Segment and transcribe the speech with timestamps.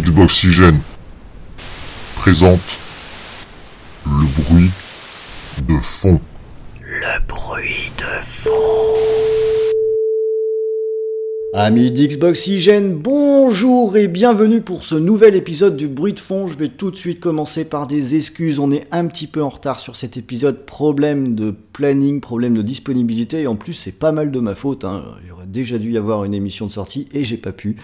[0.00, 0.80] Xboxygène
[2.16, 2.58] présente
[4.04, 4.70] le bruit
[5.68, 6.20] de fond.
[6.80, 8.50] Le bruit de fond.
[11.56, 16.48] Amis d'Xboxygène, bonjour et bienvenue pour ce nouvel épisode du bruit de fond.
[16.48, 18.58] Je vais tout de suite commencer par des excuses.
[18.58, 20.66] On est un petit peu en retard sur cet épisode.
[20.66, 23.42] Problème de planning, problème de disponibilité.
[23.42, 24.82] Et en plus, c'est pas mal de ma faute.
[24.84, 25.04] hein.
[25.22, 27.76] Il y aurait déjà dû y avoir une émission de sortie et j'ai pas pu.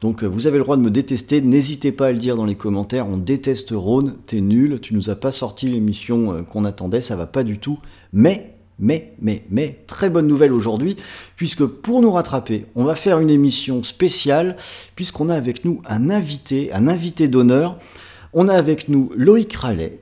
[0.00, 1.40] Donc euh, vous avez le droit de me détester.
[1.40, 3.08] N'hésitez pas à le dire dans les commentaires.
[3.08, 4.16] On déteste Rhône.
[4.26, 4.80] T'es nul.
[4.80, 7.00] Tu nous as pas sorti l'émission euh, qu'on attendait.
[7.00, 7.78] Ça va pas du tout.
[8.12, 10.96] Mais mais, mais, mais, très bonne nouvelle aujourd'hui,
[11.34, 14.56] puisque pour nous rattraper, on va faire une émission spéciale,
[14.94, 17.78] puisqu'on a avec nous un invité, un invité d'honneur.
[18.34, 20.00] On a avec nous Loïc Rallet,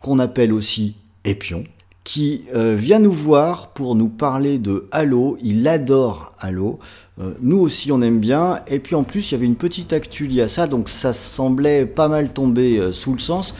[0.00, 1.64] qu'on appelle aussi Épion,
[2.04, 5.36] qui euh, vient nous voir pour nous parler de Halo.
[5.42, 6.78] Il adore Halo.
[7.20, 8.60] Euh, nous aussi, on aime bien.
[8.66, 11.12] Et puis en plus, il y avait une petite actu liée à ça, donc ça
[11.12, 13.54] semblait pas mal tomber euh, sous le sens.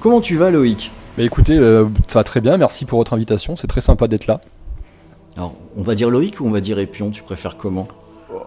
[0.00, 0.90] Comment tu vas, Loïc?
[1.16, 4.26] Bah écoutez, euh, ça va très bien, merci pour votre invitation, c'est très sympa d'être
[4.26, 4.40] là.
[5.36, 7.10] Alors, on va dire Loïc ou on va dire Épion?
[7.10, 7.86] Tu préfères comment?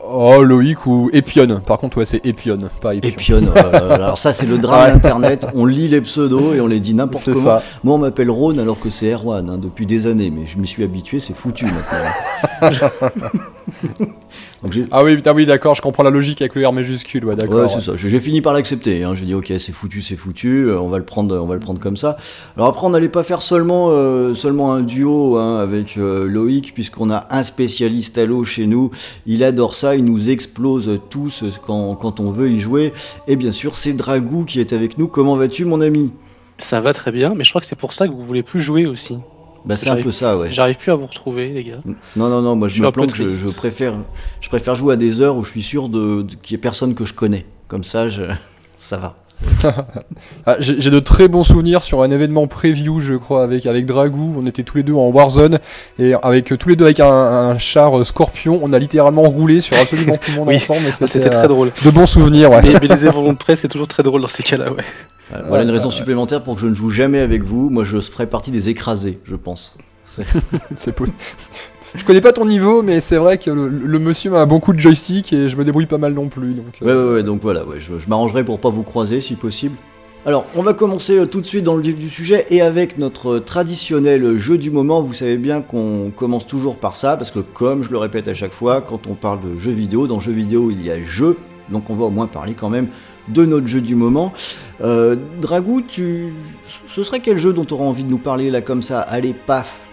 [0.07, 2.93] Oh Loïc ou Epion, par contre ouais c'est Epion, pas.
[2.95, 3.41] Épion.
[3.55, 5.47] euh, alors ça, c'est le drame d'Internet.
[5.55, 7.59] On lit les pseudos et on les dit n'importe comment.
[7.59, 7.63] ça.
[7.83, 10.67] Moi, on m'appelle Rhône alors que c'est Erwan hein, depuis des années, mais je m'y
[10.67, 12.71] suis habitué, c'est foutu maintenant.
[14.63, 17.35] Donc Ah oui, putain, oui d'accord, je comprends la logique avec le R majuscule, ouais
[17.35, 17.61] d'accord.
[17.61, 17.93] Ouais, c'est ça.
[17.95, 19.03] J'ai fini par l'accepter.
[19.03, 19.15] Hein.
[19.15, 20.67] J'ai dit ok, c'est foutu, c'est foutu.
[20.67, 22.17] euh, on va le prendre, on va le prendre comme ça.
[22.55, 26.73] Alors après, on n'allait pas faire seulement euh, seulement un duo hein, avec euh, Loïc,
[26.75, 28.91] puisqu'on a un spécialiste Halo chez nous.
[29.25, 29.95] Il adore ça.
[29.95, 32.93] Il nous explose tous quand, quand on veut y jouer.
[33.27, 35.07] Et bien sûr, c'est Dragou qui est avec nous.
[35.07, 36.11] Comment vas-tu, mon ami?
[36.59, 38.61] Ça va très bien, mais je crois que c'est pour ça que vous voulez plus
[38.61, 39.17] jouer aussi.
[39.65, 40.51] Bah c'est un peu ça, ouais.
[40.51, 41.79] J'arrive plus à vous retrouver, les gars.
[42.15, 42.55] Non, non, non.
[42.55, 43.15] Moi, je me planque.
[43.15, 43.93] Je, je préfère,
[44.41, 46.61] je préfère jouer à des heures où je suis sûr de, de- qu'il y ait
[46.61, 47.45] personne que je connais.
[47.67, 48.23] Comme ça, je,
[48.77, 49.15] ça va.
[50.45, 54.35] Ah, J'ai de très bons souvenirs sur un événement preview, je crois, avec, avec Dragou.
[54.37, 55.59] On était tous les deux en Warzone
[55.99, 58.59] et avec tous les deux avec un, un char Scorpion.
[58.63, 60.87] On a littéralement roulé sur absolument tout le monde Oui, ensemble.
[60.87, 61.71] et Ça, C'était C'était euh, très drôle.
[61.83, 62.61] de bons souvenirs, ouais.
[62.63, 64.83] Mais, mais les événements de presse, c'est toujours très drôle dans ces cas-là, ouais.
[65.33, 67.69] Euh, Voilà une raison euh, supplémentaire pour que je ne joue jamais avec vous.
[67.69, 69.77] Moi, je ferai partie des écrasés, je pense.
[70.77, 71.05] C'est po-
[71.93, 75.33] Je connais pas ton niveau, mais c'est vrai que le, monsieur a beaucoup de joystick
[75.33, 76.53] et je me débrouille pas mal non plus.
[76.53, 79.35] Donc, Ouais, euh, ouais, ouais, donc voilà, ouais, je, m'arrangerai pour pas vous croiser si
[79.35, 79.75] possible.
[80.25, 82.97] Alors, on va commencer euh, tout de suite dans le vif du sujet et avec
[82.97, 85.01] notre traditionnel jeu du moment.
[85.01, 88.33] Vous savez bien qu'on commence toujours par ça parce que, comme je le répète à
[88.33, 91.37] chaque fois, quand on parle de jeux vidéo, dans jeux vidéo il y a jeu,
[91.69, 92.87] donc on va au moins parler quand même
[93.27, 94.31] de notre jeu du moment.
[94.81, 95.17] Euh,
[95.87, 96.33] tu...
[96.87, 99.01] ce serait quel jeu dont tu auras envie de nous parler là comme ça?
[99.01, 99.87] Allez, paf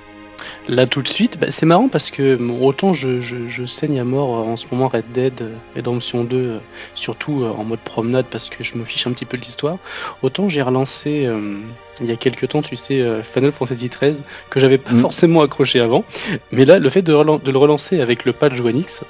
[0.69, 4.00] Là, tout de suite, bah, c'est marrant parce que bon, autant je, je- je saigne
[4.00, 6.59] à mort euh, en ce moment Red Dead euh, Redemption 2, euh,
[6.94, 9.78] surtout euh, en mode promenade parce que je me fiche un petit peu de l'histoire,
[10.22, 11.59] autant j'ai relancé euh,
[12.00, 15.00] il y a quelques temps, tu sais, euh, Final Fantasy XIII, que j'avais pas Mhm.
[15.00, 16.04] forcément accroché avant.
[16.53, 19.03] Mais là, le fait de, relan- de le relancer avec le patch One X,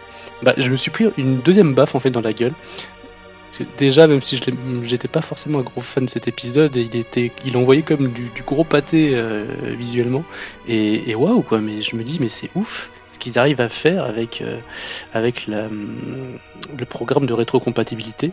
[0.42, 2.54] bah, je me suis pris une deuxième baffe en fait dans la gueule.
[3.76, 4.42] Déjà, même si je
[4.84, 8.28] j'étais pas forcément un gros fan de cet épisode, il était, il envoyait comme du,
[8.30, 10.24] du gros pâté euh, visuellement.
[10.66, 13.68] Et, et waouh quoi, mais je me dis mais c'est ouf ce qu'ils arrivent à
[13.68, 14.58] faire avec, euh,
[15.14, 18.32] avec la, le programme de rétrocompatibilité.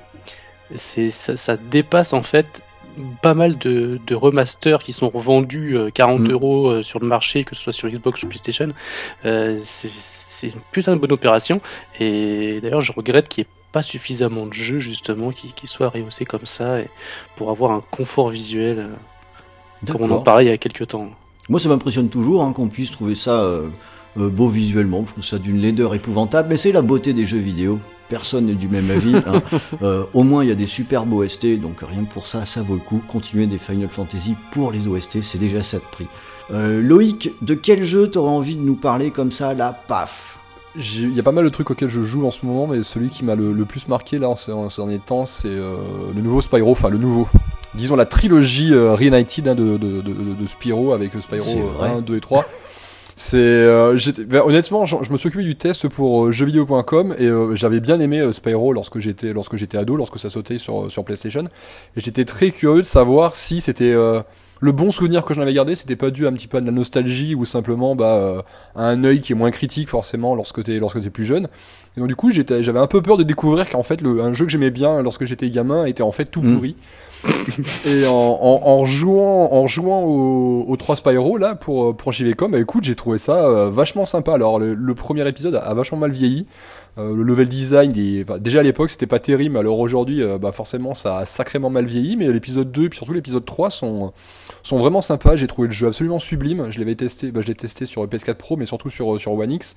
[0.76, 2.62] C'est, ça, ça dépasse en fait
[3.22, 6.32] pas mal de, de remasters qui sont revendus euh, 40 Mm.
[6.32, 8.70] euros euh, sur le marché, que ce soit sur Xbox ou PlayStation.
[9.26, 9.90] Euh, c'est,
[10.36, 11.62] c'est une putain de bonne opération.
[12.00, 15.90] Et d'ailleurs, je regrette qu'il n'y ait pas suffisamment de jeux justement qui, qui soient
[15.90, 16.90] rehaussés comme ça et
[17.36, 21.10] pour avoir un confort visuel euh, comme on en parlait il y a quelques temps.
[21.50, 23.68] Moi, ça m'impressionne toujours hein, qu'on puisse trouver ça euh,
[24.18, 25.04] euh, beau visuellement.
[25.06, 27.80] Je trouve ça d'une laideur épouvantable, mais c'est la beauté des jeux vidéo.
[28.10, 29.16] Personne n'est du même avis.
[29.16, 29.42] hein.
[29.82, 32.62] Euh, au moins, il y a des superbes OST, donc rien que pour ça, ça
[32.62, 33.02] vaut le coup.
[33.08, 36.08] Continuer des Final Fantasy pour les OST, c'est déjà ça de prix.
[36.54, 40.38] Euh, Loïc, de quel jeu t'aurais envie de nous parler comme ça, là, paf
[40.78, 43.10] Il y a pas mal de trucs auxquels je joue en ce moment, mais celui
[43.10, 45.76] qui m'a le, le plus marqué là en ces, en ces derniers temps, c'est euh,
[46.16, 47.28] le nouveau Spyro, enfin le nouveau.
[47.74, 51.90] Disons la trilogie euh, Reunited hein, de, de, de, de- de Spyro avec Spyro vrai.
[51.90, 52.46] 1, 2 et 3.
[53.18, 53.98] C'est, euh,
[54.28, 57.80] ben, honnêtement, je, je me suis occupé du test pour euh, jeuxvideo.com et euh, j'avais
[57.80, 61.46] bien aimé Spyro lorsque j'étais lorsque j'étais ado, lorsque ça sautait sur, sur PlayStation.
[61.98, 63.96] Et j'étais très curieux de savoir si c'était
[64.66, 66.66] le bon souvenir que j'en avais gardé, c'était pas dû un petit peu à de
[66.66, 68.42] la nostalgie ou simplement bah, euh,
[68.76, 71.48] à un œil qui est moins critique forcément lorsque t'es lorsque plus jeune.
[71.96, 74.34] Et donc du coup j'étais j'avais un peu peur de découvrir qu'en fait le, un
[74.34, 76.56] jeu que j'aimais bien lorsque j'étais gamin était en fait tout Mm.
[76.56, 76.76] pourri.
[77.86, 82.52] Et en, en, en jouant, en jouant aux, aux 3 Spyro là pour, pour JVcom,
[82.52, 84.34] bah écoute, j'ai trouvé ça euh, vachement sympa.
[84.34, 86.46] Alors le, le premier épisode a, a vachement mal vieilli.
[86.98, 87.92] Euh, le level design,
[88.40, 91.86] déjà à l'époque c'était pas terrible, alors aujourd'hui euh, bah, forcément ça a sacrément mal
[91.86, 94.14] vieilli, mais l'épisode 2 et puis surtout l'épisode 3 sont,
[94.66, 95.36] sont vraiment sympas.
[95.36, 96.68] J'ai trouvé le jeu absolument sublime.
[96.72, 99.52] Je l'avais testé, bah, je l'ai testé sur PS4 Pro, mais surtout sur, sur One
[99.52, 99.76] X.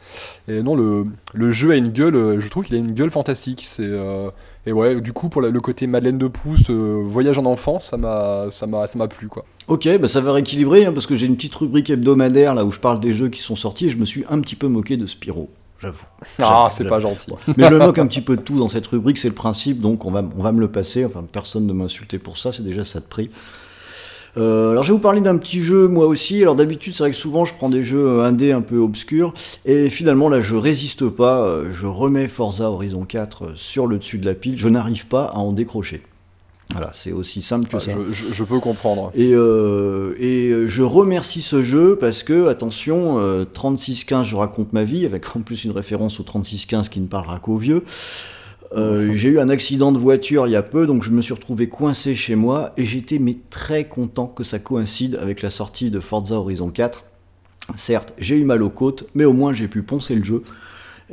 [0.49, 3.11] Et non, le, le jeu a une gueule, euh, je trouve qu'il a une gueule
[3.11, 3.65] fantastique.
[3.67, 4.31] C'est, euh,
[4.67, 7.97] et ouais, du coup pour le côté Madeleine de Proust, euh, voyage en enfance, ça
[7.97, 9.45] m'a, ça m'a, ça m'a plu quoi.
[9.69, 12.71] Ok, bah ça va rééquilibrer, hein, parce que j'ai une petite rubrique hebdomadaire là où
[12.71, 14.97] je parle des jeux qui sont sortis et je me suis un petit peu moqué
[14.97, 15.51] de Spyro,
[15.81, 16.07] j'avoue.
[16.41, 17.31] Ah, c'est pas gentil.
[17.57, 19.81] Mais je me moque un petit peu de tout dans cette rubrique, c'est le principe,
[19.81, 21.05] donc on va, on va me le passer.
[21.05, 23.31] Enfin, personne ne m'a insulté pour ça, c'est déjà ça de prix.
[24.37, 26.43] Euh, alors je vais vous parler d'un petit jeu moi aussi.
[26.43, 29.33] Alors d'habitude c'est vrai que souvent je prends des jeux euh, indés un peu obscurs
[29.65, 33.99] et finalement là je résiste pas, euh, je remets Forza Horizon 4 euh, sur le
[33.99, 36.03] dessus de la pile, je n'arrive pas à en décrocher.
[36.73, 37.93] Voilà, c'est aussi simple que Ah, ça.
[37.93, 39.11] je, je- je peux comprendre.
[39.15, 44.73] Et, euh, et euh, je remercie ce jeu parce que, attention, euh, 3615, je raconte
[44.75, 47.85] ma vie, avec en plus une référence au 3615 qui ne parlera qu'aux vieux.
[48.77, 51.33] Euh, j'ai eu un accident de voiture il y a peu, donc je me suis
[51.33, 55.91] retrouvé coincé chez moi et j'étais mais très content que ça coïncide avec la sortie
[55.91, 57.05] de Forza Horizon 4.
[57.77, 60.43] Certes, j'ai eu mal aux côtes, mais au moins j'ai pu poncer le jeu.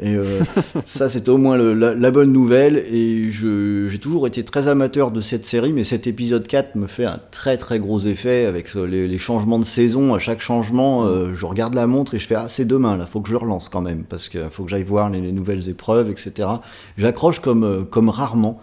[0.01, 0.41] Et euh,
[0.85, 2.77] ça, c'était au moins la, bonne nouvelle.
[2.77, 7.05] Et j'ai toujours été très amateur de cette série, mais cet épisode 4 me fait
[7.05, 10.13] un très très gros effet avec euh, les, changements de saison.
[10.13, 13.05] À chaque changement, euh, je regarde la montre et je fais Ah, c'est demain, là,
[13.05, 15.69] faut que je relance quand même, parce qu'il faut que j'aille voir les, les nouvelles
[15.69, 16.49] épreuves, etc.
[16.97, 18.61] J'accroche comme, comme rarement.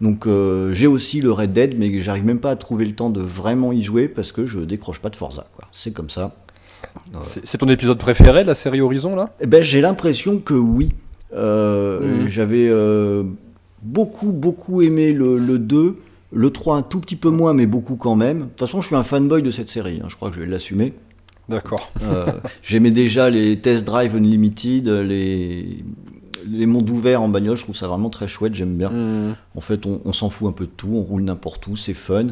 [0.00, 0.28] Donc
[0.74, 3.72] j'ai aussi le Red Dead, mais j'arrive même pas à trouver le temps de vraiment
[3.72, 5.48] y jouer parce que je décroche pas de Forza.
[5.72, 6.36] C'est comme ça.
[7.44, 9.34] C'est, ton épisode préféré de la série Horizon là?
[9.40, 10.90] Eh ben, j'ai l'impression que oui.
[11.34, 12.28] Euh, Mhm.
[12.28, 13.24] J'avais euh,
[13.82, 15.96] beaucoup, beaucoup aimé le, le 2.
[16.30, 18.38] Le 3 un tout petit peu moins, mais beaucoup quand même.
[18.40, 20.00] De toute façon, je suis un fanboy de cette série.
[20.02, 20.92] hein, Je crois que je vais l'assumer.
[21.48, 21.90] D'accord.
[22.02, 22.26] Euh,
[22.62, 25.82] J'aimais déjà les Test Drive Unlimited, les,
[26.46, 27.56] les mondes ouverts en bagnole.
[27.56, 28.54] Je trouve ça vraiment très chouette.
[28.54, 28.90] J'aime bien.
[28.90, 29.34] Hmm.
[29.54, 31.94] En fait, on, on s'en fout un peu de tout, on roule n'importe où, c'est
[31.94, 32.26] fun.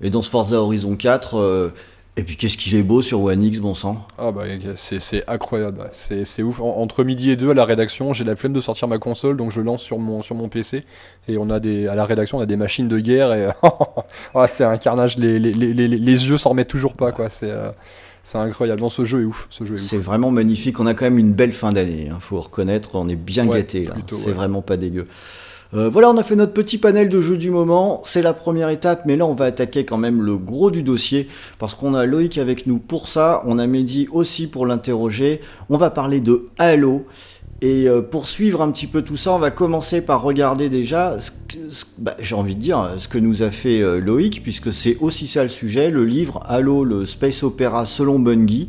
[0.00, 1.68] Et dans ce Forza Horizon 4, euh,
[2.16, 4.06] et puis qu'est-ce qu'il est beau sur One X, bon sang.
[4.18, 4.42] Ah bah
[4.76, 6.60] c'est, incroyable, c'est, ouf.
[6.60, 9.36] En- entre midi et deux à la rédaction, j'ai la flemme de sortir ma console,
[9.38, 10.84] donc je lance sur mon, sur mon PC.
[11.28, 13.48] Et on a des, à la rédaction, on a des machines de guerre et
[14.34, 15.16] ah, c'est un carnage.
[15.16, 17.30] Les, les, les, les, les yeux s'en remettent toujours pas, quoi.
[17.30, 17.70] C'est, euh,
[18.22, 18.82] c'est incroyable.
[18.82, 19.46] Non, ce jeu est ouf.
[19.50, 19.78] Ce jeu.
[19.78, 20.80] C'est vraiment magnifique.
[20.80, 22.90] On a quand même une belle fin d'année, il faut reconnaître.
[22.94, 23.94] On est bien Ouais, gâtés là.
[24.08, 24.32] C'est ouais.
[24.32, 25.08] vraiment pas dégueu.
[25.74, 28.02] Euh, voilà, on a fait notre petit panel de jeux du moment.
[28.04, 31.28] C'est la première étape, mais là, on va attaquer quand même le gros du dossier
[31.58, 33.42] parce qu'on a Loïc avec nous pour ça.
[33.46, 35.40] On a Mehdi aussi pour l'interroger.
[35.70, 37.06] On va parler de Halo.
[37.62, 41.16] Et euh, pour suivre un petit peu tout ça, on va commencer par regarder déjà,
[41.96, 45.44] bah, j'ai de dire, ce que nous a fait euh, Loïc, puisque c'est aussi ça
[45.44, 48.68] le sujet, le livre Halo, le Space Opera selon Bungie,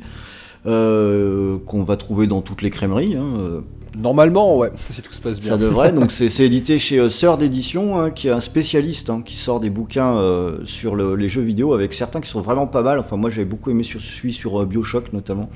[0.63, 3.15] qu'on va trouver dans toutes les crèmeries.
[3.15, 3.63] hein,
[3.97, 5.49] Normalement, ouais, si tout se passe bien.
[5.49, 5.91] ça devrait.
[5.91, 9.59] Donc c'est édité chez euh, Sœur d'édition, hein, qui est un spécialiste hein, qui sort
[9.59, 12.99] des bouquins euh, sur le- les jeux vidéo avec certains qui sont vraiment pas mal.
[12.99, 15.49] Enfin moi j'avais beaucoup aimé sur celui sur euh, BioShock notamment.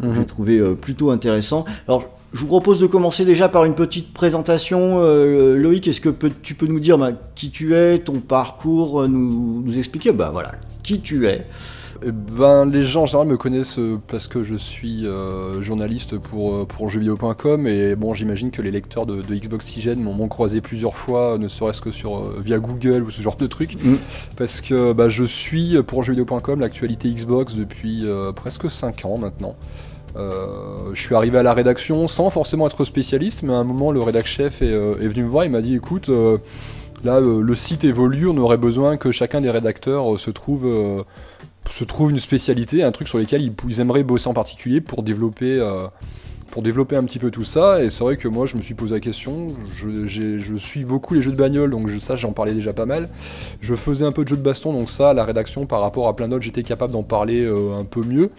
[0.00, 0.14] Mhm.
[0.14, 1.64] J'ai trouvé plutôt intéressant.
[1.88, 5.00] Alors je vous propose de commencer déjà par une petite présentation.
[5.54, 6.08] Loïc, est-ce que
[6.42, 10.10] tu peux nous dire bah, qui tu es, ton parcours, nous, nous expliquer?
[10.10, 10.50] Bah voilà
[10.82, 11.46] qui tu es?
[12.02, 16.18] Eh Ben, les gens en général me connaissent euh, parce que je suis euh, journaliste
[16.18, 20.28] pour, euh, pour jeuxvideo.com et bon, j'imagine que les lecteurs de, de Xbox Oxygen m'ont
[20.28, 23.82] croisé plusieurs fois, ne serait-ce que sur, euh, via Google ou ce genre de trucs.
[23.82, 23.96] Mm.
[24.36, 28.04] Parce que bah, je suis pour jeuxvideo.com l'actualité Xbox depuis
[28.34, 29.56] presque 5 ans maintenant.
[30.16, 33.90] Euh, je suis arrivé à la rédaction sans forcément être spécialiste, mais à un moment,
[33.90, 36.38] le rédac chef est, euh, est venu me voir et m'a dit écoute, euh,
[37.02, 41.04] là, le site évolue, on aurait besoin que chacun des rédacteurs se trouve.
[41.70, 45.58] Se trouve une spécialité, un truc sur lequel ils, aimeraient bosser en particulier pour développer,
[45.58, 45.86] euh,
[46.50, 47.82] pour développer un petit peu tout ça.
[47.82, 49.48] Et c'est vrai que moi, je me suis posé la question.
[49.74, 53.08] Je, suis beaucoup les jeux de bagnole, donc ça, j'en parlais déjà pas mal.
[53.60, 56.16] Je faisais un peu de jeux de baston, donc ça, la rédaction, par rapport à
[56.16, 58.30] plein d'autres, j'étais capable d'en parler euh, un peu mieux.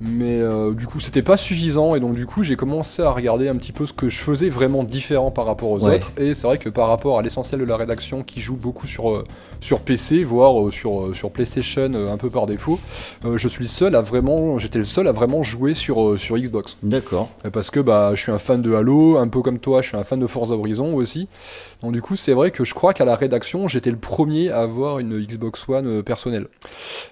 [0.00, 3.48] Mais euh, du coup, c'était pas suffisant, et donc du coup, j'ai commencé à regarder
[3.48, 5.96] un petit peu ce que je faisais vraiment différent par rapport aux Ouais.
[5.96, 6.12] autres.
[6.18, 9.10] Et c'est vrai que par rapport à l'essentiel de la rédaction qui joue beaucoup sur,
[9.10, 9.24] euh,
[9.60, 12.78] sur PC, voire euh, sur, sur PlayStation un peu par défaut,
[13.24, 16.76] je suis le seul à vraiment, j'étais le seul à vraiment jouer sur, sur Xbox.
[16.84, 17.28] D'accord.
[17.52, 19.96] Parce que bah, je suis un fan de Halo, un peu comme toi, je suis
[19.96, 21.28] un fan de Forza Horizon aussi.
[21.82, 24.60] Donc du coup, c'est vrai que je crois qu'à la rédaction, j'étais le premier à
[24.60, 26.46] avoir une Xbox One personnelle.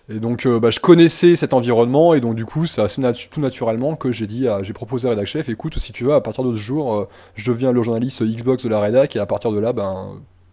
[0.08, 3.96] Et donc, bah, je connaissais cet environnement, et donc du coup, c'est assez tout naturellement
[3.96, 6.52] que j'ai dit, j'ai proposé à rédac chef, écoute, si tu veux, à partir de
[6.52, 9.58] ce jour, euh, je deviens le journaliste Xbox de la rédac, et à partir de
[9.58, 10.08] là, ben,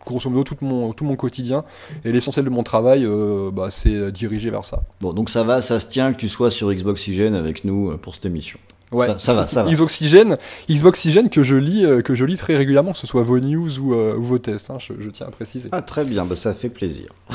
[0.05, 1.63] grosso modo, tout mon, tout mon quotidien
[2.05, 4.83] et l'essentiel de mon travail, euh, bah, c'est dirigé vers ça.
[5.01, 7.91] Bon donc ça va, ça se tient que tu sois sur Xbox Oxygen avec nous
[7.91, 8.59] euh, pour cette émission.
[8.91, 9.07] Ouais.
[9.07, 9.71] Ça, ça va, ça va.
[9.71, 10.37] Xboxygène,
[10.69, 13.79] Xboxygène que je lis, euh, que je lis très régulièrement, que ce soit vos news
[13.79, 14.69] ou, euh, ou vos tests.
[14.69, 15.69] hein, je, je tiens à préciser.
[15.71, 17.07] Ah très bien, bah, ça fait plaisir.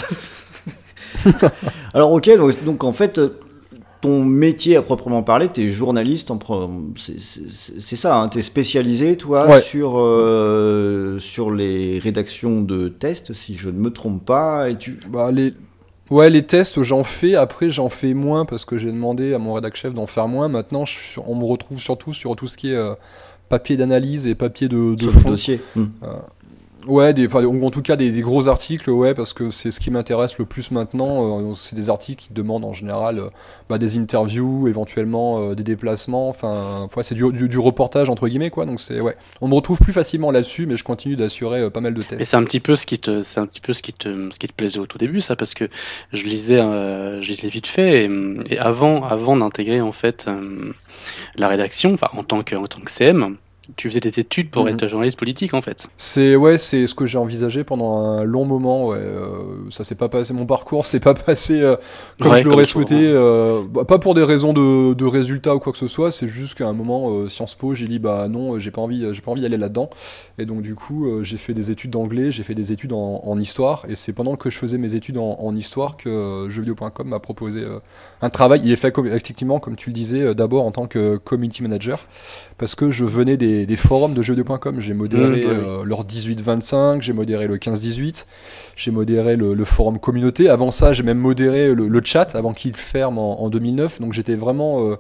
[1.95, 3.41] Alors ok, donc, donc, en fait, euh,
[4.01, 6.39] ton métier à proprement parler, tu es journaliste, en
[6.97, 9.61] c'est- ça, hein, tu es spécialisé toi Ouais.
[9.61, 14.99] sur, euh, sur les rédactions de tests, si je ne me trompe pas, et tu...
[15.11, 15.55] Bah, les...
[16.11, 17.35] Ouais, les tests, j'en fais.
[17.35, 20.49] Après, j'en fais moins parce que j'ai demandé à mon rédac chef d'en faire moins.
[20.49, 22.95] Maintenant, je on me retrouve surtout sur tout ce qui est euh,
[23.51, 25.29] papier d'analyse et papier de, de sur le fond.
[25.31, 25.61] dossier.
[26.89, 30.39] Ouais, enfin, en tout cas des, gros articles, ouais, parce que c'est ce qui m'intéresse
[30.39, 31.51] le plus maintenant.
[31.51, 33.29] euh, c'est des articles qui demandent en général euh,
[33.69, 36.31] bah, des interviews, éventuellement euh, des déplacements.
[36.31, 38.65] Enfin, ouais, c'est du, reportage entre guillemets, quoi.
[38.65, 41.93] Donc c'est ouais, on me retrouve plus facilement là-dessus, mais je continue d'assurer pas mal
[41.93, 42.25] de Et tests.
[42.25, 44.39] c'est un petit peu ce qui te, c'est un petit peu ce qui te, ce
[44.39, 45.69] qui te plaisait au tout début, ça, parce que
[46.15, 48.11] je lisais, je lisais vite fait, et,
[48.49, 50.27] et avant, avant d'intégrer en fait
[51.37, 53.37] la rédaction, enfin en tant que, en tant que CM,
[53.77, 54.71] tu faisais des études pour Mhm.
[54.75, 55.89] être journaliste politique en fait.
[55.97, 58.89] C'est ouais, c'est ce que j'ai envisagé pendant un long moment.
[58.89, 59.29] Ouais, euh,
[59.71, 61.77] ça s'est pas passé, mon parcours s'est pas passé euh,
[62.21, 62.97] comme Ouais, je l'aurais souhaité.
[62.99, 66.11] euh, bah, pas pour des raisons de, de résultats ou quoi que ce soit.
[66.11, 69.05] C'est juste qu'à un moment, euh, Sciences Po, j'ai dit bah non, j'ai pas envie,
[69.13, 69.91] j'ai pas envie d'aller là-dedans.
[70.39, 73.21] Et donc du coup, euh, j'ai fait des études d'anglais, j'ai fait des études en,
[73.25, 73.85] en histoire.
[73.89, 77.21] Et c'est pendant que je faisais mes études en, en histoire que euh, jeuxvideo.com m'a
[77.21, 77.79] proposé euh,
[78.23, 78.61] un travail.
[78.65, 82.01] Il est fait effectivement, comme tu le disais, euh, d'abord en tant que community manager
[82.59, 84.81] parce que je venais des, des forums de jeuxvideo.com.
[84.81, 85.43] J'ai modéré Mmh, oui.
[85.47, 88.27] euh, leur 18-25, j'ai modéré le 15-18,
[88.77, 90.49] j'ai modéré le, le forum communauté.
[90.49, 94.01] Avant ça, j'ai même modéré le, le chat avant qu'il ferme en, en 2009.
[94.01, 94.97] Donc j'étais vraiment euh,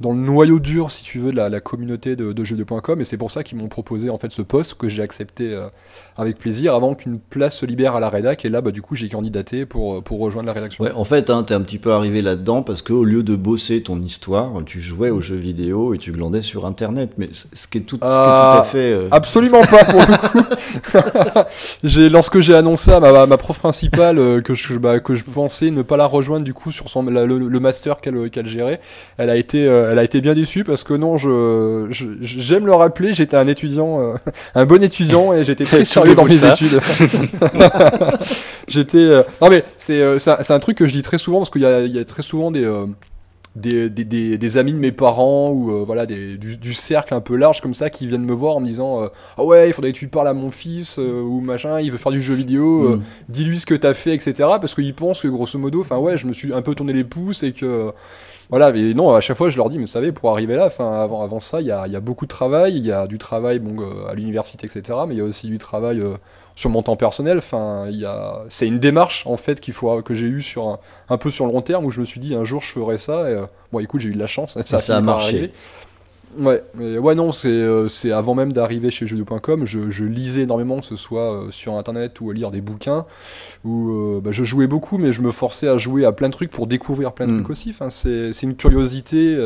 [0.00, 3.00] dans le noyau dur, si tu veux, de la, la communauté de, de jeuxvideo.com.
[3.00, 5.68] Et c'est pour ça qu'ils m'ont proposé en fait ce poste que j'ai accepté euh,
[6.16, 8.44] avec plaisir avant qu'une place se libère à la rédac.
[8.44, 10.84] Et là, bah, du coup, j'ai candidaté pour, pour rejoindre la rédaction.
[10.84, 13.82] Ouais, en fait, hein, t'es un petit peu arrivé là-dedans parce qu'au lieu de bosser
[13.82, 17.10] ton histoire, tu jouais aux jeux vidéo et tu glandais sur Internet.
[17.18, 18.78] Mais ce qui est tout, ce qui est tout Ah, à fait...
[18.92, 20.46] euh, Absolument pas pour le coup.
[21.84, 25.24] j'ai lorsque j'ai annoncé à ma, ma prof principale euh, que je bah, que je
[25.24, 28.46] pensais ne pas la rejoindre du coup sur son la- le, le master qu'elle qu'elle
[28.46, 28.80] gérait,
[29.18, 32.66] elle a été euh, elle a été bien déçue parce que non je je- j'aime
[32.66, 34.14] le rappeler, j'étais un étudiant euh,
[34.54, 36.52] un bon étudiant et j'étais très sérieux dans mes ça.
[36.52, 36.80] études.
[38.68, 41.50] j'étais euh, non mais c'est euh, c'est un, truc que je dis très souvent parce
[41.50, 42.86] qu'il y a, il y a très souvent des euh,
[43.56, 47.12] des, des, des, des amis de mes parents ou euh, voilà des, du, du cercle
[47.12, 49.68] un peu large comme ça qui viennent me voir en me disant euh, ah ouais
[49.68, 52.22] il faudrait que tu parles à mon fils euh, ou machin il veut faire du
[52.22, 53.02] jeu vidéo hmm.
[53.28, 56.26] dis-lui ce que t'as fait etc parce qu'ils pensent que grosso modo enfin ouais je
[56.26, 57.92] me suis un peu tourné les pouces et que
[58.52, 60.66] voilà mais non à chaque fois je leur dis mais vous savez pour arriver là
[60.66, 62.92] enfin avant, avant ça il y a, il y a beaucoup de travail il y
[62.92, 66.00] a du travail bon euh, à l'université etc mais il y a aussi du travail
[66.00, 66.16] euh,
[66.54, 70.02] sur mon temps personnel enfin il y a c'est une démarche en fait qu'il faut
[70.02, 70.78] que j'ai eu sur un,
[71.08, 72.98] un peu sur le long terme où je me suis dit un jour je ferai
[72.98, 75.50] ça et euh, bon écoute j'ai eu de la chance ça, ça a marché.
[76.38, 80.42] Ouais, mais ouais, non, c'est euh, c'est avant même d'arriver chez jeuxvideo.com, je, je lisais
[80.42, 83.04] énormément, que ce soit euh, sur internet ou à lire des bouquins,
[83.64, 86.32] où euh, bah, je jouais beaucoup, mais je me forçais à jouer à plein de
[86.32, 87.36] trucs pour découvrir plein de Mm.
[87.40, 87.70] trucs aussi.
[87.70, 89.36] Enfin, c'est c'est une curiosité.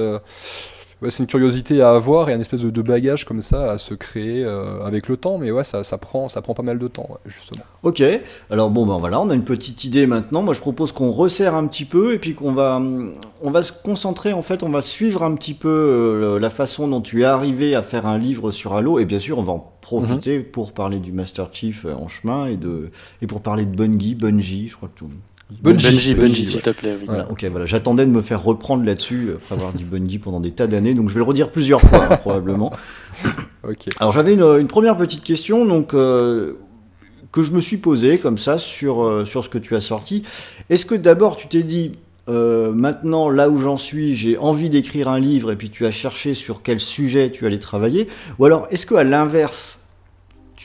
[1.03, 3.79] Ouais, c'est une curiosité à avoir et un espèce de, de bagage comme ça à
[3.79, 6.79] se créer euh, avec le temps, mais ouais, ça, ça, prend, ça prend pas mal
[6.79, 7.63] de temps, ouais, justement.
[7.83, 8.03] Ok,
[8.51, 10.43] alors bon, ben voilà, on a une petite idée maintenant.
[10.43, 12.81] Moi, je propose qu'on resserre un petit peu et puis qu'on va,
[13.43, 16.89] on va se concentrer, en fait, on va suivre un petit peu euh, la façon
[16.89, 18.99] dont tu es arrivé à faire un livre sur Halo.
[18.99, 22.47] Et bien sûr, on va en profiter pour parler du Master Chief euh, en chemin
[22.47, 22.91] et, de,
[23.23, 25.11] et pour parler de Bungie, Bungie, je crois que tout.
[25.51, 26.47] Bungie, Bungie, Bungie, Bungie, ouais.
[26.49, 26.97] s'il te plaît.
[26.99, 27.05] Oui.
[27.07, 27.67] Voilà, ok, voilà.
[27.67, 30.95] J'attendais de me faire reprendre là-dessus euh, après avoir dit Bungie pendant des tas d'années,
[30.95, 32.73] donc je vais le redire plusieurs fois, hein, probablement.
[33.69, 33.87] Ok.
[33.99, 36.55] Alors j'avais une, une première petite question donc euh,
[37.33, 40.23] que je me suis posée comme ça sur, euh, sur ce que tu as sorti.
[40.71, 41.93] Est-ce que d'abord tu t'es dit
[42.29, 45.91] euh, maintenant là où j'en suis j'ai envie d'écrire un livre et puis tu as
[45.91, 48.07] cherché sur quel sujet tu allais travailler?
[48.39, 49.81] Ou alors est-ce que à l'inverse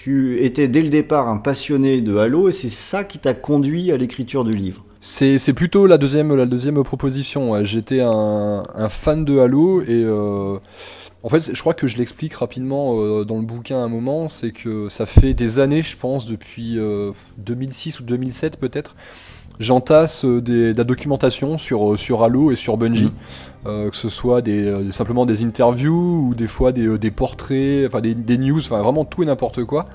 [0.03, 3.91] tu étais dès le départ un passionné de Halo et c'est ça qui t'a conduit
[3.91, 7.63] à l'écriture du livre C'est plutôt la deuxième, la deuxième proposition.
[7.63, 10.58] J'étais un, fan de Halo et euh,
[11.22, 14.27] en fait, je crois que je l'explique rapidement euh, dans le bouquin à un moment.
[14.27, 18.96] C'est que ça fait des années, je pense, depuis euh, 2006 ou 2007 peut-être.
[19.60, 23.05] J'entasse euh, de la documentation sur, euh, sur Halo et sur Bungie.
[23.05, 23.12] Mhm.
[23.67, 28.01] Euh, que ce soit des, simplement des interviews ou des fois des, des portraits, enfin
[28.01, 29.88] des, des news, enfin vraiment tout et n'importe quoi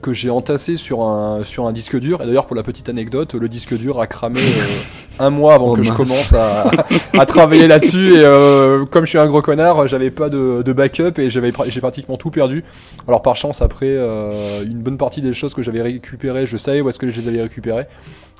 [0.00, 2.22] que j'ai entassé sur un, sur un disque dur.
[2.22, 5.68] Et d'ailleurs, pour la petite anecdote, le disque dur a cramé euh, un mois avant
[5.70, 6.70] Oh, que je commence à,
[7.18, 8.14] à travailler là-dessus.
[8.14, 11.52] Et euh, comme je suis un gros connard, j'avais pas de, de backup et j'avais
[11.68, 12.64] j'ai pratiquement tout perdu.
[13.06, 16.80] Alors par chance, après, euh, une bonne partie des choses que j'avais récupérées, je savais
[16.80, 17.86] où est-ce que je les avais récupérées.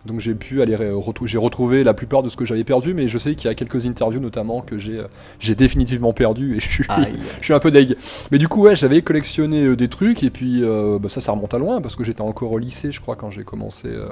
[0.06, 0.76] Donc j'ai pu aller
[1.24, 3.54] j'ai retrouvé la plupart de ce que j'avais perdu, mais je sais qu'il y a
[3.54, 5.02] quelques interviews notamment que j'ai
[5.40, 7.18] j'ai définitivement perdu et je suis Aïe.
[7.40, 7.96] je suis un peu deg.
[8.30, 11.32] Mais du coup, ouais, j'avais collectionné euh, des trucs, et puis euh, bah, ça, ça
[11.32, 14.08] remonte à loin, parce que j'étais encore au lycée, je crois, quand j'ai commencé euh,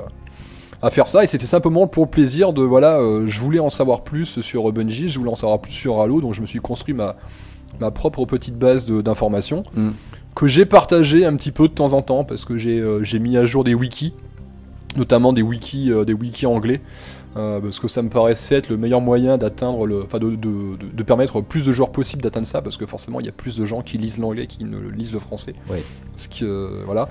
[0.83, 3.71] à faire ça, et c'était simplement pour le plaisir de, voilà, euh, je voulais en
[3.71, 6.61] savoir plus sur Bungie, je voulais en savoir plus sur Halo, donc je me suis
[6.61, 7.17] construit ma,
[7.81, 9.91] ma propre petite base d'informations, Mm.
[10.35, 13.47] que j'ai partagé un petit peu de temps en temps, parce que j'ai mis à
[13.47, 14.13] jour des wikis,
[14.97, 16.81] notamment des wikis, euh, des wikis anglais,
[17.37, 20.37] euh, parce que ça me paraissait être le meilleur moyen d'atteindre le, enfin de, de,
[20.37, 23.33] de- de permettre plus de joueurs possible d'atteindre ça, parce que forcément il y a
[23.33, 25.55] plus de gens qui lisent l'anglais qui ne lisent le français.
[25.71, 25.83] Ouais.
[26.17, 27.09] Ce qui, euh, voilà.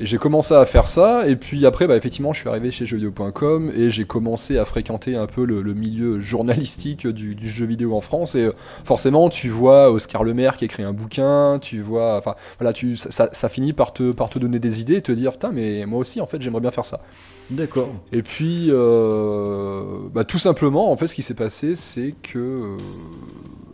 [0.00, 2.86] Et j'ai commencé à faire ça, et puis après, bah, effectivement, je suis arrivé chez
[2.86, 7.66] jeuxvideo.com et j'ai commencé à fréquenter un peu le, le milieu journalistique du, du jeu
[7.66, 8.34] vidéo en France.
[8.34, 8.52] Et euh,
[8.84, 13.10] forcément, tu vois Oscar Lemaire qui écrit un bouquin, tu vois, enfin voilà, tu, ça,
[13.10, 15.84] ça- ça finit par te, par te donner des idées et te dire, putain, mais
[15.86, 17.00] moi aussi, en fait, j'aimerais bien faire ça.
[17.50, 17.90] D'accord.
[18.12, 22.76] Et puis, euh, bah, tout simplement, en fait, ce qui s'est passé, c'est que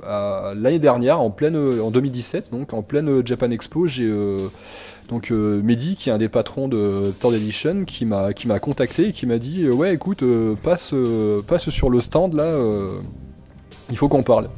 [0.05, 4.49] euh, l'année dernière, en pleine, en 2017, donc en pleine Japan Expo, j'ai euh,
[5.09, 8.59] donc euh, Mehdi, qui est un des patrons de Third Edition, qui m'a qui m'a
[8.59, 10.25] contacté et qui m'a dit, euh, ouais, écoute,
[10.63, 10.95] passe
[11.47, 12.53] passe sur le stand là,
[13.91, 14.49] il faut qu'on parle.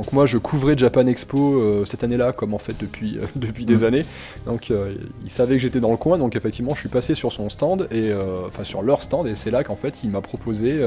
[0.00, 3.66] Donc moi je couvrais Japan Expo euh, cette année-là comme en fait depuis, euh, depuis
[3.66, 3.84] des Mhm.
[3.84, 4.02] années.
[4.46, 7.32] Donc euh, il savait que j'étais dans le coin, donc effectivement je suis passé sur
[7.32, 10.22] son stand, et euh, enfin sur leur stand, et c'est là qu'en fait il m'a
[10.22, 10.80] proposé,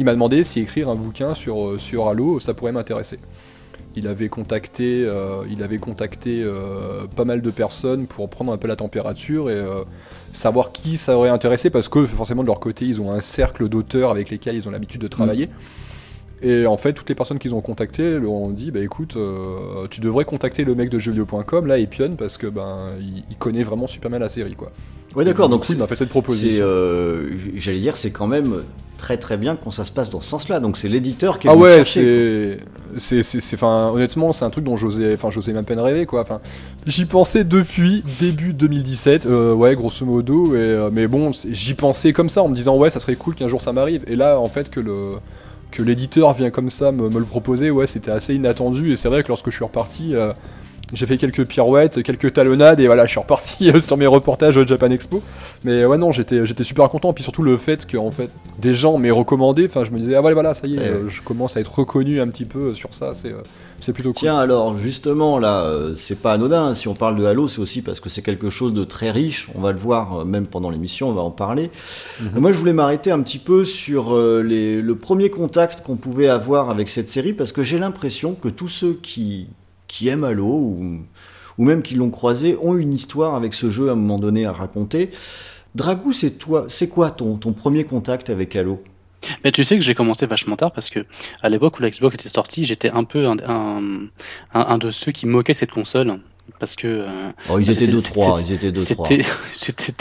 [0.00, 3.20] il m'a demandé si écrire un bouquin sur, sur Halo ça pourrait m'intéresser.
[3.94, 5.08] Il avait contacté,
[5.48, 6.44] il avait contacté
[7.14, 9.62] pas mal de personnes pour prendre un peu la température et
[10.32, 13.68] savoir qui ça aurait intéressé parce que forcément de leur côté ils ont un cercle
[13.68, 15.48] d'auteurs avec lesquels ils ont l'habitude de travailler.
[16.42, 19.86] Et en fait, toutes les personnes qu'ils ont contactées leur ont dit bah écoute, euh,
[19.90, 23.62] tu devrais contacter le mec de jeuxvideo.com, là, Epion, parce que ben il, il connaît
[23.62, 24.68] vraiment super bien la série quoi.
[25.14, 25.48] Ouais, d'accord.
[25.48, 26.64] Donc, il m'a fait cette proposition.
[26.64, 28.62] euh, j'allais dire, c'est quand même
[28.96, 30.60] très très bien quand ça se passe dans ce sens-là.
[30.60, 32.58] Donc, c'est l'éditeur qui est Ah ouais, c'est,
[32.98, 36.22] c'est, enfin, honnêtement, c'est un truc dont j'osais, enfin, j'osais même peine rêver, quoi.
[36.22, 36.40] Enfin,
[36.86, 42.12] j'y pensais depuis début 2017, euh, ouais, grosso modo, et, euh, mais bon, j'y pensais
[42.12, 44.04] comme ça, en me disant, ouais, ça serait cool qu'un jour ça m'arrive.
[44.06, 45.12] Et là, en fait, que le,
[45.72, 48.92] que l'éditeur vient comme ça me, le proposer, ouais, c'était assez inattendu.
[48.92, 50.32] Et c'est vrai que lorsque je suis reparti, euh,
[50.92, 54.66] j'ai fait quelques pirouettes, quelques talonnades, et voilà, je suis reparti sur mes reportages au
[54.66, 55.22] Japan Expo.
[55.64, 57.12] Mais ouais, non, j'étais, j'étais super content.
[57.12, 60.14] Puis surtout le fait que, en fait, des gens m'aient recommandé, enfin, je me disais,
[60.14, 60.84] ah voilà, voilà, ça y est, Ouais.
[60.86, 63.42] euh, je commence à être reconnu un petit peu sur ça, c'est, euh,
[63.80, 64.20] c'est plutôt cool.
[64.20, 66.74] Tiens, alors justement, là, euh, c'est pas anodin.
[66.74, 69.48] Si on parle de Halo, c'est aussi parce que c'est quelque chose de très riche.
[69.54, 71.70] On va le voir euh, même pendant l'émission, on va en parler.
[72.20, 72.38] Mhm.
[72.40, 76.70] Moi, je voulais m'arrêter un petit peu sur les- le premier contact qu'on pouvait avoir
[76.70, 79.48] avec cette série parce que j'ai l'impression que tous ceux qui,
[79.92, 81.00] qui aiment Halo ou,
[81.58, 84.46] ou même qui l'ont croisé ont une histoire avec ce jeu à un moment donné
[84.46, 85.10] à raconter.
[85.74, 88.82] Dragou, c'est toi, c'est quoi ton, ton premier contact avec Halo?
[89.44, 91.04] Mais tu sais que j'ai commencé vachement tard parce que
[91.42, 94.08] à l'époque où la Xbox était sortie, j'étais un peu un,
[94.54, 96.18] un, de ceux qui moquaient cette console
[96.58, 97.06] parce que euh,
[97.50, 99.06] Oh, ils étaient c'était- deux trois, c'était- ils étaient deux trois.
[99.54, 99.92] c'était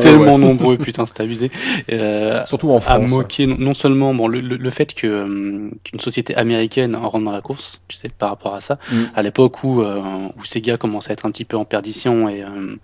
[0.00, 0.38] tellement ouais.
[0.38, 1.50] nombreux, putain, c'est abusé.
[1.92, 3.10] Euh, Surtout en à France.
[3.10, 7.20] moquer non, non seulement bon, le, le- le fait que, hum, qu'une société américaine rentre
[7.24, 8.96] dans la course, tu sais, par rapport à ça, Mm.
[9.14, 10.00] à l'époque où, euh,
[10.38, 12.76] où Sega commençait à être un petit peu en perdition et, euh,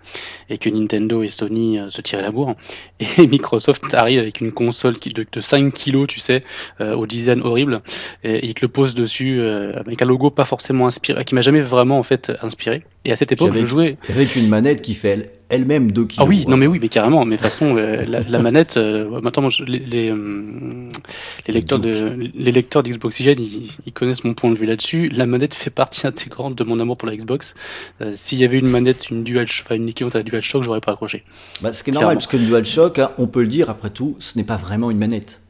[0.49, 2.55] et que Nintendo et Sony euh, se tiraient la bourre,
[3.17, 6.43] et Microsoft arrive avec une console qui, de, de 5 kilos, tu sais,
[6.79, 7.81] euh, au design horrible,
[8.23, 11.35] et, et il te le pose dessus euh, avec un logo pas forcément inspiré, qui
[11.35, 12.70] m'a jamais vraiment en fait inspiré.
[13.05, 13.97] Et à cette époque, avec- je jouais.
[14.09, 16.29] Avec une manette qui fait elle- elle-même 2 Ah kilos.
[16.29, 16.51] oui, quoi.
[16.51, 17.25] non mais oui, mais carrément.
[17.25, 20.13] Mais de toute façon, euh, la, la manette, euh, maintenant, moi, je- les, les,
[21.47, 25.09] les lecteurs de, les lecteurs d'Xboxygène, ils, ils connaissent mon point de vue là-dessus.
[25.09, 27.55] La manette fait partie intégrante de mon amour pour la Xbox.
[28.01, 30.81] Euh, S'il y avait une manette, une Dual, enfin une équivalente à la DualShock, j'aurais
[30.81, 31.23] pas accroché.
[31.61, 33.89] Bah, ce qui est normal, parce que le DualShock, hein, on peut le dire après
[33.89, 35.41] tout, ce n'est pas vraiment une manette.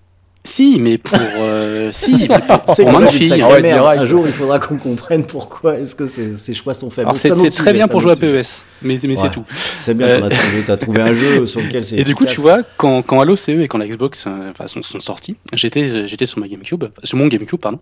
[0.44, 3.32] Si, mais pour, euh, si, mais pour, C'est pour ma fille.
[3.44, 3.72] ouais.
[3.72, 7.06] Un jour, il faudra qu'on comprenne pourquoi est-ce que ces, ces choix sont faits.
[7.16, 8.16] C'est très bien pour jouer à.
[8.16, 9.16] PES, mais, mais Ouais.
[9.18, 9.46] c'est tout.
[9.78, 10.30] C'est bien, Euh,
[10.66, 11.98] t'as trouvé un jeu sur lequel c'est.
[12.00, 14.66] Et du coup, tu vois, quand, quand Halo CE et quand la Xbox euh, enfin,
[14.68, 17.80] sont, sont sortis, j'étais j'étais sur ma GameCube, sur mon GameCube, pardon.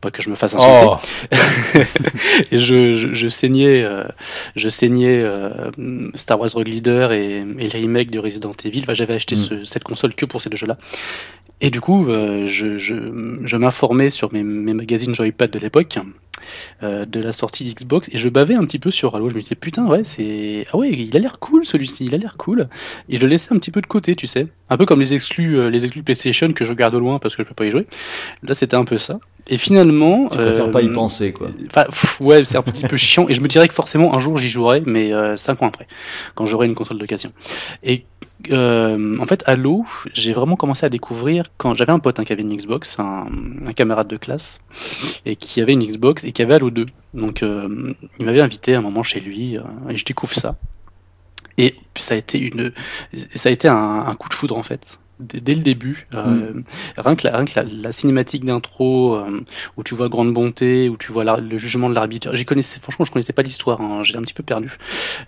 [0.00, 0.84] Pas que je me fasse insulter.
[0.84, 0.96] Oh,
[2.50, 4.02] et je, je, je saignais, euh,
[4.56, 5.50] je saignais euh,
[6.16, 8.80] Star Wars Rogue Leader et, et les remakes de Resident Evil.
[8.82, 9.38] Enfin, J'avais acheté Mm.
[9.38, 10.76] ce- cette console que pour ces deux jeux-là.
[11.62, 12.94] Et du coup, euh, je, je,
[13.44, 15.96] je m'informais sur mes, mes magazines Joypad de l'époque,
[16.82, 19.30] euh, de la sortie d'Xbox, et je bavais un petit peu sur Halo.
[19.30, 20.66] Je me disais, putain, ouais, c'est.
[20.72, 22.68] Ah ouais, il a l'air cool celui-ci, il a l'air cool.
[23.08, 24.48] Et je le laissais un petit peu de côté, tu sais.
[24.70, 27.36] Un peu comme les exclus, euh, les exclus PlayStation que je garde au loin parce
[27.36, 27.86] que je peux pas y jouer.
[28.42, 29.20] Là, c'était un peu ça.
[29.46, 30.26] Et finalement.
[30.30, 31.48] Tu préfères pas y penser, quoi.
[31.70, 33.28] Enfin, pff, ouais, c'est un petit peu chiant.
[33.28, 35.86] Et je me dirais que forcément un jour j'y jouerai, mais 5 ans après,
[36.34, 37.32] quand j'aurai une console d'occasion.
[37.84, 38.04] Et
[38.50, 42.32] euh, en fait, Halo, j'ai vraiment commencé à découvrir quand j'avais un pote hein, qui
[42.32, 43.26] avait une Xbox, un,
[43.66, 44.60] un camarade de classe,
[45.26, 46.86] et qui avait une Xbox et qui avait Halo 2.
[47.14, 50.56] Donc, euh, il m'avait invité à un moment chez lui, euh, et je découvre ça.
[51.58, 52.72] Et ça a été une,
[53.34, 53.76] ça a été un,
[54.06, 56.08] un coup de foudre en fait dès dès le début.
[56.14, 56.52] Euh,
[56.96, 59.20] Rien que la, rien que la, la cinématique d'intro
[59.76, 62.34] où tu vois grande bonté, où tu vois la- le jugement de l'arbitre.
[62.34, 63.80] J'y connaissais, franchement, je connaissais pas l'histoire.
[63.80, 64.76] Hein, J'étais un petit peu perdu.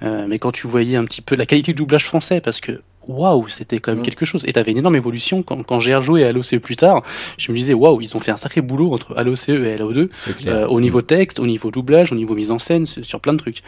[0.02, 3.48] Mais quand tu voyais un petit peu la qualité du doublage français, parce que waouh,
[3.48, 4.04] c'était quand même Mm.
[4.04, 4.44] quelque chose.
[4.46, 7.02] Et t'avais une énorme évolution quand, quand j'ai rejoué à Halo CE plus tard.
[7.38, 9.92] Je me disais waouh, ils ont fait un sacré boulot entre Halo CE et Halo
[9.92, 10.08] 2.
[10.12, 10.54] C'est clair.
[10.56, 13.38] Euh, au niveau texte, au niveau doublage, au niveau mise en scène, sur plein de
[13.38, 13.62] trucs.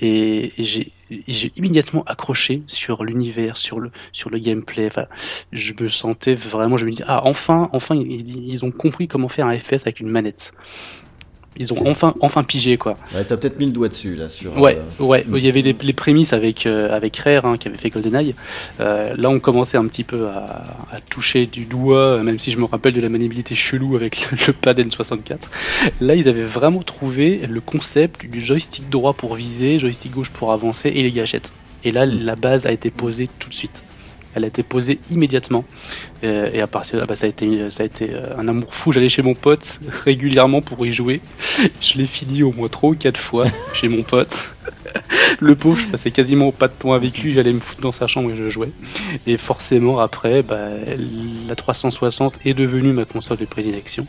[0.00, 4.86] Et, j'ai et j'ai immédiatement accroché sur l'univers, sur le, sur le gameplay.
[4.88, 5.06] Enfin,
[5.52, 9.28] je me sentais vraiment, je me dis, ah, enfin, enfin, ils, ils ont compris comment
[9.28, 10.52] faire un FPS avec une manette.
[11.58, 12.96] Ils ont enfin, enfin pigé, quoi.
[13.14, 14.56] Ouais, T'as peut-être mis le doigt dessus, là, sur...
[14.58, 15.24] Ouais, euh, ouais.
[15.34, 18.34] Il y avait les, les prémices avec, euh, avec Rare, hein, qui avait fait GoldenEye.
[18.80, 22.50] Euh, là, on commençait un petit peu à, à toucher du doigt, euh, même si
[22.50, 25.38] je me rappelle de la maniabilité chelou avec le, le pad N64.
[26.00, 30.52] Là, ils avaient vraiment trouvé le concept du joystick droit pour viser, joystick gauche pour
[30.52, 31.52] avancer et les gâchettes.
[31.84, 32.24] Et là, Mm.
[32.24, 33.84] la base a été posée tout de suite.
[34.34, 35.64] Elle a été posée immédiatement.
[36.24, 38.48] Euh, et à partir de là, bah, ça a été, ça a été euh, un
[38.48, 38.92] amour fou.
[38.92, 41.20] J'allais chez mon pote régulièrement pour y jouer.
[41.80, 44.50] Je l'ai fini au moins trois ou quatre fois chez mon pote.
[45.40, 48.06] Le pauvre, je passais quasiment pas de temps avec lui, j'allais me foutre dans sa
[48.06, 48.70] chambre et je jouais.
[49.26, 50.68] Et forcément, après, bah,
[51.48, 54.06] la 360 est devenue ma console de prédilection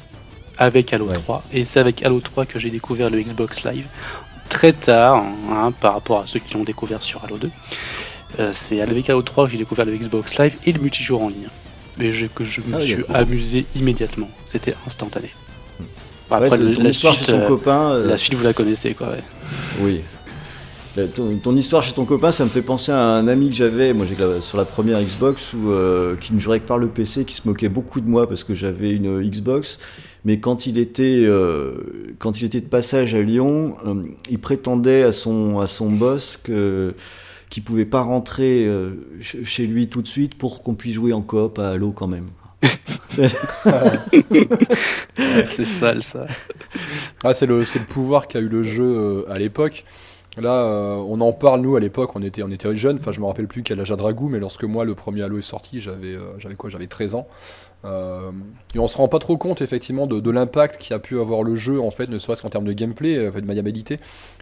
[0.58, 1.16] avec Halo Ouais.
[1.16, 1.44] 3.
[1.54, 3.88] Et c'est avec Halo 3 que j'ai découvert le Xbox Live
[4.50, 7.50] très tard hein, par rapport à ceux qui l'ont découvert sur Halo 2.
[8.40, 11.30] Euh, c'est avec Halo 3 que j'ai découvert le Xbox Live et le multijoueur en
[11.30, 11.50] ligne.
[12.00, 14.30] Et je- que je me Ah suis amusé immédiatement.
[14.46, 15.32] C'était instantané.
[15.80, 15.86] Ouais,
[16.30, 17.92] Après, le- ton la, histoire suite, chez ton euh, copain.
[17.92, 19.10] euh, la suite, vous la connaissez, quoi.
[19.10, 19.24] Ouais.
[19.82, 20.02] Oui.
[21.16, 23.94] Ton, ton histoire chez ton copain, ça me fait penser à un ami que j'avais,
[23.94, 25.72] moi j'ai la- sur la première Xbox, où,
[26.20, 28.54] qui ne jouait que par le PC, qui se moquait beaucoup de moi parce que
[28.54, 29.80] j'avais une Xbox.
[30.26, 31.26] Mais quand il était,
[32.18, 33.78] quand il était de passage à Lyon,
[34.30, 36.94] il prétendait à son, à son boss que
[37.50, 41.14] qu'il pouvait pas rentrer euh, ch- chez lui tout de suite pour qu'on puisse jouer
[41.14, 42.30] en coop à Halo quand même.
[45.50, 46.26] c'est sale, ça.
[47.24, 49.86] Ah, c'est le, c'est le pouvoir qu'a eu le jeu euh, à l'époque.
[50.38, 52.98] Là, euh, on en parle, nous, à l'époque, on était, on était jeunes.
[53.00, 55.38] Enfin, je me rappelle plus quel âge a Dragou, mais lorsque moi, le premier Halo
[55.40, 57.28] est sorti, j'avais euh, j'avais quoi J'avais 13 ans.
[57.86, 58.32] Euh,
[58.76, 61.44] et on se rend pas trop compte, effectivement, de, de l'impact qui a pu avoir
[61.44, 63.98] le jeu, en fait, ne serait-ce qu'en termes de gameplay, euh, de maniabilité.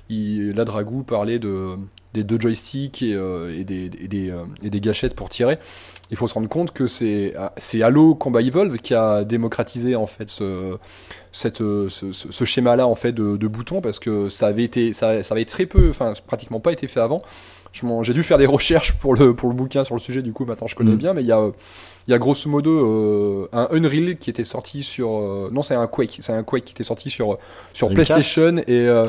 [0.09, 1.71] Il, là, Dragou parlait de,
[2.13, 5.57] des deux joysticks et, euh, et des, et des, euh, et des gâchettes pour tirer.
[6.09, 10.05] Il faut se rendre compte que c'est c'est Halo Combat Evolve qui a démocratisé, en
[10.05, 10.77] fait, ce,
[11.33, 14.63] cette, euh, ce, ce- ce schéma-là en fait de, de boutons parce que ça avait
[14.63, 17.21] été ça, ça avait très peu, enfin pratiquement pas été fait avant.
[18.01, 20.45] J'ai dû faire des recherches pour le, pour le bouquin sur le sujet, du coup
[20.45, 20.97] maintenant je connais Mm.
[20.97, 21.45] bien, mais il y a,
[22.07, 25.09] il y a grosso modo euh, un Unreal qui était sorti sur...
[25.17, 27.37] euh, non c'est un Quake, c'est un Quake qui était sorti sur,
[27.73, 28.87] sur Dreamcast PlayStation et...
[28.87, 29.05] euh,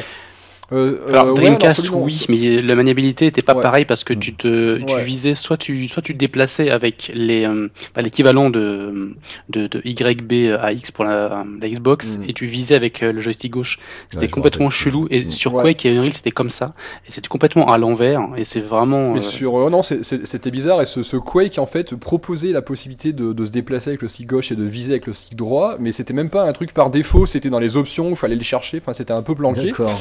[0.71, 3.63] euh, euh, Alors, ouais, Dreamcast, oui, mais la maniabilité était pas Ouais.
[3.63, 5.03] pareille parce que tu te, tu Ouais.
[5.03, 9.15] visais soit tu, soit tu te déplaçais avec les, euh, bah, l'équivalent de,
[9.49, 12.25] de, de YB à X pour la, la Xbox Mm.
[12.29, 13.79] et tu visais avec euh, le joystick gauche.
[14.13, 15.33] C'était complètement chelou et Mm.
[15.33, 15.63] sur Ouais.
[15.63, 16.75] Quake et Unreal c'était comme ça
[17.07, 19.13] et c'était complètement à l'envers et c'est vraiment.
[19.15, 22.61] Mais euh, sur, euh, non, c'était bizarre et ce, ce Quake en fait proposait la
[22.63, 25.35] possibilité de, de se déplacer avec le stick gauche et de viser avec le stick
[25.35, 28.35] droit, mais c'était même pas un truc par défaut, c'était dans les options, il fallait
[28.37, 29.67] le chercher, enfin c'était un peu planqué.
[29.69, 29.99] D'accord.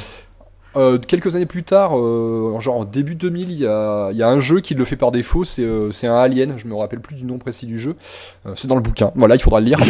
[0.75, 4.21] Euh, quelques années plus tard, euh, genre en début 2000, il y a, il y
[4.21, 6.75] a un jeu qui le fait par défaut, c'est euh, c'est un Alien, je me
[6.75, 7.95] rappelle plus du nom précis du jeu,
[8.45, 9.79] Euh, c'est dans le bouquin, voilà, il faudra le lire.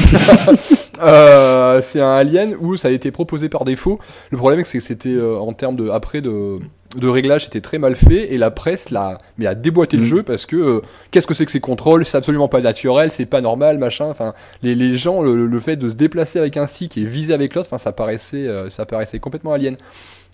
[0.99, 3.99] Euh, c'est un Alien où ça a été proposé par défaut.
[4.31, 6.57] Le problème c'est que c'était euh, en termes de après de
[6.95, 10.05] de réglage c'était très mal fait et la presse l'a mais a déboîté le Mm.
[10.05, 12.03] jeu parce que euh, qu'est-ce que c'est que ces contrôles?
[12.05, 15.75] C'est absolument pas naturel c'est pas normal machin enfin les, les gens le, le fait
[15.75, 18.85] de se déplacer avec un stick et viser avec l'autre enfin ça paraissait euh, ça
[18.87, 19.75] paraissait complètement alien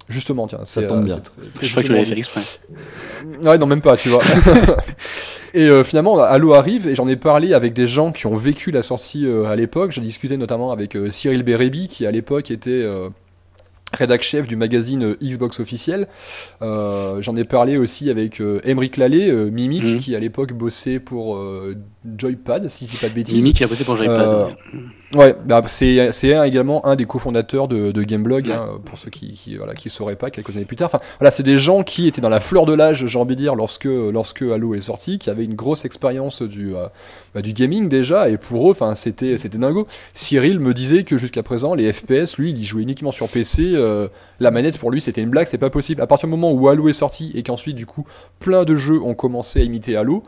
[0.10, 1.16] justement tiens Ça tombe euh, bien.
[1.16, 2.42] c'est très- très je crois que tu l'avais fait exprès.
[3.44, 4.22] Ouais, non, même pas, tu vois.
[5.54, 8.72] et euh, finalement, Halo arrive, et j'en ai parlé avec des gens qui ont vécu
[8.72, 9.92] la sortie euh, à l'époque.
[9.92, 13.10] J'ai discuté notamment avec euh, Cyril Bérébi, qui à l'époque était euh,
[13.94, 16.08] rédac chef du magazine euh, Xbox officiel.
[16.62, 19.98] Euh, j'en ai parlé aussi avec euh, Emeric Lallet, euh, Mimic, Mhm.
[19.98, 21.76] qui à l'époque bossait pour euh,
[22.18, 23.36] Joypad, si je dis pas de bêtises.
[23.44, 24.20] Mimi qui a bossé pour Joypad.
[24.28, 24.46] Euh,
[25.16, 26.10] Ouais, bah, c'est
[26.44, 28.54] également un des cofondateurs de, de Gameblog, Ouais.
[28.54, 30.88] hein, pour ceux qui, qui voilà qui sauraient pas quelques années plus tard.
[30.92, 33.39] Enfin, voilà, c'est des gens qui étaient dans la fleur de l'âge, j'ai envie de
[33.42, 36.88] dire, lorsque lorsque Halo est sorti, qui avaient une grosse expérience du euh,
[37.36, 39.88] bah, du gaming déjà, et pour eux, enfin c'était c'était dingo.
[40.13, 43.74] Cyril me disait que jusqu'à présent, les FPS, lui, il y jouait uniquement sur PC.
[43.76, 44.08] euh,
[44.39, 46.02] la manette pour lui, c'était une blague, c'est pas possible.
[46.02, 48.04] À partir du moment où Halo est sorti et qu'ensuite, du coup,
[48.39, 50.24] plein de jeux ont commencé à imiter Halo.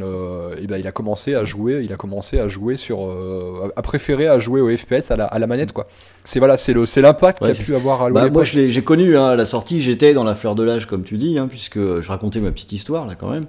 [0.00, 3.70] Euh, et ben il a commencé à jouer, il a commencé à jouer sur, euh,
[3.76, 5.86] à préférer à jouer au FPS à la, à la manette quoi.
[6.24, 8.44] C'est voilà, c'est le, c'est l'impact Ouais, qu'a pu avoir à Bah, moi, l'époque.
[8.46, 11.04] je l'ai- j'ai connu hein, à la sortie, j'étais dans la fleur de l'âge, comme
[11.04, 13.44] tu dis, hein, puisque je racontais ma petite histoire là quand même.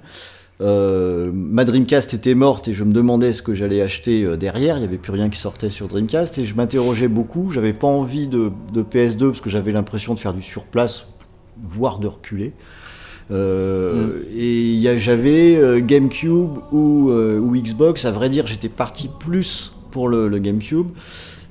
[0.60, 4.76] Euh, ma Dreamcast était morte et je me demandais ce que j'allais acheter derrière.
[4.76, 7.50] Il n'y avait plus rien qui sortait sur Dreamcast et je m'interrogeais beaucoup.
[7.50, 11.08] J'avais pas envie de, de PS2 parce que j'avais l'impression de faire du surplace,
[11.60, 12.52] voire de reculer.
[13.30, 18.04] Euh, Et y a- j'avais euh, GameCube ou, euh, ou Xbox.
[18.04, 20.88] À vrai dire, j'étais parti plus pour le, le GameCube,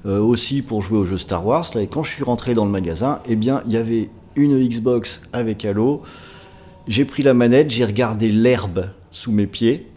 [0.06, 1.66] aussi pour jouer au jeu Star Wars.
[1.74, 4.56] Là, et quand je suis rentré dans le magasin, eh bien, il y avait une
[4.68, 6.04] Xbox avec Halo.
[6.88, 9.88] J'ai pris la manette, j'ai regardé l'herbe sous mes pieds.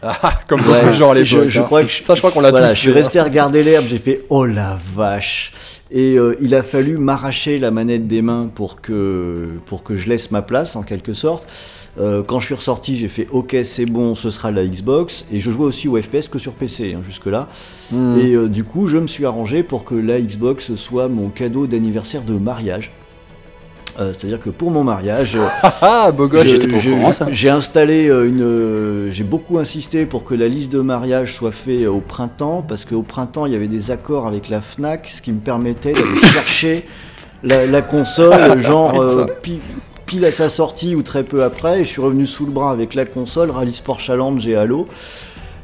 [0.00, 1.44] Ah, comme Ouais, beaucoup de gens à l'époque.
[1.44, 1.64] je, je hein.
[1.64, 3.24] crois que je- Ça, je crois qu'on l'a voilà, tous je suis fait, resté à
[3.24, 5.52] regarder l'herbe, j'ai fait oh la vache.
[5.90, 10.08] Et euh, il a fallu m'arracher la manette des mains pour que, pour que je
[10.08, 11.46] laisse ma place en quelque sorte.
[11.98, 15.24] Euh, quand je suis ressorti, j'ai fait ok, c'est bon, ce sera la Xbox.
[15.32, 17.48] Et je jouais aussi au FPS que sur PC hein, jusque-là.
[17.90, 18.16] Hmm.
[18.18, 21.66] Et euh, du coup, je me suis arrangé pour que la Xbox soit mon cadeau
[21.66, 22.92] d'anniversaire de mariage.
[23.98, 26.12] Euh, C'est-à-dire que pour mon mariage, euh, Ah, ah,
[27.10, 27.26] ça.
[27.30, 29.12] J'ai installé euh, une.
[29.12, 33.02] J'ai beaucoup insisté pour que la liste de mariage soit faite au printemps, parce qu'au
[33.02, 36.86] printemps, il y avait des accords avec la Fnac, ce qui me permettait d'aller chercher
[37.42, 39.60] la, la console, genre euh, pi-
[40.06, 41.80] pile à sa sortie ou très peu après.
[41.80, 44.86] Et je suis revenu sous le bras avec la console, Rally Sport Challenge et Halo.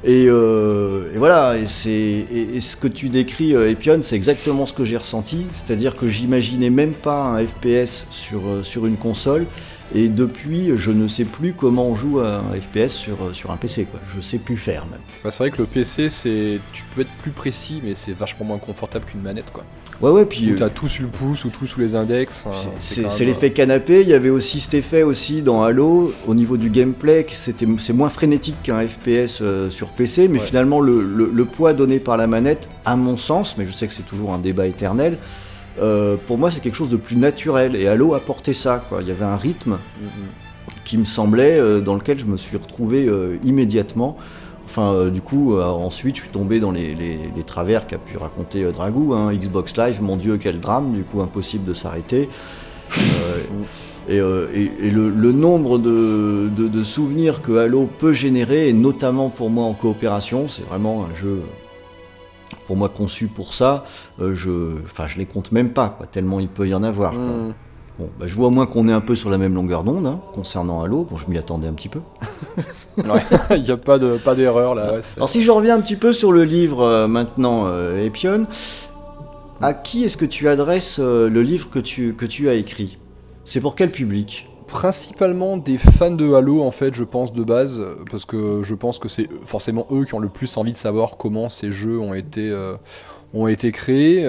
[0.07, 2.27] Et, euh, et voilà, et, c'est,
[2.61, 5.47] ce que tu décris, euh, Epion, c'est exactement ce que j'ai ressenti.
[5.53, 9.47] C'est-à-dire que j'imaginais même pas un FPS sur, euh, sur une console.
[9.95, 13.87] Et depuis, je ne sais plus comment on joue un FPS sur, sur un PC.
[13.87, 14.01] Quoi.
[14.14, 15.01] Je sais plus faire même.
[15.23, 18.45] Bah, c'est vrai que le PC, c'est, tu peux être plus précis, mais c'est vachement
[18.45, 19.64] moins confortable qu'une manette quoi.
[20.01, 20.51] Ouais, ouais, puis.
[20.51, 22.45] Où euh, t'as tout sur le pouce ou tout sous les index.
[22.47, 24.01] hein, C'est- même, c'est euh, l'effet canapé.
[24.03, 27.25] Il y avait aussi cet effet aussi dans Halo au niveau du gameplay.
[27.31, 30.45] c'est moins frénétique qu'un FPS euh, sur PC, mais Ouais.
[30.45, 33.87] finalement le, le- le poids donné par la manette, à mon sens, mais je sais
[33.87, 35.17] que c'est toujours un débat éternel.
[35.81, 38.85] euh, pour moi, c'est quelque chose de plus naturel et Halo apportait ça.
[38.89, 38.99] Quoi.
[39.03, 40.09] Il y avait un rythme mm, mm.
[40.85, 43.09] qui me semblait euh, dans lequel je me suis retrouvé
[43.43, 44.17] immédiatement.
[44.66, 48.16] Enfin, euh, du coup, euh, ensuite, je suis tombé dans les, les- travers qu'a pu
[48.16, 49.12] raconter euh, Dragou.
[49.14, 49.33] hein.
[49.33, 50.92] Xbox Live, mon Dieu, quel drame.
[50.92, 52.29] Du coup, impossible de s'arrêter.
[54.09, 54.18] Et,
[54.90, 60.46] le, nombre de, de- souvenirs que Halo peut générer, et notamment pour moi en coopération,
[60.48, 61.40] c'est vraiment un jeu
[62.66, 63.85] pour moi conçu pour ça.
[64.18, 67.12] je, enfin, je les compte même pas, tellement il peut y en avoir.
[67.12, 67.22] quoi.
[67.22, 67.55] Mm.
[67.99, 70.07] Bon, bah, je vois au moins qu'on est un peu sur la même longueur d'onde
[70.07, 71.07] hein, concernant Halo.
[71.09, 72.01] Bon, je m'y attendais un petit peu.
[72.97, 74.95] Il n'y a pas de pas d'erreur là.
[74.95, 78.45] ouais, Alors si je reviens un petit peu sur le livre euh, maintenant, euh, Epion,
[79.61, 82.99] à qui est-ce que tu adresses euh, le livre que tu, que tu as écrit?
[83.45, 84.49] C'est pour quel public?
[84.67, 88.99] Principalement des fans de Halo en fait je pense de base parce que je pense
[88.99, 92.15] que c'est forcément eux qui ont le plus envie de savoir comment ces jeux ont
[92.15, 92.75] été, euh,
[93.35, 94.29] ont été créés.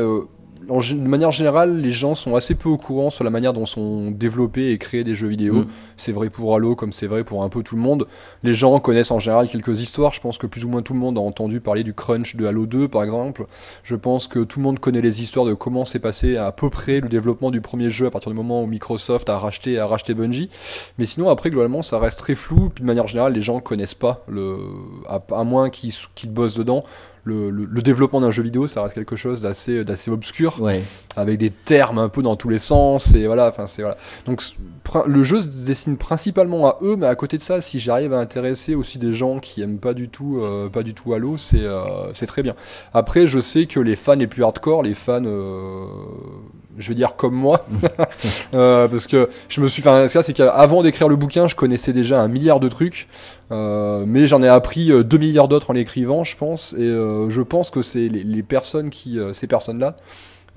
[0.70, 3.66] En de manière générale, les gens sont assez peu au courant sur la manière dont
[3.66, 5.62] sont développés et créés des jeux vidéo.
[5.62, 5.68] Mm.
[5.98, 8.08] C'est vrai pour Halo comme c'est vrai pour un peu tout le monde.
[8.44, 10.14] Les gens connaissent en général quelques histoires.
[10.14, 12.46] Je pense que plus ou moins tout le monde a entendu parler du crunch de
[12.46, 13.46] Halo 2 par exemple.
[13.84, 16.70] Je pense que tout le monde connaît les histoires de comment s'est passé à peu
[16.70, 19.88] près le développement du premier jeu à partir du moment où Microsoft a racheté, a
[19.88, 20.50] racheté Bungie.
[20.98, 22.70] Mais sinon, après, globalement, ça reste très flou.
[22.74, 24.58] Puis de manière générale, les gens connaissent pas, le,
[25.08, 26.82] à, à moins qu'ils qu'ils bossent dedans.
[27.28, 30.84] Le, le- le développement d'un jeu vidéo, ça reste quelque chose d'assez d'assez obscur, Ouais.
[31.16, 33.16] avec des termes un peu dans tous les sens.
[33.16, 33.98] Et voilà, enfin, c'est voilà.
[34.28, 34.44] Donc,
[35.08, 38.20] le jeu se destine principalement à eux, mais à côté de ça, si j'arrive à
[38.20, 41.64] intéresser aussi des gens qui aiment pas du tout, euh, pas du tout Halo, c'est
[41.64, 42.54] euh, c'est très bien.
[42.94, 45.88] Après, je sais que les fans les plus hardcore, les fans, euh,
[46.78, 47.66] je vais dire comme moi,
[48.54, 51.94] euh, parce que je me suis fait un c'est qu'avant d'écrire le bouquin, je connaissais
[51.94, 53.08] déjà un milliard de trucs,
[53.52, 57.30] euh, mais j'en ai appris euh, deux milliards d'autres en l'écrivant, je pense, et euh,
[57.30, 59.96] je pense que c'est les, les personnes qui, euh, ces personnes-là,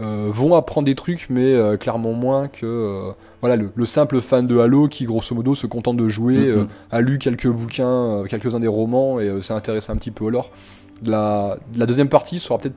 [0.00, 4.20] euh, vont apprendre des trucs, mais euh, clairement moins que euh, voilà le, le simple
[4.20, 7.88] fan de Halo qui grosso modo se contente de jouer, euh, a lu quelques bouquins,
[8.20, 10.52] euh, quelques-uns des romans et euh, s'est intéressé un petit peu au lore.
[11.04, 12.76] La, la deuxième partie sera peut-être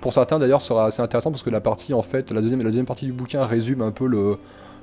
[0.00, 2.64] pour certains d'ailleurs sera assez intéressant parce que la partie en fait la deuxième la
[2.66, 4.36] deuxième partie du bouquin résume un peu le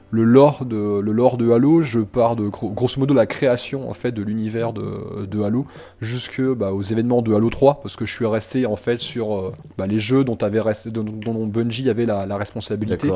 [0.09, 3.89] le lore de le lore de Halo, je pars de gros- grosso modo la création
[3.89, 5.65] en fait de l'univers de, de Halo
[5.99, 9.35] jusque bah, aux événements de Halo 3 parce que je suis resté en fait sur
[9.35, 13.07] euh, bah, les jeux dont avait rest- dont, dont Bungie avait la, la responsabilité.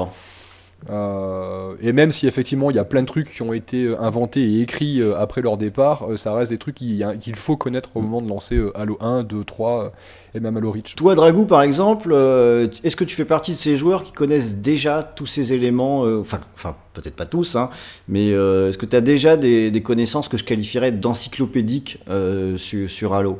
[0.89, 4.01] Euh, et même si effectivement il y a plein de trucs qui ont été euh,
[4.01, 8.01] inventés et écrits après leur départ, ça reste des trucs qui- qu'il faut connaître au
[8.01, 9.89] moment de lancer Halo 1, 2, 3 euh,
[10.33, 10.95] et même Reach.
[10.95, 14.57] Toi, Dragou, par exemple, euh, est-ce que tu fais partie de ces joueurs qui connaissent
[14.57, 17.69] déjà tous ces éléments euh, Enfin, enfin peut-être pas tous, hein,
[18.07, 22.57] mais euh, est-ce que tu as déjà des, des connaissances que je qualifierais d'encyclopédiques euh,
[22.57, 23.39] sur, sur Halo?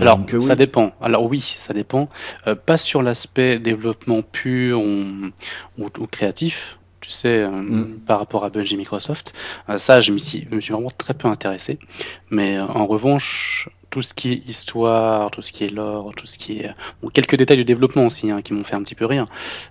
[0.00, 0.42] Alors, que oui.
[0.44, 0.92] ça dépend.
[1.00, 2.08] Alors oui, ça dépend.
[2.46, 5.04] Euh, pas sur l'aspect développement pur ou,
[5.78, 7.98] ou- ou créatif, tu sais, euh, Mm.
[8.06, 9.32] par rapport à Bungie Microsoft.
[9.68, 11.78] Euh, ça, je m'y suis, je me suis vraiment très peu intéressé.
[12.30, 16.26] Mais euh, en revanche, tout ce qui est histoire, tout ce qui est lore, tout
[16.26, 16.74] ce qui est...
[17.02, 19.26] Bon, quelques détails de développement aussi, hein, qui m'ont fait un petit peu rire,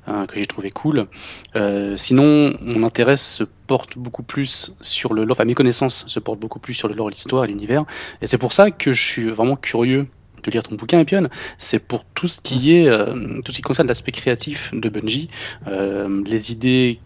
[0.08, 1.08] hein, que j'ai trouvé cool.
[1.56, 6.20] Euh, sinon, mon intérêt se porte beaucoup plus sur le lore, enfin mes connaissances se
[6.20, 7.84] portent beaucoup plus sur le lore, l'histoire l'univers.
[8.22, 10.08] Et c'est pour ça que je suis vraiment curieux
[10.44, 11.30] de lire ton bouquin, Epion.
[11.58, 15.30] C'est pour tout ce qui est, euh, tout ce qui concerne l'aspect créatif de Bungie,
[15.68, 17.00] euh, les idées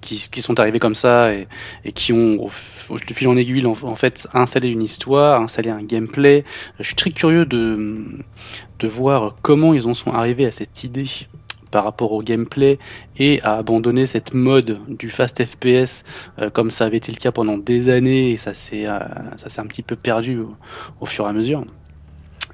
[0.00, 1.48] qui, sont arrivées comme ça et,
[1.92, 2.50] qui ont, au,
[2.98, 6.44] fil en aiguille, en, fait, installé une histoire, installé un gameplay.
[6.78, 8.04] Je suis très curieux de,
[8.78, 11.06] de voir comment ils en sont arrivés à cette idée
[11.70, 12.78] par rapport au gameplay
[13.18, 16.04] et à abandonner cette mode du fast FPS
[16.38, 19.66] euh, comme ça avait été le cas pendant des années et ça s'est ça un
[19.66, 20.40] petit peu perdu
[21.00, 21.64] au fur et à mesure.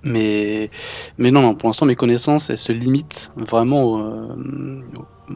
[0.04, 0.70] Mais,
[1.18, 4.82] mais non, non, pour l'instant, mes connaissances, elles se limitent vraiment, euh,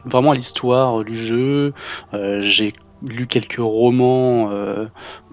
[0.05, 1.73] vraiment à l'histoire du jeu.
[2.13, 2.73] Euh, j'ai
[3.07, 4.87] lu quelques romans euh,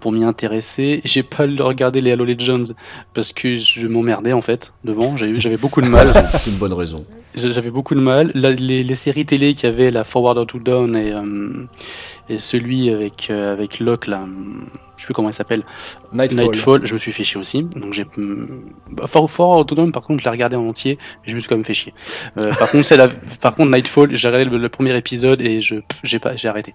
[0.05, 1.01] pour m'y intéresser.
[1.05, 2.75] J'ai pas regardé les Halo Legends
[3.14, 5.17] parce que je m'emmerdais en fait devant.
[5.17, 6.09] J'avais beaucoup de mal.
[6.35, 7.07] C'est une bonne raison.
[7.35, 8.31] J'avais beaucoup de mal.
[8.35, 11.64] La- les, les séries télé qui avaient la Forward to Down et, euh,
[12.29, 14.25] et celui avec, euh, avec Locke, là,
[14.97, 15.64] je sais plus comment il s'appelle,
[16.12, 16.45] Nightfall.
[16.45, 17.64] Nightfall, je me suis fait chier aussi.
[17.64, 18.05] Donc j'ai.
[18.93, 21.40] bah, For- Forward to Down, par contre, je l'ai regardé en entier et je me
[21.40, 21.93] suis quand même fait chier.
[22.40, 23.09] Euh, par, contre, la...
[23.09, 26.73] par contre, Nightfall, j'ai regardé le, le premier épisode et je j'ai pas j'ai arrêté.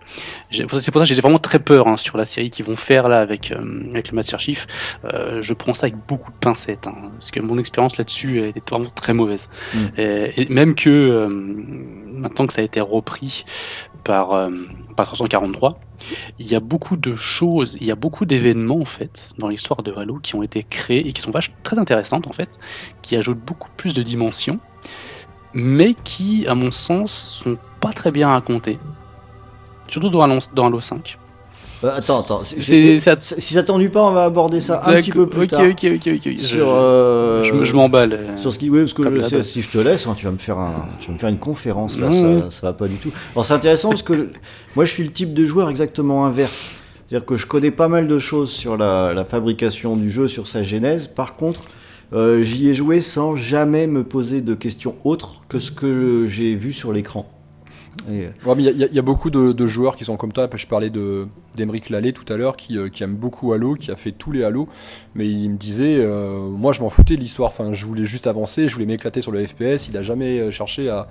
[0.52, 3.08] C'est pour ça que j'ai vraiment très peur hein, sur la série qu'ils vont faire
[3.08, 4.68] là avec, euh, avec le Master Chief.
[5.06, 8.50] Euh, je prends ça avec beaucoup de pincettes hein, parce que mon expérience là-dessus elle
[8.50, 9.50] était vraiment très mauvaise.
[9.74, 9.78] Mm.
[9.98, 13.46] Et, et même que euh, maintenant que ça a été repris
[14.04, 14.52] par, euh,
[14.96, 15.80] par 343,
[16.40, 19.84] il y a beaucoup de choses, il y a beaucoup d'événements en fait dans l'histoire
[19.84, 22.60] de Halo qui ont été créés et qui sont vachement très intéressantes en fait,
[23.02, 24.60] qui ajoutent beaucoup plus de dimensions,
[25.54, 28.80] mais qui, à mon sens, sont pas très bien racontés.
[29.88, 31.18] Surtout dans Halo, dans Halo 5.
[31.84, 32.42] Euh, attends, attends.
[32.44, 35.62] Si ça t'ennuie pas, on va aborder ça un petit peu plus tard.
[35.62, 36.34] Ok, ok, ok, ok.
[36.38, 38.14] Je- Sur, euh, je, je m'emballe.
[38.14, 38.38] euh.
[38.38, 40.32] Sur ce qui, oui, parce que je sais, si je te laisse, hein, tu vas
[40.32, 42.40] me faire un, tu vas me faire une conférence là, Mmh.
[42.42, 43.12] ça, ça va pas du tout.
[43.34, 44.24] Alors c'est intéressant parce que je-
[44.76, 46.72] moi je suis le type de joueur exactement inverse,
[47.08, 50.48] c'est-à-dire que je connais pas mal de choses sur la, la fabrication du jeu, sur
[50.48, 51.08] sa genèse.
[51.08, 51.62] Par contre,
[52.12, 56.56] euh, j'y ai joué sans jamais me poser de questions autres que ce que j'ai
[56.56, 57.26] vu sur l'écran.
[58.08, 60.48] Euh, il y a- beaucoup de, de joueurs qui sont comme toi.
[60.54, 63.92] Je parlais de d'Emeric Lallet tout à l'heure, qui, euh, qui aime beaucoup Halo, qui
[63.92, 64.70] a fait tous les Halo,
[65.16, 67.50] mais il me disait, euh, moi je m'en foutais de l'histoire.
[67.50, 69.90] Enfin, je voulais juste avancer, je voulais m'éclater sur le FPS.
[69.90, 71.08] Il a jamais cherché à,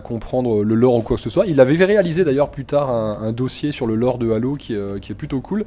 [0.00, 1.46] comprendre le lore ou quoi que ce soit.
[1.46, 5.14] Il avait réalisé d'ailleurs plus tard un, dossier sur le lore de Halo qui est
[5.14, 5.64] plutôt cool.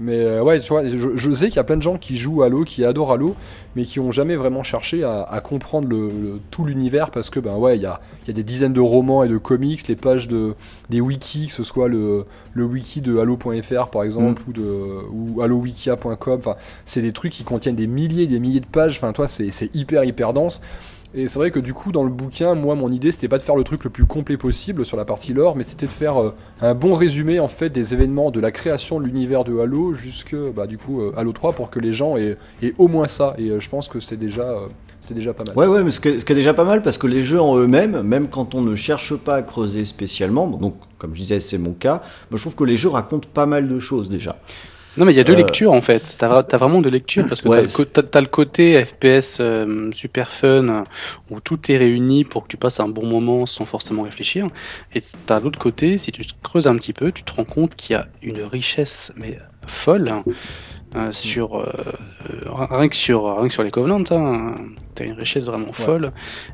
[0.00, 2.16] Mais euh, ouais, tu vois, je, je sais qu'il y a plein de gens qui
[2.16, 3.36] jouent Halo, qui adorent Halo,
[3.76, 7.38] mais qui ont jamais vraiment cherché à, à comprendre le, le- tout l'univers parce que
[7.38, 9.96] ben ouais, il y a, y a des dizaines de romans et de comics, les
[9.96, 10.54] pages de
[10.88, 14.62] des wikis, que ce soit le, le wiki de Halo.fr par exemple ou de
[15.12, 16.38] ou halowikia.com.
[16.38, 18.96] Enfin, c'est des trucs qui contiennent des milliers et des milliers de pages.
[18.96, 20.62] Enfin, toi, c'est c'est hyper hyper dense.
[21.12, 23.42] Et c'est vrai que du coup, dans le bouquin, moi, mon idée, c'était pas de
[23.42, 26.22] faire le truc le plus complet possible sur la partie lore, mais c'était de faire
[26.22, 29.92] euh, un bon résumé en fait des événements de la création de l'univers de Halo
[29.92, 32.36] jusque bah, du coup euh, Halo 3 pour que les gens aient,
[32.78, 33.34] au moins ça.
[33.38, 34.54] Et euh, je pense que c'est déjà,
[35.00, 35.56] c'est déjà pas mal.
[35.56, 38.02] Ouais, ouais, mais ce qui, est, déjà pas mal parce que les jeux en eux-mêmes,
[38.02, 41.72] même quand on ne cherche pas à creuser spécialement, donc comme je disais, c'est mon
[41.72, 44.36] cas, moi, je trouve que les jeux racontent pas mal de choses déjà.
[44.96, 46.16] Non, mais il y a deux Euh, lectures en fait.
[46.18, 50.32] T'as as vraiment deux lectures parce que Ouais, t'as t'as le côté FPS euh, super
[50.32, 50.84] fun
[51.30, 54.48] où tout est réuni pour que tu passes un bon moment sans forcément réfléchir.
[54.92, 57.94] Et t'as l'autre côté, si tu creuses un petit peu, tu te rends compte qu'il
[57.94, 60.24] y a une richesse mais folle hein,
[60.96, 61.64] euh, sur
[62.44, 64.02] rien que sur rien que sur les Covenants.
[64.10, 64.54] Hein,
[64.94, 66.12] t'as une richesse vraiment folle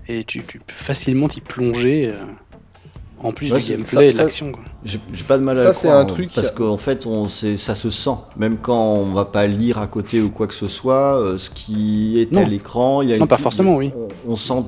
[0.09, 2.11] et tu, tu peux facilement t'y plonger.
[2.13, 2.25] euh,
[3.27, 4.53] en plus Ouais, du gameplay ça- et l'action.
[4.85, 7.07] J'ai pas de mal à Ça, le c'est croire, un hein, truc parce qu'en fait,
[7.07, 8.11] on, c'est- ça se sent.
[8.37, 11.51] Même quand on va pas lire à côté ou quoi que ce soit, euh, ce
[11.51, 13.91] qui est à l'écran, il y a Non, une- pas forcément, oui.
[14.27, 14.63] On, on sent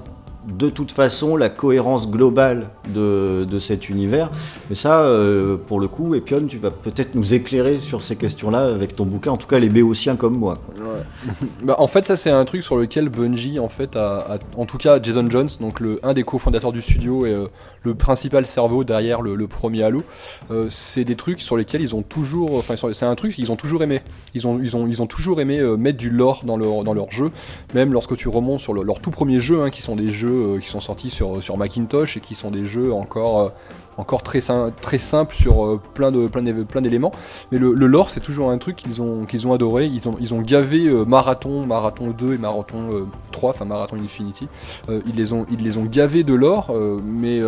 [0.56, 4.30] de toute façon la cohérence globale de, de cet univers.
[4.68, 8.66] Mais ça, euh, pour le coup, Epion, tu vas peut-être nous éclairer sur ces questions-là
[8.66, 10.58] avec ton bouquin, en tout cas les béotiens comme moi.
[11.62, 14.78] Bah, en fait, ça c'est un truc sur lequel Bungie, en fait, a, en tout
[14.78, 17.46] cas Jason Jones, donc le, un des cofondateurs du studio et euh,
[17.82, 20.02] le principal cerveau derrière le, premier Halo,
[20.50, 23.56] euh, c'est des trucs sur lesquels ils ont toujours, enfin, c'est un truc qu'ils ont
[23.56, 24.02] toujours aimé.
[24.34, 27.10] Ils ont, ils ont, ils ont toujours aimé mettre du lore dans leur, dans leur
[27.10, 27.30] jeu,
[27.74, 30.37] même lorsque tu remontes sur le- leur tout premier jeu, hein, qui sont des jeux
[30.38, 33.40] euh, qui sont sortis sur, sur Macintosh et qui sont des jeux encore.
[33.40, 33.48] euh,
[34.00, 34.38] encore très,
[34.80, 37.10] très simples sur euh, plein de plein d'é- plein d'éléments
[37.50, 39.86] mais le, lore, c'est toujours un truc qu'ils ont, ont adoré.
[39.86, 44.46] Ils ont, ils ont gavé Marathon, Marathon 2 et Marathon euh, 3, enfin Marathon Infinity.
[44.88, 46.72] Ils, les ont, ils les ont gavés de lore,
[47.04, 47.40] mais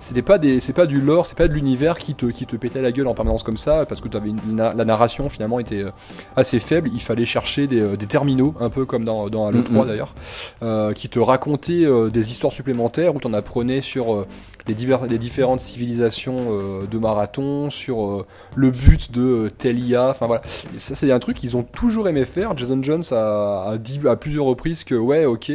[0.00, 2.56] c'était pas des, c'est pas du lore, c'est pas de l'univers qui te, qui te
[2.56, 5.82] pétait la gueule en permanence comme ça, parce que une- na- la narration finalement était
[5.84, 5.90] euh,
[6.36, 6.90] assez faible.
[6.92, 9.64] Il fallait chercher des, euh, des terminaux, un peu comme dans, dans Halo Mhm.
[9.64, 10.14] 3 d'ailleurs,
[10.62, 14.26] euh, qui te racontaient euh, des histoires supplémentaires où t'en apprenais sur
[14.70, 19.78] les, divers, les différentes civilisations euh, de Marathon, sur euh, le but de euh, tel
[19.80, 20.42] IA, enfin voilà.
[20.74, 22.56] Et ça c'est un truc qu'ils ont toujours aimé faire.
[22.56, 25.52] Jason Jones a, a dit à plusieurs reprises que ouais ok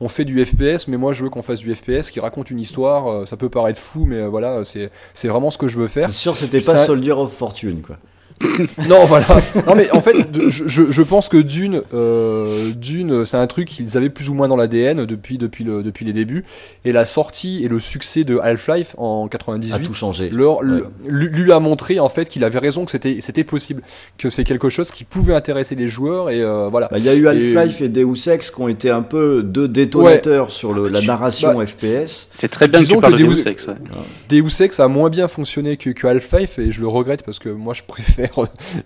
[0.00, 2.60] on fait du FPS mais moi je veux qu'on fasse du FPS qui raconte une
[2.60, 6.08] histoire, ça peut paraître fou mais voilà c'est c'est vraiment ce que je veux faire.
[6.10, 7.96] C'est sûr, c'était pas Ça- Soldier of Fortune, quoi.
[8.88, 9.26] Non, voilà.
[9.66, 13.68] Non, mais en fait, de- je, je- pense que Dune, euh, Dune, c'est un truc
[13.68, 16.44] qu'ils avaient plus ou moins dans l'ADN depuis, depuis, le, depuis les débuts.
[16.84, 20.28] Et la sortie et le succès de Half-Life en A 98 tout changé.
[20.30, 20.80] leur- Ouais.
[21.06, 23.82] lui, lui a montré en fait qu'il avait raison, que c'était c'était possible,
[24.18, 26.30] que c'est quelque chose qui pouvait intéresser les joueurs.
[26.30, 26.88] Et euh, voilà.
[26.90, 27.88] Bah, Il y a eu Half-Life et...
[27.88, 32.28] Deus Ex qui ont été un peu deux détonateurs sur le- la narration Bah, FPS.
[32.32, 33.66] C'est très bien que Disons tu parles que de Deus- Deus Ex.
[33.68, 33.74] ouais.
[34.28, 37.48] Deus Ex a moins bien fonctionné que, que Half-Life et je le regrette parce que
[37.48, 38.25] moi je préfère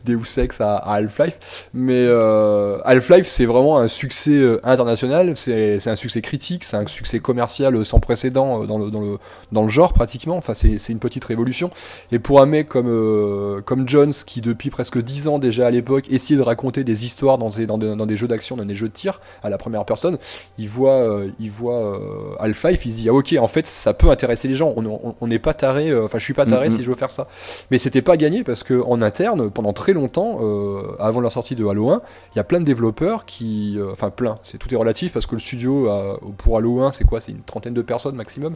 [0.04, 1.68] Deus Ex à, à Half-Life.
[1.74, 6.86] Mais euh, Half-Life c'est vraiment un succès euh, international, c'est un succès critique, c'est un
[6.86, 9.18] succès commercial euh, sans précédent euh, dans le, dans le,
[9.52, 10.36] dans le genre pratiquement.
[10.36, 11.70] Enfin c'est une petite révolution.
[12.12, 15.70] Et pour un mec comme, euh, comme Jones qui depuis presque 10 ans déjà à
[15.70, 18.64] l'époque essayait de raconter des histoires dans des, dans des, dans des jeux d'action, dans
[18.64, 20.18] des jeux de tir à la première personne,
[20.58, 23.94] il voit, euh, il voit euh, Half-Life, il se dit ah ok en fait ça
[23.94, 26.76] peut intéresser les gens, on- n'est pas taré, euh, enfin je suis pas taré Mhm.
[26.76, 27.28] si je veux faire ça.
[27.70, 31.54] Mais c'était pas gagné parce que en interne pendant très longtemps, euh, avant la sortie
[31.54, 32.02] de Halo 1,
[32.34, 35.26] il y a plein de développeurs qui, euh, enfin plein, c'est tout est relatif parce
[35.26, 35.88] que le studio
[36.38, 38.54] pour Halo 1 c'est quoi, c'est une trentaine de personnes maximum.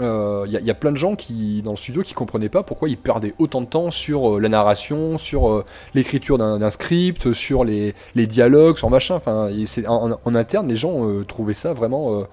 [0.00, 2.88] Euh, Il y, a- plein de gens qui dans le studio qui comprenaient pas pourquoi
[2.88, 5.64] ils perdaient autant de temps sur la narration, sur
[5.94, 9.20] l'écriture d'un script, sur les, dialogues, sur machin.
[9.86, 12.24] En, interne, les gens trouvaient ça vraiment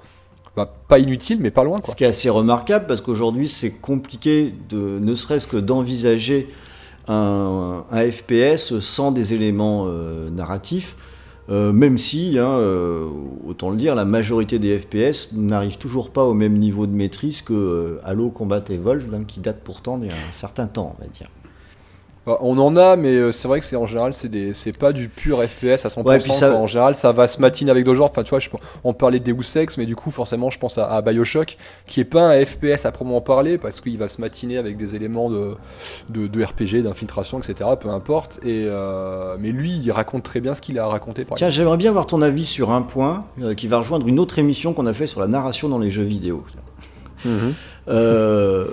[0.57, 1.79] bah, pas inutile, mais pas loin.
[1.79, 1.91] Quoi.
[1.91, 6.49] Ce qui est assez remarquable parce qu'aujourd'hui c'est compliqué de ne serait-ce que d'envisager
[7.07, 10.95] un, FPS sans des éléments euh, narratifs.
[11.49, 13.07] Euh, même si, hein, euh,
[13.45, 17.41] autant le dire, la majorité des FPS n'arrivent toujours pas au même niveau de maîtrise
[17.41, 20.95] que euh, Halo Combat Evolved, hein, qui date pourtant d'il y a un certain temps,
[20.97, 21.29] on va dire.
[22.41, 25.41] On en a, mais euh, c'est vrai que c'est en général c'est pas du pur
[25.41, 26.03] FPS à 100%.
[26.03, 26.59] Ouais, puis ça- quoi.
[26.59, 28.09] En général, ça va se matiner avec d'autres genres.
[28.11, 28.49] Enfin, tu vois, je-
[28.83, 31.99] on parlait de Deus Ex, mais du coup, forcément, je pense à, à Bioshock, qui
[32.01, 35.29] est pas un FPS à proprement parler, parce qu'il va se matiner avec des éléments
[35.29, 35.55] de,
[36.09, 37.69] de, de RPG, d'infiltration, etc.
[37.79, 38.39] Peu importe.
[38.43, 41.23] Et euh, mais lui, il raconte très bien ce qu'il a raconté.
[41.25, 44.19] Par Tiens, j'aimeère bien avoir ton avis sur un point euh, qui va rejoindre une
[44.19, 46.43] autre émission qu'on a fait sur la narration dans les jeux vidéo.
[47.25, 47.53] Mhm.
[47.89, 48.65] Euh,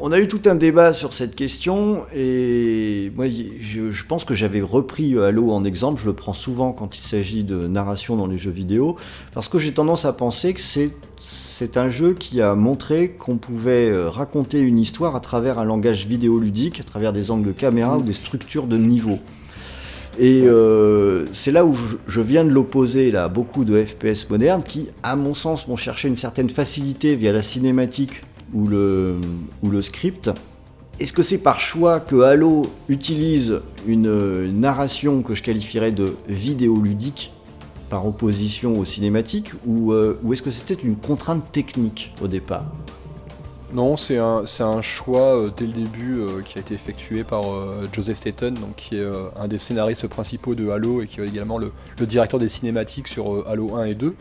[0.00, 4.60] on a eu tout un débat sur cette question et moi je, pense que j'avais
[4.60, 8.26] repris euh, Halo en exemple, je le prends souvent quand il s'agit de narration dans
[8.26, 8.96] les jeux vidéo,
[9.32, 13.90] parce que j'ai tendance à penser que c'est un jeu qui a montré qu'on pouvait
[13.90, 17.98] euh, raconter une histoire à travers un langage vidéoludique, à travers des angles de caméra
[17.98, 19.18] ou des structures de niveau.
[20.18, 21.76] Et euh, c'est là où
[22.08, 26.08] je, viens de l'opposer à beaucoup de FPS modernes qui, à mon sens, vont chercher
[26.08, 28.22] une certaine facilité via la cinématique
[28.54, 29.20] ou le,
[29.82, 30.30] script.
[30.98, 37.32] Est-ce que c'est par choix que Halo utilise une, narration que je qualifierais de vidéoludique
[37.88, 42.66] par opposition aux cinématiques euh, ou est-ce que c'était une contrainte technique au départ?
[43.70, 47.22] Non, c'est un, c'est un choix euh, dès le début euh, qui a été effectué
[47.22, 49.06] par euh, Joseph Staten, donc, qui est
[49.38, 53.08] un des scénaristes principaux de Halo et qui est également le, le directeur des cinématiques
[53.08, 54.14] sur Halo 1 et 2.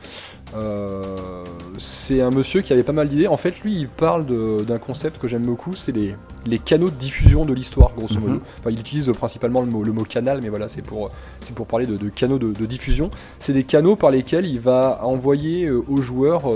[0.55, 1.45] Euh,
[1.77, 3.27] c'est un monsieur qui avait pas mal d'idées.
[3.27, 4.25] En fait, lui, il parle
[4.65, 8.21] d'un concept que j'aime beaucoup, c'est les, les canaux de diffusion de l'histoire, grosso Mhm.
[8.27, 8.41] modo.
[8.59, 11.67] Enfin, il utilise principalement le mot, le mot canal, mais voilà, c'est pour, c'est pour
[11.67, 13.09] parler de, de canaux de, de diffusion.
[13.39, 16.51] C'est des canaux par lesquels il va envoyer aux joueurs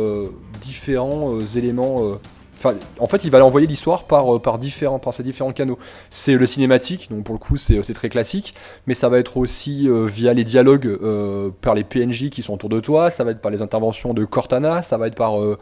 [0.61, 2.17] différents éléments.
[2.65, 5.77] Euh, en fait, il va envoyer l'histoire par, euh, par, différents, par différents canaux.
[6.09, 8.53] C'est le cinématique, donc pour le coup, c'est c'est très classique,
[8.87, 12.53] mais ça va être aussi euh, via les dialogues euh, par les PNJ qui sont
[12.53, 15.41] autour de toi, ça va être par les interventions de Cortana, ça va être par
[15.41, 15.57] euh,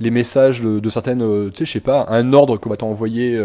[0.00, 3.38] les messages de, certaines, euh, tu sais, je sais pas, un ordre que va t'envoyer.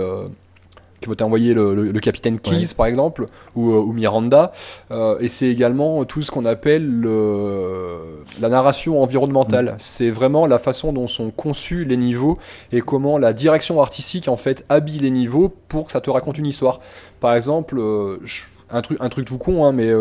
[1.03, 2.65] Que va t'envoyer le, le- le capitaine Keys Ouais.
[2.77, 3.25] par exemple
[3.55, 4.51] ou, euh, ou Miranda.
[4.91, 9.65] Euh, et c'est également tout ce qu'on appelle le- la narration environnementale.
[9.65, 9.75] Mm.
[9.77, 12.37] c'est vraiment la façon dont sont conçus les niveaux
[12.71, 16.37] et comment la direction artistique en fait habille les niveaux pour que ça te raconte
[16.37, 16.79] une histoire.
[17.19, 18.17] Par exemple euh,
[18.71, 19.91] un truc un truc tout con hein, mais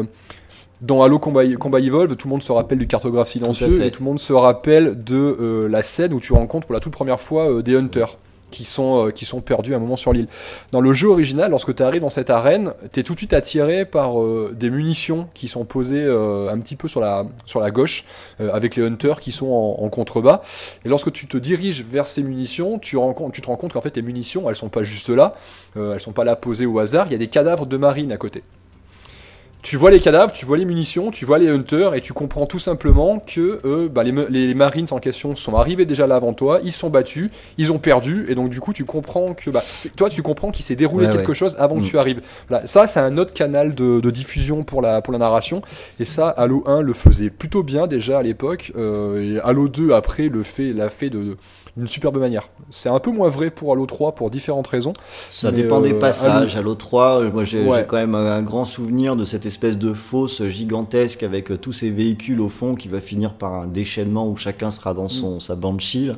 [0.80, 4.02] dans Halo Combat, Combat Evolve, tout le monde se rappelle du cartographe silencieux et tout
[4.02, 7.20] le monde se rappelle de euh, la scène où tu rencontres pour la toute première
[7.20, 8.16] fois euh, des hunters
[8.52, 10.28] qui sont, euh, qui sont perdus à un moment sur l'île.
[10.70, 13.32] Dans le jeu original, lorsque tu arrives dans cette arène, tu es tout de suite
[13.32, 17.58] attiré par euh, des munitions qui sont posées euh, un petit peu sur la, sur
[17.58, 18.04] la gauche,
[18.38, 20.42] avec les hunters qui sont en, contrebas.
[20.84, 22.96] Et lorsque tu te diriges vers ces munitions, tu,
[23.32, 25.34] tu te rends compte qu'en fait, les munitions, elles sont pas juste là,
[25.76, 28.16] elles sont pas là posées au hasard, il y a des cadavres de marines à
[28.16, 28.42] côté.
[29.62, 32.46] Tu vois les cadavres, tu vois les munitions, tu vois les hunters, et tu comprends
[32.46, 36.58] tout simplement que euh, bah, les, marines en question sont arrivés déjà là avant toi,
[36.64, 39.62] ils sont battus, ils ont perdu, et donc du coup tu comprends que bah,
[39.94, 41.34] toi tu comprends qu'il s'est déroulé Ouais, quelque ouais.
[41.36, 41.82] chose avant Mm.
[41.82, 42.20] que tu arrives.
[42.48, 45.62] Voilà, ça c'est un autre canal de, de diffusion pour la, pour la narration,
[46.00, 49.92] et ça Halo 1 le faisait plutôt bien déjà à l'époque, euh, et Halo 2
[49.92, 51.36] après le fait l'a fait de
[51.76, 52.48] d'une superbe manière.
[52.70, 54.92] C'est un peu moins vrai pour Halo 3 pour différentes raisons.
[55.30, 56.54] Ça dépend des euh, passages.
[56.56, 57.86] Halo 3, euh, moi j'ai Ouais.
[57.88, 61.90] quand même un grand souvenir de cette espèce de fosse gigantesque avec euh, tous ces
[61.90, 65.54] véhicules au fond qui va finir par un déchaînement où chacun sera dans son, sa
[65.56, 66.12] banshee.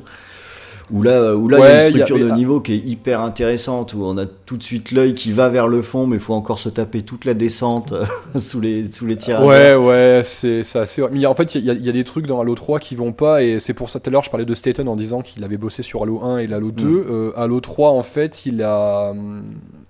[0.91, 2.37] Où là, euh, où là il y a une il y a- structure de mais-
[2.37, 5.67] niveau qui est hyper intéressante, où on a tout de suite l'œil qui va vers
[5.67, 8.05] le fond, mais il faut encore se taper toute la descente euh,
[8.39, 11.01] sous les, sous les tirs Ouais, ouais, c'est assez.
[11.11, 12.95] Mais en fait, il y, a- il y a des trucs dans Halo 3 qui
[12.95, 15.21] vont pas, et c'est pour ça tout à l'heure je parlais de Staten en disant
[15.21, 16.85] qu'il avait bossé sur Halo 1 et Halo 2.
[16.85, 17.05] Mm.
[17.09, 19.43] Euh, Halo 3, en fait, il a, hum,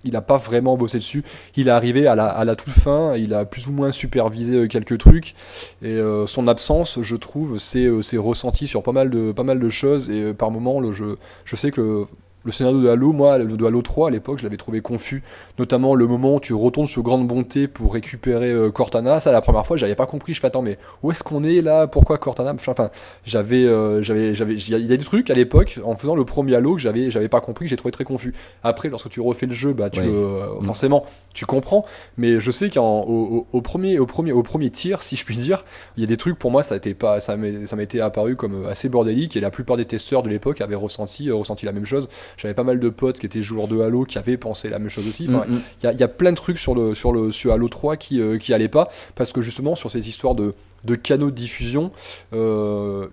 [0.06, 1.24] il a pas vraiment bossé dessus.
[1.56, 4.56] Il est arrivé à la, à la toute fin, il a plus ou moins supervisé
[4.56, 5.34] euh, quelques trucs,
[5.82, 10.10] et euh, son absence, je trouve, c'est euh, c'est ressenti sur pas mal de, choses,
[10.10, 12.06] et par moments, je, je sais que.
[12.46, 15.24] Le scénario de Halo, moi, le de Halo 3 à l'époque, je l'avais trouvé confus.
[15.58, 19.18] Notamment le moment où tu retournes sur Grande Bonté pour récupérer euh, Cortana.
[19.18, 20.32] Ça, la première fois, j'avais pas compris.
[20.32, 21.88] Je fais attends, mais où est-ce qu'on est là?
[21.88, 22.54] Pourquoi Cortana?
[22.68, 22.88] Enfin,
[23.24, 25.96] j'avais, euh, j'avais, j'avais, il y a- il y a des trucs à l'époque en
[25.96, 28.32] faisant le premier Halo que j'avais, j'avais pas compris, que j'ai trouvé très confus.
[28.62, 30.06] Après, lorsque tu refais le jeu, bah, tu, Ouais.
[30.08, 30.64] euh, Mm.
[30.64, 31.84] forcément, tu comprends.
[32.16, 35.36] Mais je sais qu'au au, au premier, au premier, au premier tir, si je puis
[35.36, 35.64] dire,
[35.96, 39.36] il y a des trucs pour moi, ça pas, ça m'était apparu comme assez bordélique
[39.36, 42.08] et la plupart des testeurs de l'époque avaient ressenti, ressenti la même chose.
[42.36, 44.90] J'avais pas mal de potes qui étaient joueurs de Halo qui avaient pensé la même
[44.90, 45.26] chose aussi.
[45.28, 45.60] Enfin, Mm, mm.
[45.82, 47.68] il y, a- il y a plein de trucs sur le sur le sur Halo
[47.68, 48.88] 3 qui euh, qui allaient pas.
[49.14, 51.90] Parce que justement sur ces histoires de de canaux de diffusion
[52.34, 53.06] euh,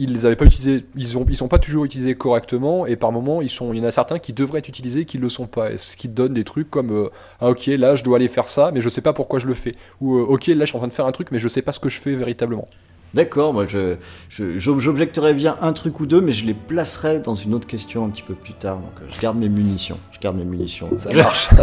[0.00, 0.84] ils les avaient pas utilisés.
[0.94, 2.86] Ils ont ils sont pas toujours utilisés correctement.
[2.86, 5.18] Et par moments ils sont il y en a certains qui devraient être utilisés qui
[5.18, 5.72] le sont pas.
[5.72, 7.08] Et ce qui donne des trucs comme euh,
[7.40, 9.54] ah ok là je dois aller faire ça mais je sais pas pourquoi je le
[9.54, 9.74] fais.
[10.00, 11.62] Ou euh, ok là je suis en train de faire un truc mais je sais
[11.62, 12.68] pas ce que je fais véritablement
[13.14, 13.96] D'accord, moi je,
[14.28, 18.10] j'objecterais bien un truc ou deux, mais je les placerai dans une autre question un
[18.10, 18.76] petit peu plus tard.
[18.76, 19.98] Donc euh, je garde mes munitions.
[20.12, 20.90] Je garde mes munitions.
[20.98, 21.48] ça marche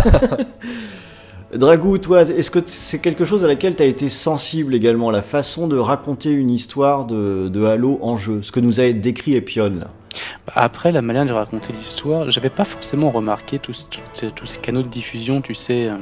[1.54, 5.22] Dragou, toi, est-ce que c'est quelque chose à laquelle tu as été sensible également, la
[5.22, 9.36] façon de raconter une histoire de, de Halo en jeu, ce que nous a décrit
[9.36, 9.88] Epion là?
[10.54, 14.60] Après, la manière de raconter l'histoire, j'avais pas forcément remarqué tous, tous ces- tous ces
[14.60, 15.98] canaux de diffusion, tu sais, euh,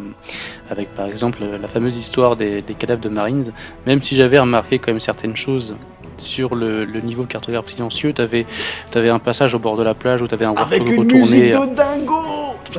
[0.70, 3.54] avec par exemple la fameuse histoire des, des cadavres de Marines,
[3.86, 5.76] même si j'avais remarqué quand même certaines choses
[6.18, 8.46] sur le, le niveau cartographe silencieux, t'avais
[8.94, 11.20] avais un passage au bord de la plage où t'avais un Avec warthog une retourné,
[11.20, 12.22] musique de dingo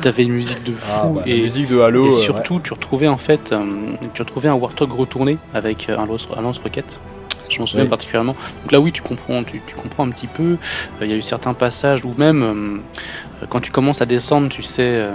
[0.01, 2.21] t'avais une musique de fou, ah, bah, la et, musique de Halo et euh, ouais.
[2.21, 3.65] surtout tu retrouvais en fait, euh,
[4.13, 6.99] tu retrouvais un warthog retourné avec euh, un lance, un lance-roquette.
[7.55, 7.89] Je m'en souviens Oui.
[7.89, 8.35] particulièrement.
[8.63, 10.43] Donc là, oui, tu comprends, tu, tu comprends un petit peu.
[11.01, 14.05] Euh, Il y a eu certains passages où même euh, euh, quand tu commences à
[14.05, 15.09] descendre, tu sais,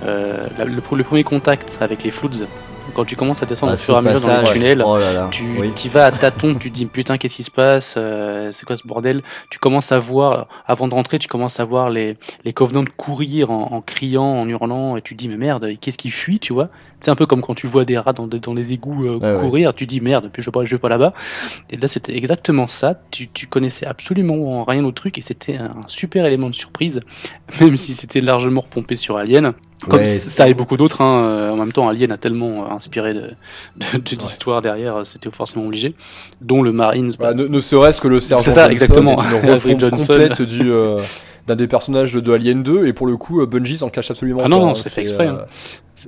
[0.00, 2.46] la- le, le premier contact avec les floods,
[2.94, 4.96] quand tu commences à descendre Ah, au fur et à mesure dans passage, tunnels, Oh
[4.96, 5.28] là là.
[5.30, 5.70] tu oui.
[5.84, 8.76] y vas à tâtons, tu te dis putain qu'est-ce qui se passe, euh, c'est quoi
[8.76, 9.22] ce bordel?
[9.50, 13.50] Tu commences à voir, avant de rentrer, tu commences à voir les, les Covenants courir
[13.50, 16.52] en, en criant, en hurlant, et tu te dis mais merde, qu'est-ce qui fuit, tu
[16.52, 16.68] vois?
[17.00, 19.40] C'est un peu comme quand tu vois des rats dans, dans les égouts euh, ouais.
[19.40, 21.12] courir, tu te dis merde, puis je vais pas, je vais pas là-bas.
[21.70, 25.74] Et là c'était exactement ça, tu, tu connaissais absolument rien au truc, et c'était un
[25.88, 27.00] super élément de surprise,
[27.60, 29.52] même si c'était largement repompé sur Alien.
[29.88, 32.74] Comme Ouais, ça et beaucoup d'autres, hein, euh, en même temps Alien a tellement euh,
[32.74, 33.20] inspiré de,
[33.76, 35.94] de, de l'histoire derrière, euh, c'était forcément obligé,
[36.40, 37.10] dont le Marines.
[37.10, 39.16] bah, Voilà, ne, ne serait-ce que le sergent C'est ça, Johnson exactement.
[39.64, 40.06] une Johnson.
[40.14, 40.98] complète du, euh,
[41.46, 44.44] d'un des personnages de, Alien 2, et pour le coup, Bungie s'en cache absolument ah
[44.44, 44.48] pas.
[44.48, 44.74] non, non, hein.
[44.74, 45.26] c'est fait exprès.
[45.26, 45.44] hein.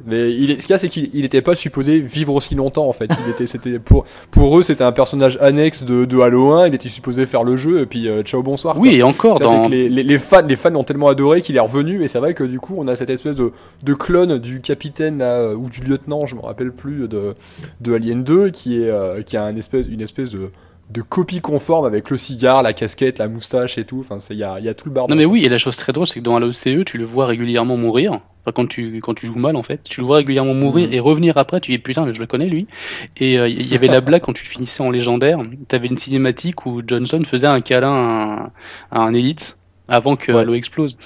[0.05, 2.89] Mais il est, ce qu'il y a, c'est qu'il n'était pas supposé vivre aussi longtemps
[2.89, 3.09] en fait.
[3.24, 6.66] Il était, c'était pour, pour eux, c'était un personnage annexe de, de Halo 1.
[6.68, 8.76] Il était supposé faire le jeu et puis euh, ciao bonsoir.
[8.80, 8.99] Oui, quoi.
[8.99, 9.62] et encore Ça, dans.
[9.66, 12.03] que les, les, les fans, les fans ont tellement adoré qu'il est revenu.
[12.03, 13.53] Et c'est vrai que du coup, on a cette espèce de,
[13.84, 17.34] de clone du capitaine là, euh, ou du lieutenant, je me rappelle plus, de,
[17.80, 20.51] de Alien 2, qui est, euh, qui a un espèce, une espèce de
[20.91, 23.99] de copie conforme avec le cigare, la casquette, la moustache et tout.
[24.01, 25.14] Enfin, il y a, y a tout le bordel.
[25.14, 27.05] Non mais oui, et la chose très drôle, c'est que dans Halo CE, tu le
[27.05, 28.20] vois régulièrement mourir.
[28.45, 30.95] Enfin, quand tu, quand tu joues mal, en fait, tu le vois régulièrement mourir Mhm.
[30.95, 32.68] et revenir après, tu dis putain, mais je le connais lui.
[33.16, 36.64] Et euh, il y avait la blague quand tu finissais en légendaire, t'avais une cinématique
[36.66, 38.53] où Johnson faisait un câlin à
[38.93, 39.57] un, à un élite
[39.89, 40.39] avant que Ouais.
[40.41, 40.97] Halo explose.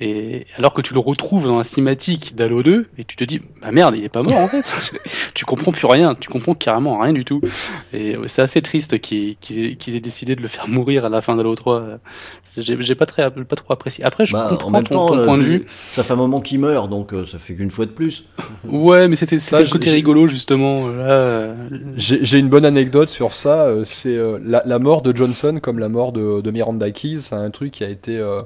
[0.00, 3.40] Et alors que tu le retrouves dans la cinématique d'Halo 2, et tu te dis,
[3.60, 4.64] bah merde, il est pas mort en fait.
[5.34, 7.40] tu comprends plus rien, tu comprends carrément rien du tout.
[7.92, 11.54] Et c'est assez triste qu'ils aient, décidé de le faire mourir à la fin d'Halo
[11.54, 11.98] 3.
[12.56, 14.04] J'ai pas, très, pas trop apprécié.
[14.04, 15.66] Après, je Bah, comprends en même ton, temps, ton euh, point de vu- vue.
[15.90, 18.24] ça fait un moment qu'il meurt, donc euh, ça fait qu'une fois de plus.
[18.66, 20.80] Ouais, mais c'était le côté rigolo justement.
[20.86, 21.54] Euh,
[21.96, 23.62] J'ai une bonne anecdote sur ça.
[23.66, 27.20] euh, C'est euh, la, la mort de Johnson, comme la mort de, de Miranda Keys,
[27.20, 28.42] c'est un truc qui a été euh,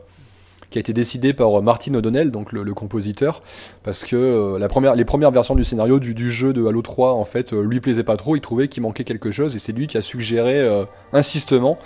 [0.75, 3.43] qui a été décidé par euh, Martin O'Donnell, donc le, compositeur,
[3.85, 7.12] parce que euh, la première, les premières versions du scénario du, jeu de Halo 3,
[7.12, 8.35] en fait, euh, lui plaisait pas trop.
[8.35, 10.68] Il trouvait qu'il manquait quelque chose, et c'est lui qui a suggéré
[11.12, 11.79] insistement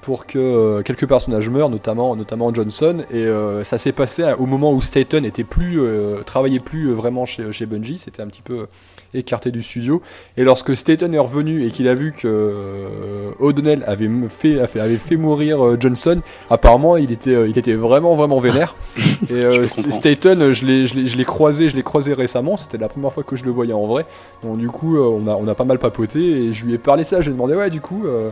[0.00, 3.04] pour que quelques personnages meurent, notamment notamment Johnson.
[3.12, 3.26] Et
[3.62, 5.80] ça s'est passé au moment où Staten était plus
[6.26, 7.98] travaillait plus vraiment chez, chez Bungie.
[7.98, 8.66] C'était un petit peu
[9.14, 10.02] écarté du studio.
[10.36, 15.16] Et lorsque Staten est revenu et qu'il a vu que O'Donnell avait fait, avait fait
[15.16, 16.20] mourir Johnson,
[16.50, 18.74] apparemment il était, il était vraiment vraiment vénère.
[19.30, 19.90] et euh, Je.
[19.90, 22.56] Staten, euh, je l'ai, je l'ai, je l'ai croisé, je l'ai croisé récemment.
[22.56, 24.06] C'était la première fois que je le voyais en vrai.
[24.42, 26.78] Donc du coup, euh, on a, on a pas mal papoté et je lui ai
[26.78, 27.20] parlé ça.
[27.20, 28.06] Je lui ai demandé ouais, du coup.
[28.06, 28.30] euh,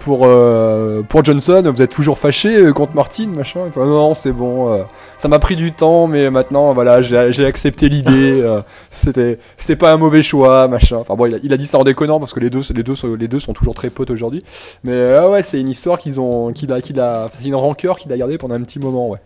[0.00, 3.60] pour, euh, pour Johnson, vous êtes toujours fâché euh, contre Martin, machin.
[3.66, 4.72] Il fait, non, c'est bon.
[4.72, 4.82] euh,
[5.16, 8.10] ça m'a pris du temps, mais maintenant, voilà, j'ai accepté l'idée.
[8.42, 10.96] euh, C'était, c'était pas un mauvais choix, machin.
[10.96, 12.82] Enfin bon, il a, il a dit ça en déconnant parce que les deux, les
[12.82, 14.42] deux, sont- les deux sont toujours très potes aujourd'hui.
[14.84, 17.98] Mais euh, ouais, c'est une histoire qu'ils ont, qu'il a, qu'il a, c'est une rancœur
[17.98, 19.18] qu'il a gardée pendant un petit moment, ouais.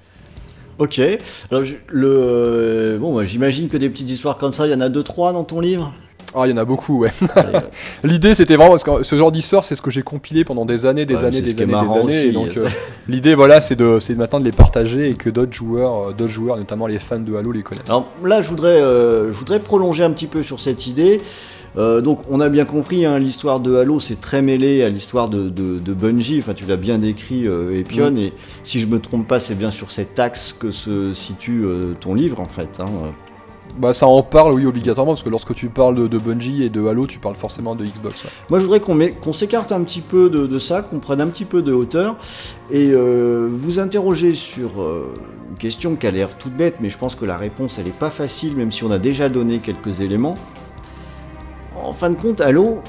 [0.78, 1.00] Ok.
[1.52, 4.88] Alors, le, bon, moi, j'imagine que des petites histoires comme ça, il y en a
[4.88, 5.92] deux trois dans ton livre?
[6.34, 7.12] Ah, il y en a beaucoup, ouais.
[8.04, 10.84] L'idée, c'était vraiment parce que ce genre d'histoire, c'est ce que j'ai compilé pendant des
[10.86, 12.04] années, des Ouais, années, des années, des marrant années.
[12.06, 12.66] aussi, et donc, euh,
[13.08, 16.32] l'idée, voilà, c'est de, c'est maintenant de les partager et que d'autres joueurs, euh, d'autres
[16.32, 17.88] joueurs, notamment les fans de Halo, les connaissent.
[17.88, 21.20] Alors là, je voudrais, euh, je voudrais prolonger un petit peu sur cette idée.
[21.76, 25.28] Euh, donc, on a bien compris, hein, l'histoire de Halo, c'est très mêlé à l'histoire
[25.28, 26.38] de, de, de Bungie.
[26.38, 28.12] Enfin, tu l'as bien décrit, euh, Epion.
[28.12, 28.18] Mm.
[28.18, 28.32] Et
[28.62, 32.14] si je me trompe pas, c'est bien sur cet axe que se situe euh, ton
[32.14, 32.68] livre, en fait.
[32.78, 32.86] hein.
[33.76, 36.86] Bah ça en parle oui obligatoirement parce que lorsque tu parles de, Bungie et de
[36.86, 38.22] Halo tu parles forcément de Xbox.
[38.48, 41.60] Moi, je voudrais qu'on s'écarte un petit peu de, ça, qu'on prenne un petit peu
[41.60, 42.16] de hauteur
[42.70, 45.12] et euh, vous interroger sur euh,
[45.50, 47.90] une question qui a l'air toute bête, mais je pense que la réponse, elle n'est
[47.90, 50.34] pas facile, même si on a déjà donné quelques éléments.
[51.74, 52.80] En fin de compte, Halo,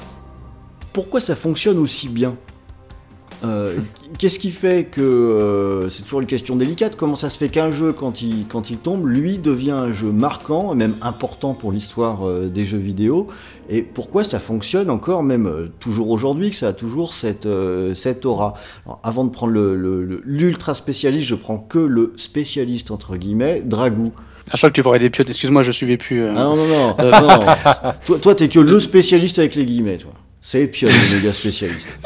[0.92, 2.36] pourquoi ça fonctionne aussi bien?
[3.44, 3.76] Euh,
[4.18, 7.70] Qu'est-ce qui fait que euh, c'est toujours une question délicate Comment ça se fait qu'un
[7.70, 12.26] jeu, quand il, quand il tombe, lui devient un jeu marquant même important pour l'histoire
[12.26, 13.26] euh, des jeux vidéo
[13.68, 17.94] Et pourquoi ça fonctionne encore, même euh, toujours aujourd'hui, que ça a toujours cette, euh,
[17.94, 18.54] cette aura?
[18.86, 23.16] Alors, Avant de prendre l'ultra le, le- l'ultra spécialiste, je prends que le spécialiste entre
[23.16, 24.12] guillemets, Dragou.
[24.48, 25.28] Ah, je crois que tu parlais des piottes.
[25.28, 26.24] Excuse-moi, je suivais plus.
[26.24, 28.18] Ah non, non, non, non.
[28.18, 30.12] toi, t'es que le spécialiste avec les guillemets, toi.
[30.48, 31.98] C'est Pion, le méga spécialiste.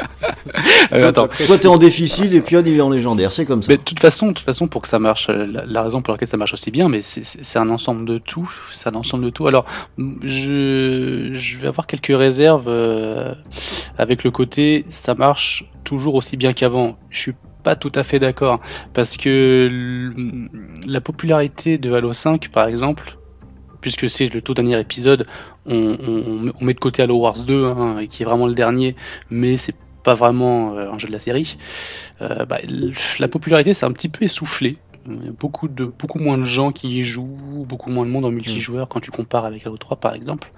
[0.95, 1.29] Euh, toi, attends.
[1.29, 3.71] toi, t'es en difficile et Pion, il est en légendaire, c'est comme ça.
[3.71, 6.13] Mais de toute façon, de toute façon, pour que ça marche, la, la raison pour
[6.15, 8.51] laquelle ça marche aussi bien, mais c'est- un ensemble de tout.
[8.75, 9.47] C'est un ensemble de tout.
[9.47, 9.67] Alors,
[9.99, 13.35] je, je vais avoir quelques réserves euh,
[13.99, 16.97] avec le côté, ça marche toujours aussi bien qu'avant.
[17.11, 18.61] Je suis pas tout à fait d'accord
[18.95, 19.69] parce que
[20.87, 23.19] la popularité de Halo 5, par exemple,
[23.81, 25.27] puisque c'est le tout dernier épisode,
[25.67, 28.97] on, met de côté Halo Wars 2, hein, qui est vraiment le dernier,
[29.31, 31.59] mais c'est pas vraiment euh, un jeu de la série.
[32.23, 32.59] Euh, bah,
[33.19, 34.79] la popularité s'est un petit peu essoufflée.
[35.09, 38.11] Il y a Beaucoup, de, beaucoup moins de gens qui y jouent, beaucoup moins de
[38.11, 40.51] monde en multijoueur quand tu compares avec Halo 3 par exemple.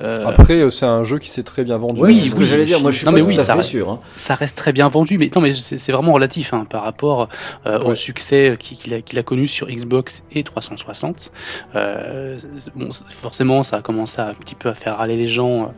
[0.00, 2.00] Euh, Après euh, c'est un jeu qui s'est très bien vendu.
[2.00, 2.80] Oui, c'est ce que oui, j'allais dire.
[2.80, 3.90] Moi, je suis non, pas mais tout oui, à ça fait reste- sûr.
[3.90, 4.00] hein.
[4.16, 7.28] ça reste très bien vendu, mais non, mais c'est vraiment relatif hein, par rapport
[7.66, 11.30] euh, au succès qu'il a, connu sur Xbox et 360.
[11.74, 15.16] Euh, c'est- bon, c'est- forcément, ça a commencé à, un petit peu à faire râler
[15.16, 15.72] les gens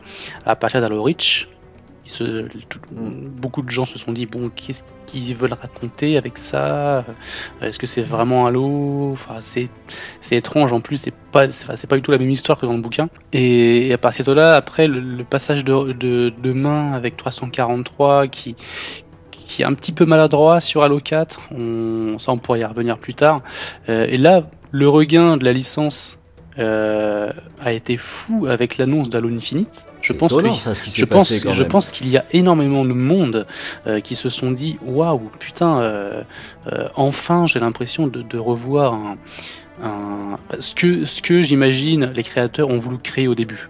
[0.45, 1.49] à partir d'Halo Reach.
[2.09, 7.05] Se- tout- beaucoup de gens se sont dit bon, qu'est-ce qu'ils veulent raconter avec ça?
[7.61, 9.69] Est-ce que c'est vraiment Halo Enfin, c'est
[10.21, 10.97] c'est étrange en plus.
[10.97, 13.09] C'est pas c'est pas du tout la même histoire que dans le bouquin.
[13.33, 18.27] Et, à partir de là, après le, le passage de, de, de main avec 343
[18.27, 18.55] qui
[19.31, 21.39] qui est un petit peu maladroit sur Halo 4.
[21.51, 23.41] On, ça, on pourrait y revenir plus tard.
[23.89, 26.18] Euh, et là, le regain de la licence
[26.59, 27.31] euh,
[27.61, 29.85] a été fou avec l'annonce d'Halo Infinite.
[30.01, 31.71] Je pense, étonnant, que- ça, ce qui s'est je pense, passé quand je même.
[31.71, 33.47] pense qu'il y a énormément de monde
[33.87, 36.23] euh, qui se sont dit waouh, putain, euh,
[36.71, 39.17] euh, enfin j'ai l'impression de, de revoir un,
[39.83, 43.69] un- ce que, ce que j'imagine les créateurs ont voulu créer au début.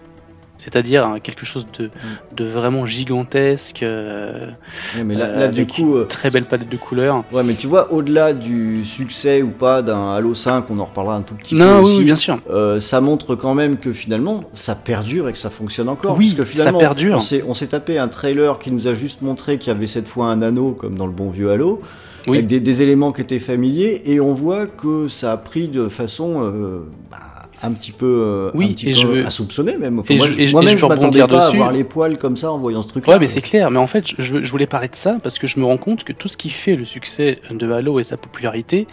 [0.59, 1.83] C'est-à-dire hein, quelque chose Mm.
[1.83, 1.89] de,
[2.35, 4.49] de vraiment gigantesque, euh,
[4.95, 7.23] Ouais, mais là, euh, du coup, euh, très belle palette de couleurs.
[7.31, 11.15] ouais, mais tu vois, au-delà du succès ou pas d'un Halo 5, on en reparlera
[11.15, 11.97] un tout petit Non, peu oui, aussi.
[11.99, 12.37] oui, bien sûr.
[12.51, 16.17] Euh, ça montre quand même que finalement ça perdure et que ça fonctionne encore.
[16.17, 17.15] Oui, parce que ça finalement, perdure.
[17.15, 19.87] on s'est, on s'est tapé un trailer qui nous a juste montré qu'il y avait
[19.87, 21.81] cette fois un anneau, comme dans le bon vieux Halo,
[22.27, 22.37] Oui.
[22.37, 25.87] avec des, des éléments qui étaient familiers, et on voit que ça a pris de
[25.87, 26.79] façon euh,
[27.09, 27.17] bah,
[27.61, 29.99] un petit peu, euh, Oui, un petit et peu je veux- à soupçonner même.
[29.99, 32.37] Enfin, et moi, je- je- moi-même, je je m'attendais pas à avoir les poils comme
[32.37, 33.13] ça en voyant ce truc-là.
[33.13, 33.69] Ouais, mais c'est clair.
[33.71, 36.03] Mais en fait, je, je voulais parler de ça parce que je me rends compte
[36.03, 38.87] que tout ce qui fait le succès de Halo et sa popularité,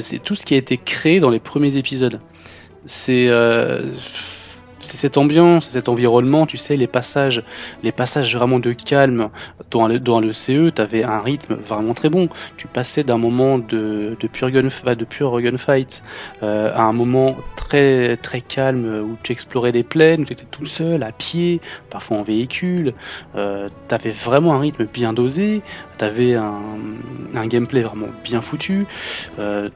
[0.00, 2.20] c'est tout ce qui a été créé dans les premiers épisodes.
[2.86, 3.92] C'est euh,
[4.82, 7.42] c'est cette ambiance, cet environnement, tu sais, les passages,
[7.82, 9.30] les passages vraiment de calme
[9.70, 12.28] dans le, dans le CE, tu avais un rythme vraiment très bon.
[12.56, 16.02] Tu passais d'un moment de, pure, gun, enfin, de pure gunfight
[16.42, 20.46] euh, à un moment très, très calme où tu explorais des plaines, où tu étais
[20.50, 21.60] tout seul, à pied,
[21.90, 22.94] parfois en véhicule.
[23.36, 25.62] Euh, t'avais vraiment un rythme bien dosé,
[25.98, 26.60] t'avais un,
[27.34, 28.86] un gameplay vraiment bien foutu,
[29.38, 29.70] euh,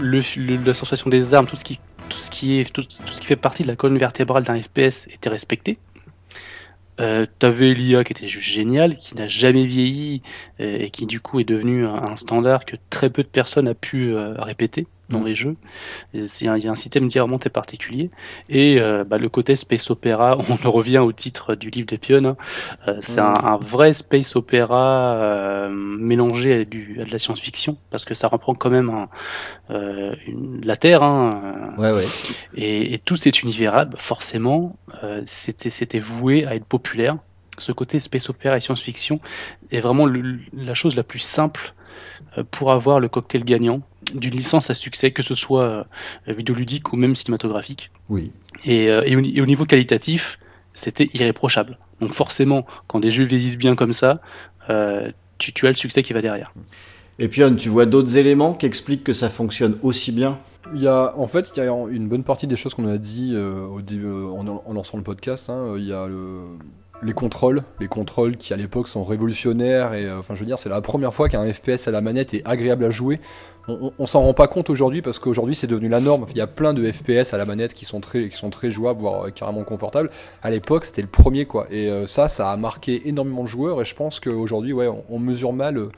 [0.00, 3.98] la sensation des armes, tout ce qui, tout ce qui fait partie de la colonne
[3.98, 5.78] vertébrale d'un FPS était respecté.
[7.00, 10.22] Euh, t'avais l'IA qui était juste génial, qui n'a jamais vieilli
[10.60, 13.66] euh, et qui du coup est devenu un, un standard que très peu de personnes
[13.66, 15.26] a pu euh, répéter dans Mm.
[15.26, 15.56] les jeux.
[16.14, 18.10] Il y a un système très particulier.
[18.48, 22.24] Et euh, bah, le côté space opéra, on en revient au titre du livre d'Epion.
[22.24, 22.36] hein.
[22.88, 27.76] Euh, c'est un, un vrai space opéra euh, mélangé à, du, à de la science-fiction,
[27.90, 29.08] parce que ça reprend quand même un,
[30.26, 31.02] une- la Terre.
[31.02, 32.06] hein, Ouais, ouais.
[32.54, 34.76] et, et tout cet univers, bah, forcément,
[35.26, 37.16] c'était voué à être populaire.
[37.58, 39.20] Ce côté space opéra et science-fiction
[39.70, 41.74] est vraiment le- la chose la plus simple
[42.50, 43.80] pour avoir le cocktail gagnant
[44.14, 45.64] d'une licence à succès, que ce soit
[46.28, 47.90] euh, vidéoludique ou même cinématographique.
[48.08, 48.32] Oui.
[48.64, 50.38] Et, euh, et au, ni- et au niveau qualitatif,
[50.74, 51.78] c'était irréprochable.
[52.00, 54.20] Donc forcément, quand des jeux vieillissent bien comme ça,
[54.70, 56.52] euh, tu, tu as le succès qui va derrière.
[57.18, 60.38] Et puis, tu vois d'autres éléments qui expliquent que ça fonctionne aussi bien?
[60.74, 62.96] Il y a, en fait, il y a une bonne partie des choses qu'on a
[62.96, 65.50] dit euh, au début, euh, en, en lançant le podcast.
[65.50, 65.74] hein.
[65.76, 66.56] Il y a le-
[67.04, 69.92] les contrôles, les contrôles qui à l'époque sont révolutionnaires.
[69.94, 72.32] Et euh, enfin, je veux dire, c'est la première fois qu'un FPS à la manette
[72.32, 73.20] est agréable à jouer.
[73.68, 76.26] On, s'en rend pas compte aujourd'hui parce qu'aujourd'hui c'est devenu la norme.
[76.30, 78.72] Il y a plein de FPS à la manette qui sont très, qui sont très
[78.72, 80.10] jouables, voire euh, carrément confortables.
[80.42, 81.68] À l'époque, c'était le premier quoi.
[81.70, 83.80] Et euh, ça, ça a marqué énormément de joueurs.
[83.80, 85.78] Et je pense qu'aujourd'hui, ouais, on, mesure mal.
[85.78, 85.90] euh,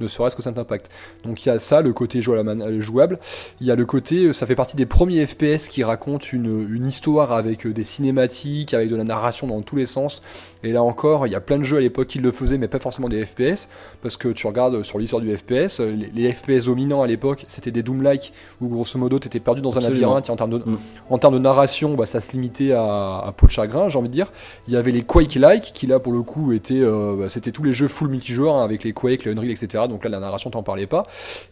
[0.00, 0.90] ne serait-ce que cet impact.
[1.24, 3.18] Donc il y a ça, le côté jouable.
[3.60, 7.32] Il y a le côté, ça fait partie des premiers FPS qui racontent une, histoire
[7.32, 10.22] avec des cinématiques, avec de la narration dans tous les sens.
[10.64, 12.68] Et là encore, il y a plein de jeux à l'époque qui le faisaient, mais
[12.68, 13.68] pas forcément des FPS,
[14.02, 17.06] parce que tu regardes euh, sur l'histoire du FPS, euh, les, les FPS dominants à
[17.06, 20.00] l'époque, c'était des Doom-like, où grosso modo, t'étais perdu dans un Absolument.
[20.00, 20.78] labyrinthe, et en termes de, Mm.
[21.10, 24.08] en termes de narration, bah, ça se limitait à, à peau de chagrin, j'ai envie
[24.08, 24.32] de dire.
[24.66, 27.62] Il y avait les Quake-like, qui là, pour le coup, étaient, euh, bah, c'était tous
[27.62, 29.84] les jeux full multijoueur, hein, avec les Quake, les Unreal, etc.
[29.88, 31.04] Donc là, la narration, t'en parlais pas.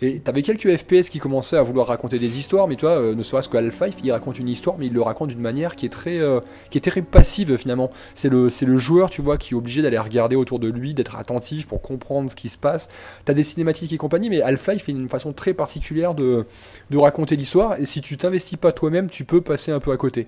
[0.02, 3.22] Et t'avais quelques FPS qui commençaient à vouloir raconter des histoires, mais toi, euh, ne
[3.22, 5.90] serait-ce que Half-Life, il raconte une histoire, mais il le raconte d'une manière qui est
[5.90, 6.40] très, euh,
[6.70, 7.90] qui est très passive finalement.
[8.14, 11.16] C'est le, c'est le tu vois, qui est obligé d'aller regarder autour de lui, d'être
[11.16, 12.88] attentif pour comprendre ce qui se passe.
[13.26, 16.46] T'as des cinématiques et compagnie, mais Half-Life fait une façon très particulière de,
[16.90, 19.96] de raconter l'histoire, et si tu t'investis pas toi-même, tu peux passer un peu à
[19.96, 20.26] côté.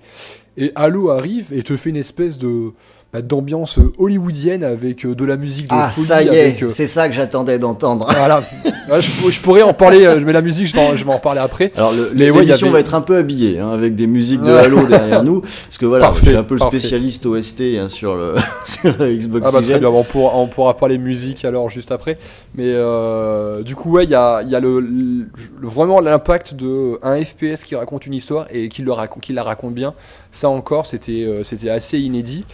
[0.57, 2.71] Et Halo arrive et te fait une espèce de
[3.11, 6.61] bah, d'ambiance euh, hollywoodienne avec euh, de la musique de Ah, folie, ça y est,
[6.63, 8.05] euh, c'est ça que j'attendais d'entendre.
[8.15, 8.41] voilà.
[8.89, 11.05] Ouais, je, pour- je pourrais en parler, euh, mais la musique, je vais en, je
[11.07, 11.71] en parler après.
[11.75, 14.59] Alors, ouais, l'émission avait- va être un peu habillée, hein, avec des musiques de Ouais.
[14.59, 17.87] Halo derrière nous, parce que voilà, Parfait, je suis un peu le spécialiste OST hein,
[17.89, 18.35] sur, le,
[18.65, 22.17] sur Xbox Ah bah très bien, on pourra, on pourra parler musique alors juste après.
[22.55, 25.25] Mais euh, du coup, ouais, il y a, y a le, le-
[25.61, 29.43] vraiment l'impact de un FPS qui raconte une histoire et qui, le raconte, qui la
[29.43, 29.93] raconte bien.
[30.31, 32.45] Ça encore, c'était euh, c'était assez inédit.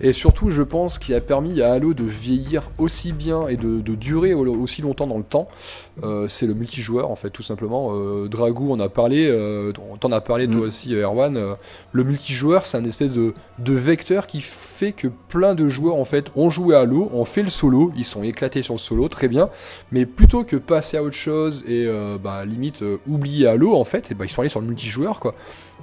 [0.00, 3.80] Et surtout, je pense qu'il a permis à Halo de vieillir aussi bien et de,
[3.80, 5.46] de durer au- aussi longtemps dans le temps.
[6.02, 7.90] Euh, c'est le multijoueur en fait, tout simplement.
[7.94, 10.64] Euh, Dragou, on a parlé, euh, t'en as parlé toi Mm.
[10.64, 11.56] aussi, Erwan.
[11.92, 16.04] Le multijoueur, c'est un espèce de, de vecteur qui fait que plein de joueurs en
[16.04, 19.06] fait ont joué à Halo, ont fait le solo, ils sont éclatés sur le solo,
[19.08, 19.50] très bien.
[19.92, 21.86] Mais plutôt que passer à autre chose et
[22.20, 25.34] bah, limite oublier Halo en fait, et bah, ils sont allés sur le multijoueur quoi.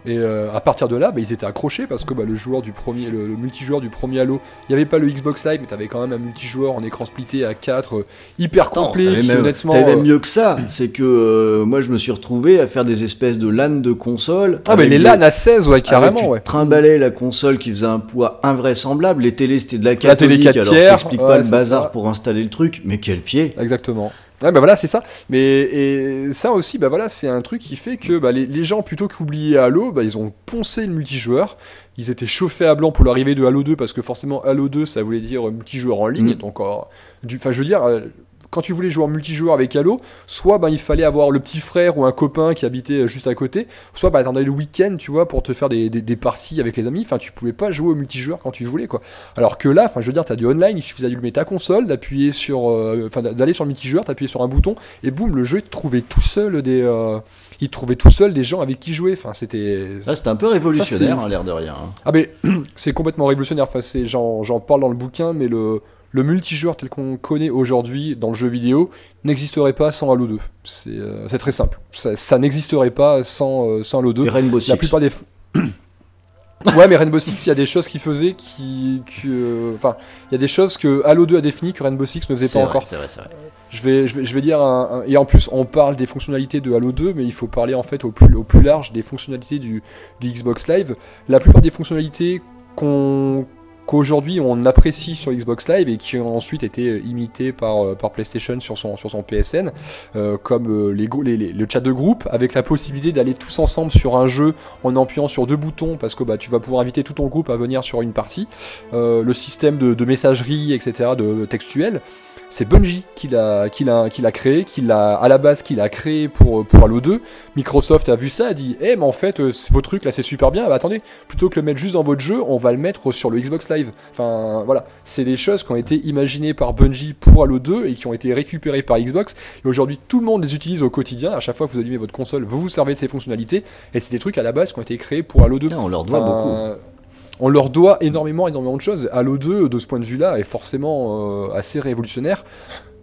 [0.08, 2.62] Et euh, à partir de là, bah, ils étaient accrochés parce que bah, le joueur
[2.62, 5.60] du premier, le, le multijoueur du premier Halo, il n'y avait pas le Xbox Live,
[5.62, 8.06] mais t'avais quand même un multijoueur en écran splitté à 4 euh,
[8.40, 9.04] hyper Attends, complet.
[9.04, 10.58] t'avais même, honnêtement, t'avais même euh, mieux que ça.
[10.68, 13.92] C'est que euh, moi, je me suis retrouvé à faire des espèces de LAN de
[13.92, 14.62] consoles.
[14.70, 16.40] Ah, mais les LAN à 16, ouais, avec, carrément, tu ouais.
[16.40, 19.24] trimballais la console qui faisait un poids invraisemblable.
[19.24, 20.44] Les télés, c'était de la La télé catholique.
[20.44, 21.90] 4 alors, tiers, je t'explique ouais, pas le bazar ça.
[21.90, 22.82] pour installer le truc.
[22.86, 24.14] Mais quel pied Exactement.
[24.44, 25.04] Ouais, bah voilà, c'est ça.
[25.30, 28.64] Mais et ça aussi, bah voilà, c'est un truc qui fait que bah, les, les
[28.64, 31.58] gens, plutôt qu'oublier Halo, bah, ils ont poncé le multijoueur.
[31.98, 34.86] Ils étaient chauffés à blanc pour l'arrivée de Halo 2 parce que forcément Halo 2
[34.86, 36.36] ça voulait dire multijoueur en ligne.
[36.36, 36.36] Mm.
[36.36, 36.76] Donc, euh,
[37.24, 38.02] du, enfin, je veux dire, euh,
[38.50, 41.60] quand tu voulais jouer en multijoueur avec Halo, soit bah, il fallait avoir le petit
[41.60, 44.52] frère ou un copain qui habitait euh, juste à côté, soit bah, t'en avais le
[44.52, 47.02] week-end, tu vois, pour te faire des, des- des parties avec les amis.
[47.06, 49.02] Enfin, tu pouvais pas jouer au multijoueur quand tu voulais, quoi.
[49.36, 51.88] Alors que là, enfin, je veux dire, t'as du online, il suffisait d'allumer ta console,
[51.88, 55.58] d'appuyer sur, euh, d'aller sur le multijoueur, t'appuyer sur un bouton, et boum, le jeu
[55.60, 57.20] il te trouvait tout seul des, euh,
[57.60, 59.14] il te trouvait tout seul des gens avec qui jouer.
[59.14, 59.88] Enfin, c'était.
[60.02, 61.74] C'était un peu révolutionnaire, hein, l'air de rien.
[61.74, 61.90] hein.
[62.06, 62.32] Ah mais
[62.76, 63.66] c'est complètement révolutionnaire.
[63.66, 65.82] Enfin, c'est- j'en, j'en parle dans le bouquin, mais le,
[66.12, 68.90] le multijoueur tel qu'on connaît aujourd'hui dans le jeu vidéo
[69.24, 70.40] n'existerait pas sans Halo 2.
[70.64, 71.80] C'est, euh, c'est très simple.
[71.92, 74.26] Ça, ça n'existerait pas sans, euh, sans Halo 2.
[74.26, 74.70] Et Rainbow Six.
[74.70, 75.10] La plupart des.
[76.76, 79.02] ouais, mais Rainbow Six, il y a des choses qu'il faisait qui.
[79.22, 79.96] que- Enfin,
[80.30, 82.48] il y a des choses que Halo 2 a définies que Rainbow Six ne faisait
[82.48, 82.88] pas vrai, encore.
[82.88, 83.30] c'est vrai, c'est vrai.
[83.70, 86.06] Je vais, je vais, je vais dire un, un- et en plus on parle des
[86.06, 88.94] fonctionnalités de Halo 2 mais il faut parler en fait au plus, au plus large
[88.94, 89.84] des fonctionnalités du,
[90.22, 90.96] du Xbox Live.
[91.28, 92.42] La plupart des fonctionnalités
[92.78, 93.46] qu'on
[93.88, 98.12] qu'aujourd'hui on apprécie sur Xbox Live et qui ont ensuite été imitées par, euh, par
[98.12, 99.72] PlayStation sur son, PSN,
[100.16, 104.28] euh, comme euh, le chat de groupe, avec la possibilité d'aller tous ensemble sur un
[104.28, 107.28] jeu en appuyant sur deux boutons, parce que bah, tu vas pouvoir inviter tout ton
[107.28, 108.48] groupe à venir sur une partie,
[108.94, 112.02] Euh, le système de, de messagerie, etc., de textuel,
[112.50, 115.76] c'est Bungie qui l'a qui l'a qui l'a créé, qui l'a à la base qui
[115.76, 117.22] l'a créé pour pour Halo 2.
[117.56, 120.24] Microsoft a vu ça, a dit "Eh mais en fait euh, vos trucs là c'est
[120.24, 120.68] super bien.
[120.68, 123.30] Bah, attendez, plutôt que le mettre juste dans votre jeu, on va le mettre sur
[123.30, 127.44] le Xbox Live." Enfin voilà, c'est des choses qui ont été imaginées par Bungie pour
[127.44, 130.56] Halo 2 et qui ont été récupérées par Xbox et aujourd'hui tout le monde les
[130.56, 131.32] utilise au quotidien.
[131.34, 134.00] À chaque fois que vous allumez votre console, vous vous servez de ces fonctionnalités et
[134.00, 135.68] c'est des trucs à la base qui ont été créés pour Halo 2.
[135.68, 136.97] Putain, on leur doit Enfin, beaucoup.
[137.40, 139.10] On leur doit énormément, énormément de choses.
[139.12, 142.44] Halo 2, de ce point de vue-là, est forcément euh, assez révolutionnaire.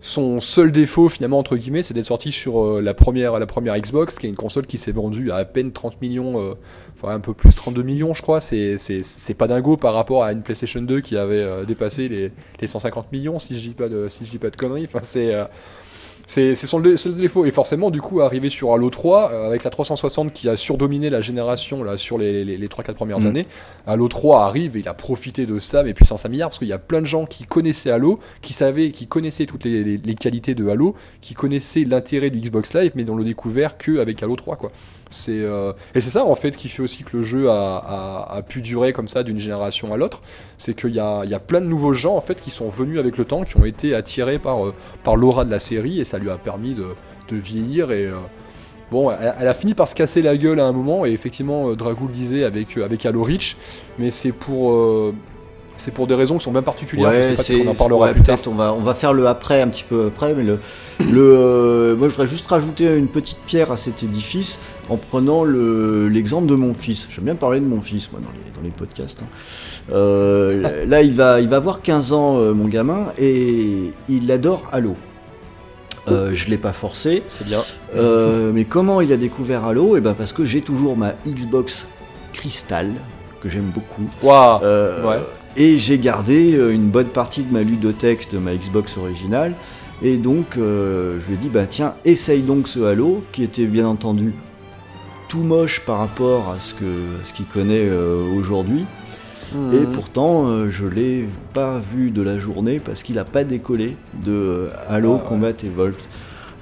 [0.01, 3.39] Son seul défaut, finalement, entre c'est d'être sorti sur euh, la, première,
[3.79, 6.55] Xbox, qui est une console qui s'est vendue à à peine 30 millions, euh,
[6.97, 8.41] enfin un peu plus 32 millions, je crois.
[8.41, 8.77] C'est-
[9.39, 13.39] pas dingo par rapport à une PlayStation 2 qui avait dépassé les, les 150 millions,
[13.39, 14.85] si je dis pas de, si je dis pas de conneries.
[14.87, 15.33] Enfin, c'est.
[16.27, 17.45] C'est c'est son le défaut.
[17.45, 21.11] Et forcément, du coup, arrivé sur Halo 3, euh, avec la 360 qui a surdominé
[21.11, 23.27] la génération là, sur les, les, les 3-4 premières Mhm.
[23.27, 23.47] années,
[23.87, 26.69] Halo 3 arrive et il a profité de ça, mais puissance à milliard, parce qu'il
[26.69, 29.99] y a plein de gens qui connaissaient Halo, qui savaient, qui connaissaient toutes les, les-
[29.99, 34.23] les qualités de Halo, qui connaissaient l'intérêt du Xbox Live, mais n'ont le découvert qu'avec
[34.23, 34.73] Halo 3, quoi.
[35.15, 38.37] C'est euh, et c'est ça en fait qui fait aussi que le jeu a, a-
[38.37, 40.23] a pu durer comme ça d'une génération à l'autre.
[40.59, 42.99] C'est qu'il y a, y a plein de nouveaux gens en fait qui sont venus
[42.99, 46.05] avec le temps, qui ont été attirés par, euh, par l'aura de la série et
[46.05, 46.87] ça lui a permis de,
[47.29, 48.15] de vieillir et euh,
[48.91, 51.73] bon, elle, elle a fini par se casser la gueule à un moment et effectivement
[51.75, 53.57] Dragou le disait avec, avec Halo Reach,
[54.01, 55.13] mais c'est pour
[55.77, 57.09] c'est pour des raisons qui sont bien particulières.
[57.09, 58.39] Ouais, c'est qu'on en parlera ouais, plus tard.
[58.47, 60.61] on va on va faire le après un petit peu après, mais le
[61.01, 65.45] le euh, moi je voudrais juste rajouter une petite pierre à cet édifice en prenant
[65.45, 67.09] le l'exemple de mon fils.
[67.15, 69.23] J'aime bien parler de mon fils moi dans les dans les podcasts.
[69.23, 69.93] hein.
[69.93, 74.69] Euh, là il va il va avoir 15 ans euh, mon gamin et il adore
[74.73, 74.97] Halo.
[76.09, 77.23] Euh, je l'ai pas forcé.
[77.29, 77.61] C'est bien.
[78.53, 81.87] Mais comment il a découvert Halo Et ben parce que j'ai toujours ma Xbox
[82.33, 82.91] Crystal
[83.41, 84.05] que j'aime beaucoup.
[84.23, 84.61] Waouh.
[84.63, 85.17] Ouais.
[85.57, 89.55] Et j'ai gardé une bonne partie de ma ludothèque de ma Xbox originale.
[90.03, 93.87] Et donc, je lui ai dit, bah tiens, essaye donc ce Halo, qui était bien
[93.87, 94.35] entendu
[95.35, 98.87] tout moche par rapport à ce que à ce qu'il connaît euh, aujourd'hui.
[99.73, 99.93] Et Mhm.
[99.93, 104.33] pourtant, euh, je l'ai pas vu de la journée parce qu'il a pas décollé de
[104.33, 105.29] euh, Halo Ah ouais.
[105.29, 106.01] Combat Evolved.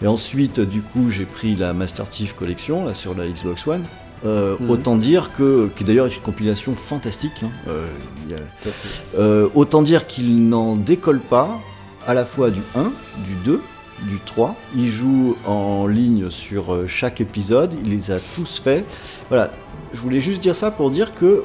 [0.02, 3.84] Et ensuite, du coup, j'ai pris la Master Chief Collection là, sur la Xbox One.
[4.24, 4.70] Euh, Mhm.
[4.70, 7.42] Autant dire que, qui d'ailleurs est une compilation fantastique.
[7.42, 7.50] hein.
[7.68, 7.86] Euh,
[8.30, 11.60] y a- euh, autant dire qu'il n'en décolle pas
[12.06, 12.90] à la fois du 1,
[13.24, 13.60] du 2,
[14.08, 14.54] du 3.
[14.76, 18.84] Il joue en ligne sur euh, chaque épisode, il les a tous faits.
[19.28, 19.50] Voilà,
[19.92, 21.44] je voulais juste dire ça pour dire que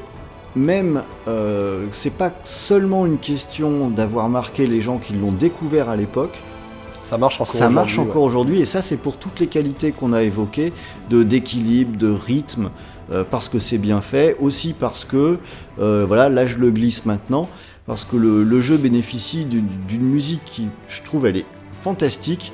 [0.57, 5.95] même euh, c'est pas seulement une question d'avoir marqué les gens qui l'ont découvert à
[5.95, 6.37] l'époque,
[7.03, 7.47] Ça marche encore.
[7.47, 10.73] ça marche aujourd'hui, encore aujourd'hui et ça c'est pour toutes les qualités qu'on a évoquées
[11.09, 12.71] de d'équilibre, de rythme,
[13.11, 15.37] euh, parce que c'est bien fait, aussi parce que
[15.79, 17.47] euh, voilà là je le glisse maintenant,
[17.85, 21.45] parce que le, le jeu bénéficie d'une d'une musique qui je trouve elle est
[21.91, 22.51] fantastique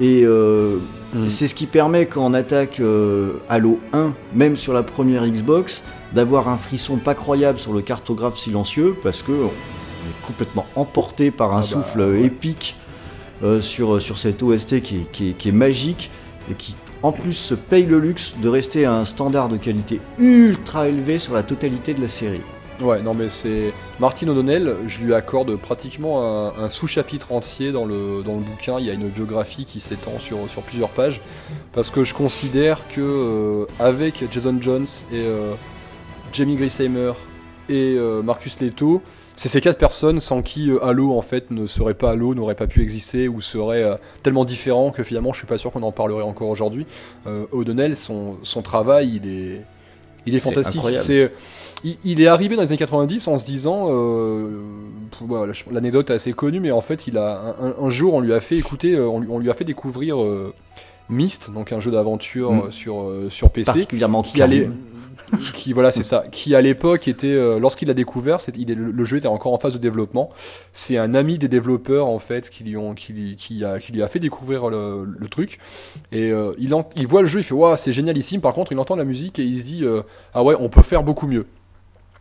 [0.00, 0.78] et euh,
[1.14, 1.28] Mm.
[1.28, 5.82] C'est ce qui permet quand on attaque euh, Halo 1, même sur la première Xbox,
[6.12, 11.30] d'avoir un frisson pas croyable sur le cartographe silencieux parce que on est complètement emporté
[11.30, 12.22] par un Ah bah, souffle ouais.
[12.24, 12.74] épique
[13.44, 16.10] euh, sur, sur cette OST qui est, qui est- qui est magique
[16.50, 16.74] et qui
[17.04, 21.20] en plus se paye le luxe de rester à un standard de qualité ultra élevé
[21.20, 22.42] sur la totalité de la série.
[22.80, 27.86] Ouais, non mais c'est Martin O'Donnell, je lui accorde pratiquement un, un sous-chapitre entier dans
[27.86, 28.78] le, dans le bouquin.
[28.78, 31.22] Il y a une biographie qui s'étend sur, sur plusieurs pages
[31.72, 35.54] parce que je considère que euh, avec Jason Jones et euh,
[36.32, 37.12] Jamie Grisheimer
[37.68, 39.02] et euh, Marcus Leto,
[39.36, 42.66] c'est ces quatre personnes sans qui Halo en fait ne serait pas Halo, n'aurait pas
[42.66, 45.92] pu exister ou serait euh, tellement différent que finalement je suis pas sûr qu'on en
[45.92, 46.86] parlerait encore aujourd'hui.
[47.26, 49.64] Euh, O'Donnell, son, son travail, il est,
[50.24, 50.80] il est, fantastique.
[51.02, 51.30] C'est,
[51.84, 54.60] il, il est arrivé dans les années 90 en se disant, euh,
[55.70, 58.56] l'anecdote est assez connue, mais en fait, il a un, jour, on lui a fait
[58.56, 60.52] écouter, euh, on, lui, on lui a fait découvrir euh,
[61.08, 62.70] Myst, donc un jeu d'aventure Mm.
[62.72, 64.68] sur, sur PC Particulièrement qui allait
[65.54, 68.76] qui voilà c'est ça qui à l'époque était euh, lorsqu'il l'a découvert c'est- il est-
[68.76, 70.30] le, le jeu était encore en phase de développement.
[70.72, 73.90] C'est un ami des développeurs en fait qui lui ont qui, lui- qui a, qui
[73.92, 75.58] lui a fait découvrir le, le truc.
[76.12, 78.40] Et euh, il, en- il voit le jeu il fait waouh c'est génialissime.
[78.40, 80.02] Par contre il entend la musique et il se dit euh,
[80.32, 81.46] ah ouais on peut faire beaucoup mieux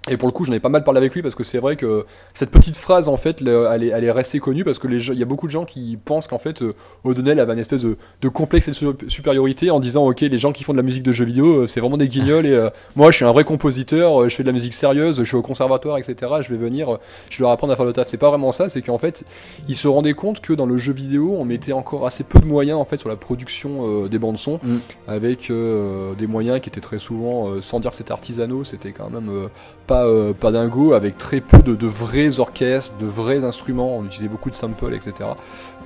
[0.10, 1.76] et pour le coup, j'en ai pas mal parlé avec lui parce que c'est vrai
[1.76, 4.88] que cette petite phrase, en fait, le- elle est, elle est restée connue parce que
[4.88, 6.72] il y a beaucoup de gens qui pensent qu'en fait, euh,
[7.04, 10.52] O'Donnell avait une espèce de, de complexe de su- supériorité en disant, ok, les gens
[10.52, 12.70] qui font de la musique de jeux vidéo, euh, c'est vraiment des guignols et euh,
[12.96, 15.42] moi, je suis un vrai compositeur, je fais de la musique sérieuse, je suis au
[15.42, 16.32] conservatoire, etc.
[16.42, 16.98] Je vais venir,
[17.30, 18.08] je vais leur apprendre à faire le taf.
[18.08, 19.24] C'est pas vraiment ça, c'est qu'en fait,
[19.68, 22.46] il se rendait compte que dans le jeu vidéo, on mettait encore assez peu de
[22.46, 24.78] moyens en fait sur la production euh, des bandes son, Mm.
[25.08, 29.10] avec euh, des moyens qui étaient très souvent, sans dire que c'était artisanaux, c'était quand
[29.10, 29.48] même euh,
[29.96, 34.28] pas, euh, dingo, avec très peu de, de vrais orchestres, de vrais instruments, on utilisait
[34.28, 35.30] beaucoup de samples, etc.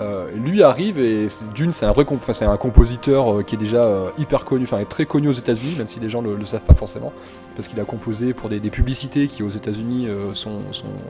[0.01, 3.87] Euh, lui arrive et d'une, c'est un vrai comp- un compositeur euh, qui est déjà
[4.17, 6.73] hyper connu, enfin très connu aux États-Unis, même si les gens le, le savent pas
[6.73, 7.11] forcément,
[7.55, 10.59] parce qu'il a composé pour des, publicités qui aux États-Unis sont,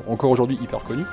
[0.07, 1.05] encore aujourd'hui hyper connues.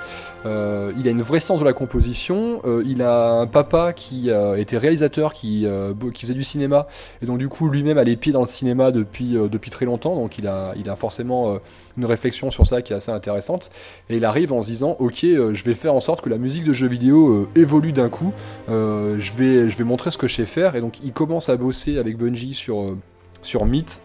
[0.45, 2.63] Il a une vraie sens de la composition.
[2.85, 5.67] il a un papa qui était réalisateur, qui,
[6.15, 6.87] faisait du cinéma,
[7.21, 10.15] et donc du coup lui-même a les pieds dans le cinéma depuis, depuis très longtemps.
[10.15, 11.59] Donc il a, forcément
[11.97, 13.71] une réflexion sur ça qui est assez intéressante.
[14.11, 16.39] Et il arrive en se disant, ok, euh, je vais faire en sorte que la
[16.39, 18.33] musique de jeux vidéo euh, évolue d'un coup.
[18.69, 20.77] Euh, je vais, je vais montrer ce que je sais faire.
[20.77, 22.95] Et donc il commence à bosser avec Bungie sur
[23.43, 24.03] sur Myth,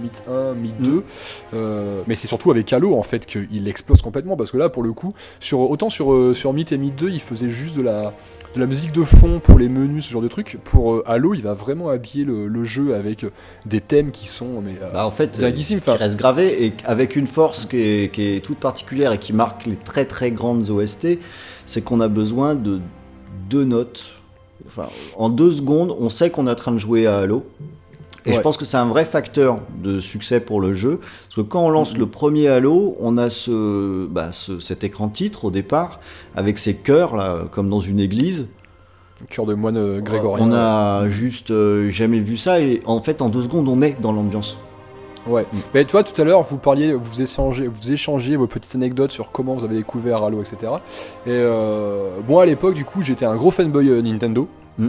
[0.00, 1.04] Myth 1, Myth 2,
[1.52, 4.82] euh, mais c'est surtout avec Halo en fait qu'il explose complètement parce que là pour
[4.82, 8.12] le coup, sur, autant sur, sur Myth et Myth 2 il faisait juste de la,
[8.54, 11.34] de la musique de fond pour les menus, ce genre de trucs, pour euh, Halo
[11.34, 13.30] il va vraiment habiller le, le jeu avec euh,
[13.66, 17.14] des thèmes qui sont mais, euh, Bah, en fait, qui Enfin, reste gravé et avec
[17.16, 20.70] une force qui est, qui est toute particulière et qui marque les très très grandes
[20.70, 21.18] OST,
[21.66, 22.80] c'est qu'on a besoin de
[23.50, 24.14] deux notes.
[24.66, 27.46] Enfin, en deux secondes, on sait qu'on est en train de jouer à Halo.
[28.28, 30.98] Et je pense que c'est un vrai facteur de succès pour le jeu.
[31.24, 35.08] Parce que quand on lance le premier Halo, on a ce, bah, ce- cet écran
[35.08, 36.00] titre au départ,
[36.36, 38.46] avec ces chœurs, là, comme dans une église.
[39.30, 40.44] cœur de moine euh, grégorien.
[40.46, 42.60] On a juste euh, jamais vu ça.
[42.60, 44.56] Et en fait, en deux secondes, on est dans l'ambiance.
[45.26, 45.44] Ouais.
[45.74, 49.10] Mais tu vois, tout à l'heure, vous parliez, vous échangez, vous échangez vos petites anecdotes
[49.10, 50.72] sur comment vous avez découvert Halo, etc.
[51.26, 54.48] Et euh, moi, à l'époque, du coup, j'étais un gros fanboy Nintendo.
[54.78, 54.88] Mm.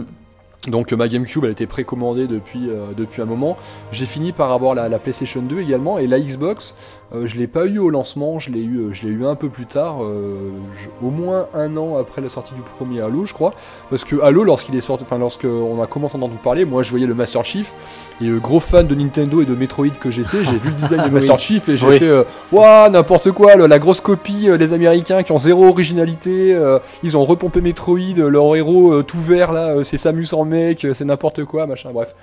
[0.66, 3.56] Donc euh, ma GameCube, elle était précommandée depuis, euh, depuis un moment.
[3.92, 6.76] J'ai fini par avoir la PlayStation 2 également et la Xbox.
[7.14, 9.34] Euh, je l'ai pas eu au lancement, je l'ai eu, euh, je l'ai eu un
[9.34, 10.50] peu plus tard, euh,
[10.80, 13.52] je- au moins un an après la sortie du premier Halo, je crois.
[13.90, 16.82] Parce que Halo, lorsqu'il est sorti, enfin lorsqu'on a commencé à en entendre parler, moi
[16.82, 17.72] je voyais le Master Chief
[18.20, 21.02] et euh, gros fan de Nintendo et de Metroid que j'étais, j'ai vu le design
[21.06, 21.98] de Master Chief et j'ai Oui.
[21.98, 26.56] fait Waouh, n'importe quoi, le- la grosse copie des Américains qui ont zéro originalité,
[27.02, 31.44] ils ont repompé Metroid, leur héros tout vert là, c'est Samus en mec, c'est n'importe
[31.44, 32.14] quoi, machin, bref.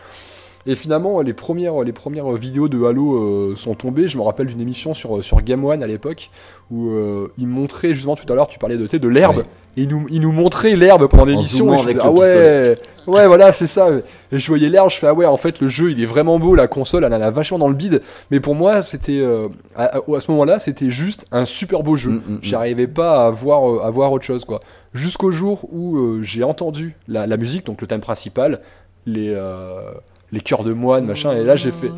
[0.67, 4.07] Et finalement, les premières, les premières vidéos de Halo euh, sont tombées.
[4.07, 6.29] Je me rappelle d'une émission sur, sur Game One à l'époque
[6.69, 9.37] où euh, ils montraient justement tout à l'heure, tu parlais de, de l'herbe.
[9.37, 9.43] Ouais.
[9.77, 11.73] Et ils nous, ils nous montraient l'herbe pendant l'émission.
[11.73, 13.89] et je le ah ouais, ouais, voilà, c'est ça.
[14.31, 16.39] Et je voyais l'herbe, je fais ah ouais, en fait, le jeu il est vraiment
[16.39, 18.01] beau, la console elle en a vachement dans le bide.
[18.31, 22.09] Mais pour moi, c'était euh, à, ce moment-là, c'était juste un super beau jeu.
[22.09, 22.39] Mm, mm, mm.
[22.41, 24.59] J'arrivais pas à voir, euh, à voir autre chose quoi.
[24.93, 28.59] Jusqu'au jour où euh, j'ai entendu la, la musique, donc le thème principal,
[29.05, 29.91] les euh,
[30.31, 31.91] les chœurs de moine, machin, et là j'ai fait.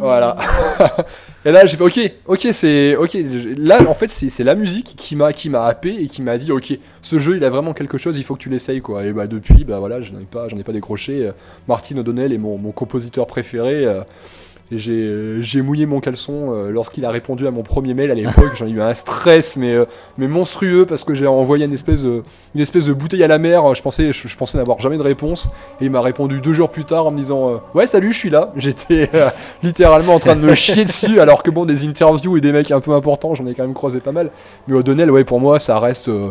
[0.00, 0.34] Voilà.
[1.44, 3.18] et là j'ai fait ok, ok, c'est ok.
[3.58, 6.52] Là en fait c'est la musique qui m'a qui m'a happé et qui m'a dit
[6.52, 9.04] ok, ce jeu il a vraiment quelque chose, il faut que tu l'essayes quoi.
[9.04, 11.26] Et bah depuis bah voilà, j'en ai pas j'en ai pas décroché.
[11.26, 11.32] Euh,
[11.68, 13.84] Martin O'Donnell est mon, compositeur préféré.
[13.84, 14.02] euh,
[14.72, 18.14] j'ai euh, j'ai mouillé mon caleçon euh, lorsqu'il a répondu à mon premier mail à
[18.14, 18.52] l'époque.
[18.56, 19.84] J'en ai eu un stress, mais, euh,
[20.18, 22.22] mais monstrueux, parce que j'ai envoyé une espèce, de,
[22.54, 23.74] une espèce de bouteille à la mer.
[23.74, 25.50] Je pensais, je, je pensais n'avoir jamais de réponse.
[25.80, 28.30] Et il m'a répondu deux jours plus tard en me disant Ouais, salut, je suis
[28.30, 28.52] là.
[28.56, 29.28] J'étais euh,
[29.62, 32.70] littéralement en train de me chier dessus, alors que bon, des interviews et des mecs
[32.70, 34.30] un peu importants, j'en ai quand même croisé pas mal.
[34.68, 36.08] Mais O'Donnell, ouais, pour moi, ça reste.
[36.08, 36.30] euh,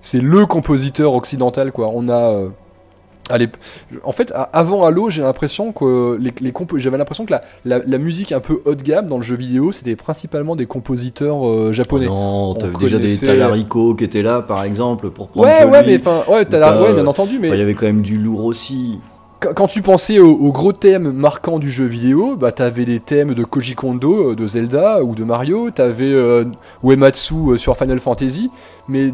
[0.00, 1.90] c'est le compositeur occidental, quoi.
[1.94, 2.30] On a.
[2.32, 2.48] euh,
[3.28, 3.48] Allez,
[4.04, 6.32] en fait, avant Halo, j'ai l'impression que les,
[6.76, 9.36] j'avais l'impression que la, la, la musique un peu haut de gamme dans le jeu
[9.36, 12.06] vidéo, c'était principalement des compositeurs euh, japonais.
[12.06, 15.84] non, On t'avais déjà des Talarico qui étaient là, par exemple, pour prendre ouais, ouais,
[15.86, 19.00] mais enfin, ouais, euh, bien entendu, mais Il y avait quand même du lourd aussi.
[19.40, 23.34] quand, tu pensais aux, aux gros thèmes marquants du jeu vidéo, bah t'avais des thèmes
[23.34, 26.44] de Koji Kondo, euh, de Zelda ou de Mario, t'avais euh,
[26.82, 28.50] Uematsu euh, sur Final Fantasy,
[28.88, 29.12] mais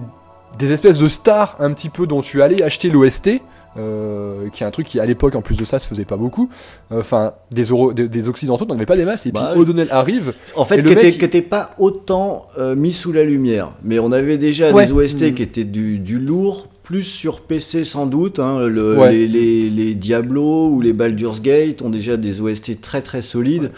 [0.58, 3.40] des espèces de stars un petit peu dont tu allais acheter l'OST.
[3.79, 6.16] Euh, qui est un truc qui à l'époque en plus de ça se faisait pas
[6.16, 6.49] beaucoup
[6.91, 7.64] enfin des,
[7.95, 10.83] des, des occidentaux n'en avaient pas des masses et Bah, puis O'Donnell arrive En fait,
[10.83, 13.70] qui était, mec- qui était pas autant euh, mis sous la lumière.
[13.83, 14.87] Mais on avait déjà Ouais.
[14.87, 15.35] des OST Mm.
[15.35, 18.39] qui étaient du, du lourd, plus sur PC sans doute.
[18.39, 19.11] hein, le- Ouais.
[19.11, 23.70] les, les, les Diablo ou les Baldur's Gate ont déjà des OST très très solides.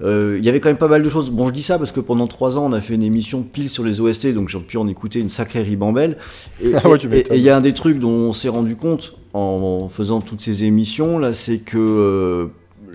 [0.00, 1.30] Euh, Il y avait quand même pas mal de choses.
[1.30, 3.70] Bon, je dis ça parce que pendant trois ans, on a fait une émission pile
[3.70, 6.16] sur les OST, donc j'ai pu en écouter une sacrée ribambelle.
[6.62, 9.14] Et Ah ouais, et- il y a un des trucs dont on s'est rendu compte
[9.34, 12.46] en faisant toutes ces émissions là, c'est que euh,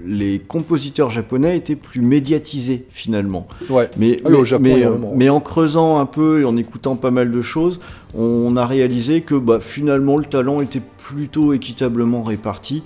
[0.05, 3.47] les compositeurs japonais étaient plus médiatisés finalement.
[3.69, 7.41] ouais Mais, Ah Japon, mais en creusant un peu et en écoutant pas mal de
[7.41, 7.79] choses,
[8.13, 12.83] on a réalisé que bah, finalement le talent était plutôt équitablement réparti.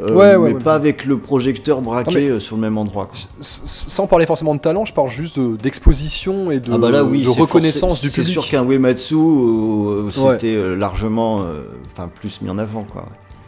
[0.00, 0.62] Euh, Ouais, ouais, mais ouais.
[0.62, 3.06] pas avec le projecteur braqué Non, euh, sur le même endroit.
[3.06, 3.16] quoi.
[3.40, 7.04] Sans parler forcément de talent, je parle juste de- d'exposition et de, ah bah là
[7.04, 8.32] oui, de c'est reconnaissance du C'est public.
[8.32, 10.10] sûr qu'un Uematsu, euh, Ouais.
[10.32, 13.06] c'était largement, euh, enfin plus mis en avant quoi.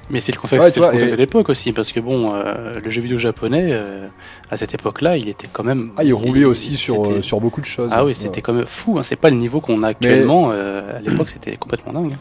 [0.09, 1.91] Mais c'est le contexte, Ouais, c'est tu le vois, contexte et- de l'époque aussi, parce
[1.91, 4.07] que bon, euh, le jeu vidéo japonais, euh,
[4.53, 5.91] à cette époque-là, il était quand même.
[5.97, 7.91] Ah, il roulait aussi sur, euh, sur beaucoup de choses.
[7.93, 8.15] Ah oui, Ouais.
[8.15, 10.51] c'était quand même fou, hein, c'est pas le niveau qu'on a actuellement.
[10.53, 12.13] euh, à l'époque, c'était complètement dingue.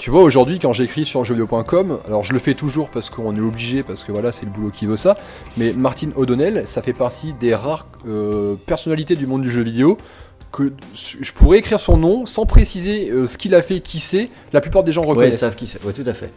[0.00, 3.40] Tu vois, aujourd'hui, quand j'écris sur jeuxvideo.com, alors je le fais toujours parce qu'on est
[3.40, 5.14] obligé, parce que voilà, c'est le boulot qui veut ça,
[5.58, 9.98] mais Martin O'Donnell, ça fait partie des rares euh, personnalités du monde du jeu vidéo
[10.52, 14.30] que je pourrais écrire son nom sans préciser euh, ce qu'il a fait, qui c'est,
[14.54, 15.40] la plupart des gens Ouais, ils reconnaissent.
[15.40, 15.84] savent qui c'est.
[15.84, 16.32] Ouais, tout à fait.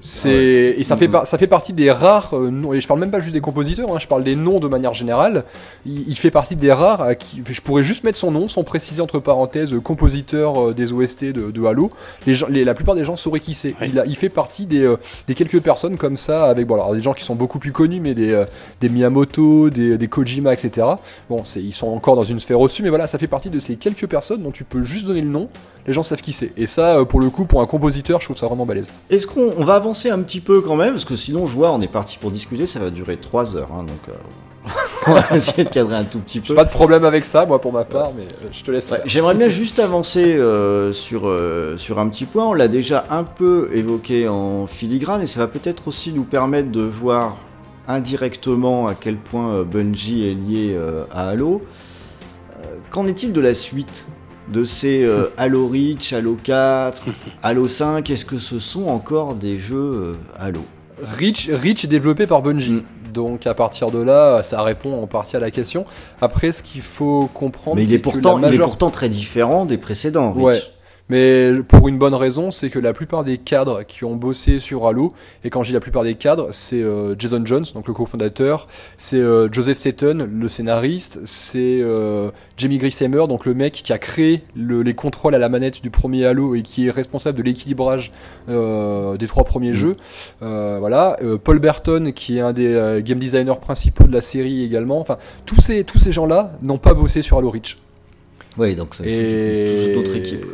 [0.00, 1.12] C'est et ça fait Mhm.
[1.12, 3.40] par- ça fait partie des rares euh, noms et je parle même pas juste des
[3.40, 5.44] compositeurs, hein, je parle des noms de manière générale.
[5.84, 8.62] Il, il fait partie des rares à qui je pourrais juste mettre son nom sans
[8.64, 11.90] préciser entre parenthèses euh, compositeur euh, des OST de, de Halo.
[12.26, 13.74] Les gens, les- la plupart des gens sauraient qui c'est.
[13.86, 14.96] Il, a- il fait partie des, euh,
[15.28, 18.00] des quelques personnes comme ça avec bon alors des gens qui sont beaucoup plus connus
[18.00, 18.44] mais des, euh,
[18.80, 20.86] des Miyamoto, des, des Kojima etc.
[21.30, 23.58] Bon c'est ils sont encore dans une sphère au-dessus mais voilà ça fait partie de
[23.58, 25.48] ces quelques personnes dont tu peux juste donner le nom.
[25.86, 28.26] Les gens savent qui c'est et ça euh, pour le coup pour un compositeur je
[28.26, 28.90] trouve ça vraiment balèze.
[29.10, 31.72] Est-ce qu'on on va avancer un petit peu quand même Parce que sinon, je vois,
[31.72, 33.70] on est parti pour discuter, ça va durer 3 heures.
[33.72, 34.12] hein, donc, euh,
[35.06, 36.54] on va essayer de cadrer un tout petit J'ai peu.
[36.56, 38.90] pas de problème avec ça, moi pour ma part, mais euh, je te laisse.
[38.90, 39.00] Ouais.
[39.04, 41.32] J'aimerais bien juste avancer euh, sur,
[41.78, 42.44] sur un petit point.
[42.46, 46.72] On l'a déjà un peu évoqué en filigrane et ça va peut-être aussi nous permettre
[46.72, 47.36] de voir
[47.86, 50.76] indirectement à quel point Bungie est lié
[51.12, 51.62] à Halo.
[52.90, 54.08] Qu'en est-il de la suite?
[54.48, 57.04] De ces euh, Halo Reach, Halo 4,
[57.42, 60.60] Halo 5 Est-ce que ce sont encore des jeux euh, Halo?
[61.18, 62.72] Reach, Reach est développé par Bungie.
[62.72, 62.82] Mm.
[63.12, 65.86] Donc à partir de là, ça répond en partie à la question.
[66.20, 69.08] Après, ce qu'il faut comprendre, Mais il c'est est, que pourtant, il est pourtant très
[69.08, 70.32] différent des précédents.
[70.32, 70.44] Reach.
[70.44, 70.60] Ouais.
[71.08, 74.88] Mais pour une bonne raison, c'est que la plupart des cadres qui ont bossé sur
[74.88, 75.12] Halo,
[75.44, 78.66] et quand je dis la plupart des cadres, c'est euh, Jason Jones, donc le cofondateur,
[78.96, 83.98] c'est euh, Joseph Seton, le scénariste, c'est euh, Jamie Grishammer, donc le mec qui a
[83.98, 87.44] créé le- les contrôles à la manette du premier Halo et qui est responsable de
[87.44, 88.10] l'équilibrage
[88.48, 89.74] des trois premiers Mhm.
[89.74, 89.96] jeux.
[90.40, 94.98] Voilà, Paul Burton, qui est un des game designers principaux de la série également.
[94.98, 97.78] Enfin, tous ces, tous ces gens-là n'ont pas bossé sur Halo Reach.
[98.58, 100.46] Ouais, donc c'est toute, Et toute une autre équipe.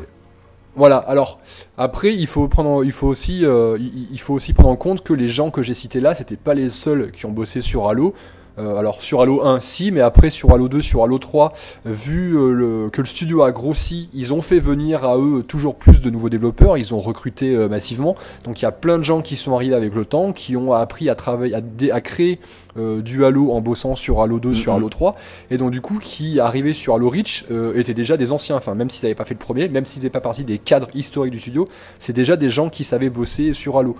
[0.74, 0.96] Voilà.
[0.96, 1.40] Alors
[1.76, 5.12] après, il faut prendre, il faut aussi, euh, il, faut aussi prendre en compte que
[5.12, 8.14] les gens que j'ai cités là, c'était pas les seuls qui ont bossé sur Halo.
[8.58, 11.52] Euh, alors sur Halo 1, si, mais après sur Halo 2, sur Halo 3,
[11.86, 15.74] vu euh, le- que le studio a grossi, ils ont fait venir à eux toujours
[15.76, 16.76] plus de nouveaux développeurs.
[16.76, 18.14] Ils ont recruté euh, massivement.
[18.44, 20.72] Donc il y a plein de gens qui sont arrivés avec le temps, qui ont
[20.72, 21.54] appris à travailler,
[21.90, 22.38] à, créer
[22.76, 24.72] du Halo en bossant sur Halo 2, sur.
[24.72, 25.14] Halo 3,
[25.50, 27.44] et donc du coup qui arrivaient sur Halo Reach
[27.74, 28.56] étaient déjà des anciens.
[28.56, 30.88] Enfin même s'ils n'avaient pas fait le premier, même s'ils n'étaient pas partie des cadres
[30.94, 33.94] historiques du studio, c'est déjà des gens qui savaient bosser sur Halo.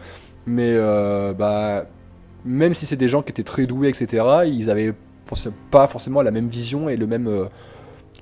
[0.47, 1.85] Mais euh, bah
[2.45, 4.95] même si c'est des gens qui étaient très doués, etc., ils avaient
[5.71, 7.47] pas forcément la même vision et le même, euh,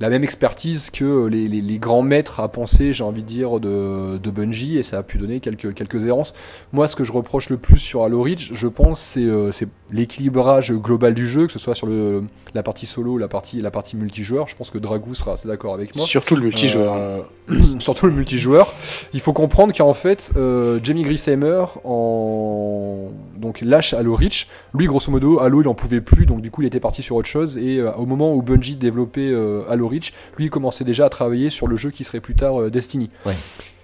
[0.01, 3.61] la même expertise que les, les- les grands maîtres à penser, j'ai envie de dire,
[3.61, 6.35] de, de Bungie, et ça a pu donner quelques, quelques errances.
[6.73, 9.51] Moi, ce que je reproche le plus sur Halo Reach, je pense, c'est euh,
[9.93, 12.23] l'équilibrage global du jeu, que ce soit sur le,
[12.55, 14.49] la partie solo, la partie, la partie multijoueur.
[14.49, 16.07] Je pense que Dragou sera assez d'accord avec moi.
[16.07, 16.95] Surtout le multijoueur.
[16.97, 17.21] Euh,
[17.79, 18.73] surtout le multijoueur.
[19.13, 24.49] Il faut comprendre qu'en fait, euh, Jamie Grissheimer en donc lâche Halo Reach.
[24.75, 27.17] Lui, grosso modo, Halo, il en pouvait plus, donc du coup, il était parti sur
[27.17, 27.59] autre chose.
[27.59, 29.89] Et euh, au moment où Bungie développait euh, Halo
[30.37, 33.11] Lui, il commençait déjà à travailler sur le jeu qui serait plus tard euh, Destiny.
[33.27, 33.35] Ouais.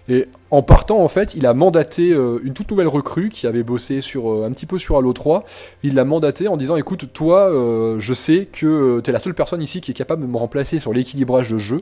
[0.09, 3.64] Et en partant, en fait, il a mandaté euh, une toute nouvelle recrue qui avait
[3.64, 5.44] bossé sur euh, un petit peu sur Halo 3.
[5.82, 9.35] Il l'a mandaté en disant écoute, toi, euh, je sais que tu es la seule
[9.35, 11.78] personne ici qui est capable de me remplacer sur l'équilibrage de jeu.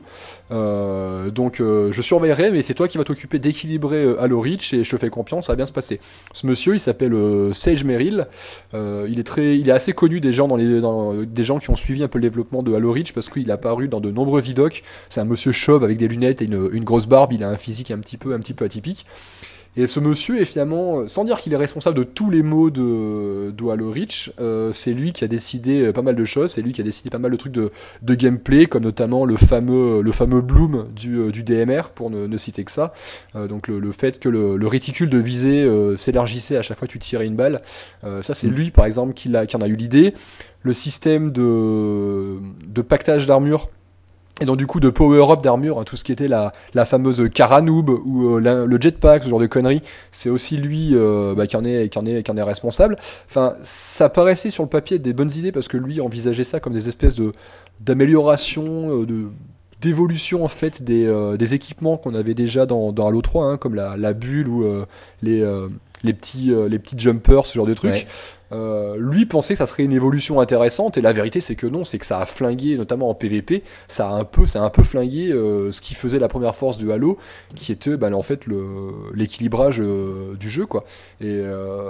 [0.49, 4.97] Donc je surveillerai, mais c'est toi qui vas t'occuper d'équilibrer Halo Reach et je te
[4.97, 5.99] fais confiance, ça va bien se passer.
[6.33, 7.15] Ce monsieur, il s'appelle
[7.51, 8.25] Sage Merrill.
[8.73, 10.47] Il est très, il est assez connu des gens
[11.59, 13.99] qui ont suivi un peu le développement de Halo Reach parce qu'il est apparu dans
[13.99, 14.83] de nombreux vidocs.
[15.09, 17.33] C'est un monsieur chauve avec des lunettes et une, une grosse barbe.
[17.33, 19.05] Il a un physique un petit peu, un petit peu atypique.
[19.77, 22.69] Et ce monsieur est finalement, euh, sans dire qu'il est responsable de tous les maux
[22.69, 26.53] de, de Halo Reach, euh, c'est lui qui a décidé euh, pas mal de choses,
[26.53, 27.71] c'est lui qui a décidé pas mal de trucs de,
[28.01, 32.37] de gameplay, comme notamment le fameux, le fameux Bloom du, du DMR, pour ne, ne
[32.37, 32.93] citer que ça.
[33.35, 36.77] Euh, donc le, le fait que le, le réticule de visée euh, s'élargissait à chaque
[36.79, 37.61] fois que tu tirais une balle,
[38.21, 40.13] ça c'est lui par exemple qui, l'a- qui en a eu l'idée.
[40.61, 43.69] Le système de, de pactage d'armure
[44.41, 47.29] et donc du coup de power-up d'armure, hein, tout ce qui était la, la fameuse
[47.33, 49.81] Karanoob ou euh, le jetpack, ce genre de conneries,
[50.11, 52.97] c'est aussi lui euh, bah, qui, en est, qui, en est, qui en est responsable.
[53.29, 56.73] Enfin, ça paraissait sur le papier des bonnes idées parce que lui envisageait ça comme
[56.73, 57.31] des espèces de
[57.79, 59.27] d'amélioration, euh, de
[59.81, 63.75] d'évolution en fait des, des équipements qu'on avait déjà dans, dans Halo 3, hein, comme
[63.75, 64.65] la, la bulle ou
[65.21, 65.45] les,
[66.03, 68.07] les, petits, les petits jumpers, ce genre de trucs.
[68.51, 71.83] Euh, lui pensait que ça serait une évolution intéressante et la vérité c'est que non,
[71.83, 74.69] c'est que ça a flingué notamment en PVP, ça a un peu, ça a un
[74.69, 77.17] peu flingué euh, ce qui faisait la première force de Halo,
[77.55, 78.45] qui était bah, en fait
[79.13, 80.83] l'équilibrage euh, du jeu quoi.
[81.21, 81.41] Et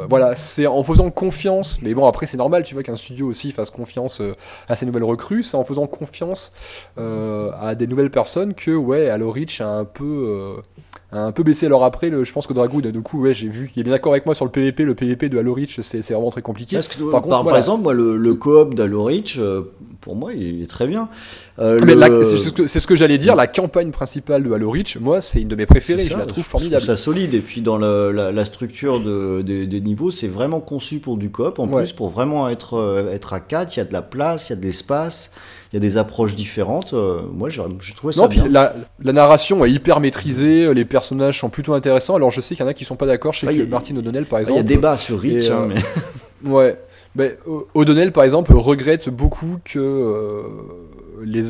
[0.10, 3.52] voilà, c'est en faisant confiance, mais bon après c'est normal, tu vois qu'un studio aussi
[3.52, 4.22] fasse confiance
[4.68, 6.54] à ses nouvelles recrues, c'est en faisant confiance
[6.98, 10.62] à des nouvelles personnes que ouais, Halo Reach a un peu
[11.20, 11.66] un peu baissé.
[11.66, 13.94] Alors après, le- je pense que Dragoo, du coup, ouais, j'ai vu, il est bien
[13.94, 14.84] d'accord avec moi sur le PVP.
[14.84, 16.76] Le PVP de Halo Reach, c'est vraiment très compliqué.
[16.76, 17.58] Parce que, Par par, contre, par voilà.
[17.58, 19.62] exemple, moi, le, le coop d'Halo Reach, euh,
[20.02, 21.10] pour moi, il est très bien.
[21.60, 23.36] Euh, le- la- c'est ce que, ce que j'allais dire.
[23.36, 26.04] La campagne principale de Halo Reach, moi, c'est une de mes préférées.
[26.04, 26.84] Je la trouve je formidable.
[26.84, 27.34] ça solide.
[27.34, 31.30] Et puis, dans la, la structure de- des- des niveaux, c'est vraiment conçu pour du
[31.32, 31.60] coop.
[31.60, 31.84] En Ouais.
[31.84, 34.52] plus, pour vraiment être, euh, être à 4, il y a de la place, il
[34.52, 35.32] y a de l'espace,
[35.76, 36.94] il y a des approches différentes.
[36.94, 37.62] Euh, moi, j'ai
[37.96, 38.50] trouvé ça Non, puis bien.
[38.50, 38.74] la,
[39.04, 42.16] la narration est hyper maîtrisée, les personnages sont plutôt intéressants.
[42.16, 43.34] Alors je sais qu'il y en a qui sont pas d'accord.
[43.34, 45.20] Je sais Ah, que y a- Martin O'Donnell, par Il y exemple, a débat sur
[45.20, 45.74] Reach, Et, hein, euh,
[46.46, 46.80] mais Ouais.
[47.14, 47.34] Ben,
[47.74, 50.44] O'Donnell, par exemple, regrette beaucoup que euh,
[51.24, 51.42] les,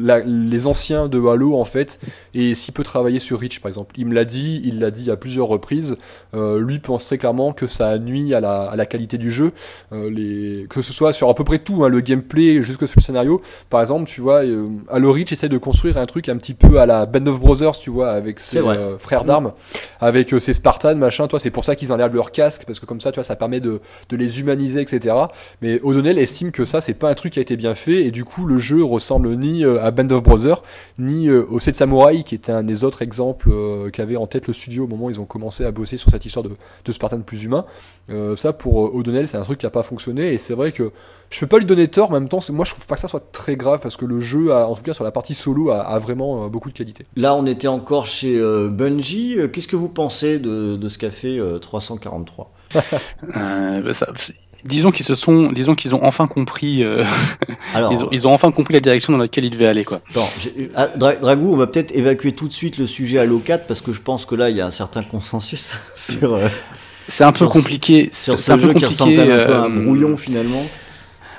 [0.00, 2.00] la- les anciens de Halo, en fait,
[2.34, 3.94] aient si peu travaillé sur Reach, par exemple.
[3.98, 5.96] Il me l'a dit, il l'a dit à plusieurs reprises.
[6.34, 9.52] Euh, lui pense très clairement que ça nuit à la, à la qualité du jeu,
[9.92, 12.96] euh, les, que ce soit sur à peu près tout, hein, le gameplay jusque sur
[12.98, 13.40] le scénario.
[13.70, 16.78] Par exemple, tu vois, euh, Halo Reach essaie de construire un truc un petit peu
[16.80, 18.60] à la Band of Brothers, tu vois, avec ses
[18.98, 19.52] frères d'armes,
[20.00, 21.26] avec ses Spartans, machin.
[21.28, 23.36] Toi, c'est pour ça qu'ils enlèvent leur casque, parce que comme ça, tu vois, ça
[23.36, 25.14] permet de, de les humaniser, etc.
[25.62, 28.10] Mais O'Donnell estime que ça, c'est pas un truc qui a été bien fait, et
[28.10, 30.62] du coup, le jeu ressemble ni euh, à Band of Brothers,
[30.98, 34.48] ni euh, au Sept Samurai, qui était un des autres exemples euh, qu'avait en tête
[34.48, 36.50] le studio au moment où ils ont commencé à bosser sur cette histoire de,
[36.84, 37.64] de Spartan plus humain.
[38.10, 40.90] Euh, ça, pour O'Donnell, c'est un truc qui a pas fonctionné, et c'est vrai que
[41.30, 43.00] je peux pas lui donner tort, mais en même temps, moi, je trouve pas que
[43.00, 45.34] ça soit très grave, parce que le jeu, a- en tout cas sur la partie
[45.34, 47.06] solo, a, a vraiment euh, beaucoup de qualité.
[47.16, 49.36] là, on était encore chez euh, Bungie.
[49.52, 52.50] Qu'est-ce que vous pensez de, de ce qu'a fait euh, 343
[53.36, 54.08] Euh, bah, ça-
[54.66, 57.02] disons qu'ils se sont, disons qu'ils ont enfin compris, euh,
[57.74, 60.00] Alors, ils, ont, ils ont enfin compris la direction dans laquelle ils devaient aller quoi.
[60.10, 63.38] Attends, j'ai- ah, Dra- Dragou, on va peut-être évacuer tout de suite le sujet Halo
[63.38, 66.48] 4 parce que je pense que là il y a un certain consensus sur, euh,
[67.08, 68.10] C'est un peu Sur ce- compliqué.
[68.12, 70.64] sur c'est un ce peu jeu qui ressemble un peu à un euh, brouillon finalement.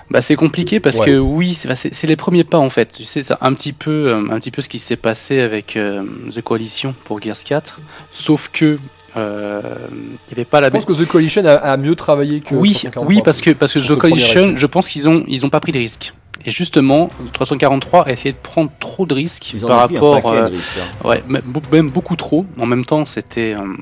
[0.09, 1.07] Bah c'est compliqué parce Ouais.
[1.07, 2.89] que oui, c'est bah, c'est- les premiers pas en fait.
[2.93, 5.75] Tu sais, c'est un petit peu, euh, un petit peu ce qui s'est passé avec
[5.75, 6.01] euh,
[6.33, 7.81] The Coalition pour Gears 4,
[8.13, 8.79] sauf que
[9.17, 9.61] euh,
[9.91, 12.55] il n'y avait pas la Je pense que The Coalition a, a mieux travaillé que
[12.55, 13.07] Oui, 343.
[13.07, 15.71] oui, parce que parce que The Coalition, je pense qu'ils ont ils ont pas pris
[15.71, 16.13] de risques.
[16.45, 19.99] Et justement, 343 a essayé de prendre trop de risques Ils par ont pris un
[19.99, 20.73] rapport, paquet euh, de risques.
[20.79, 21.07] hein.
[21.07, 21.23] ouais,
[21.71, 22.45] même beaucoup trop.
[22.59, 23.73] En même temps, c'était euh,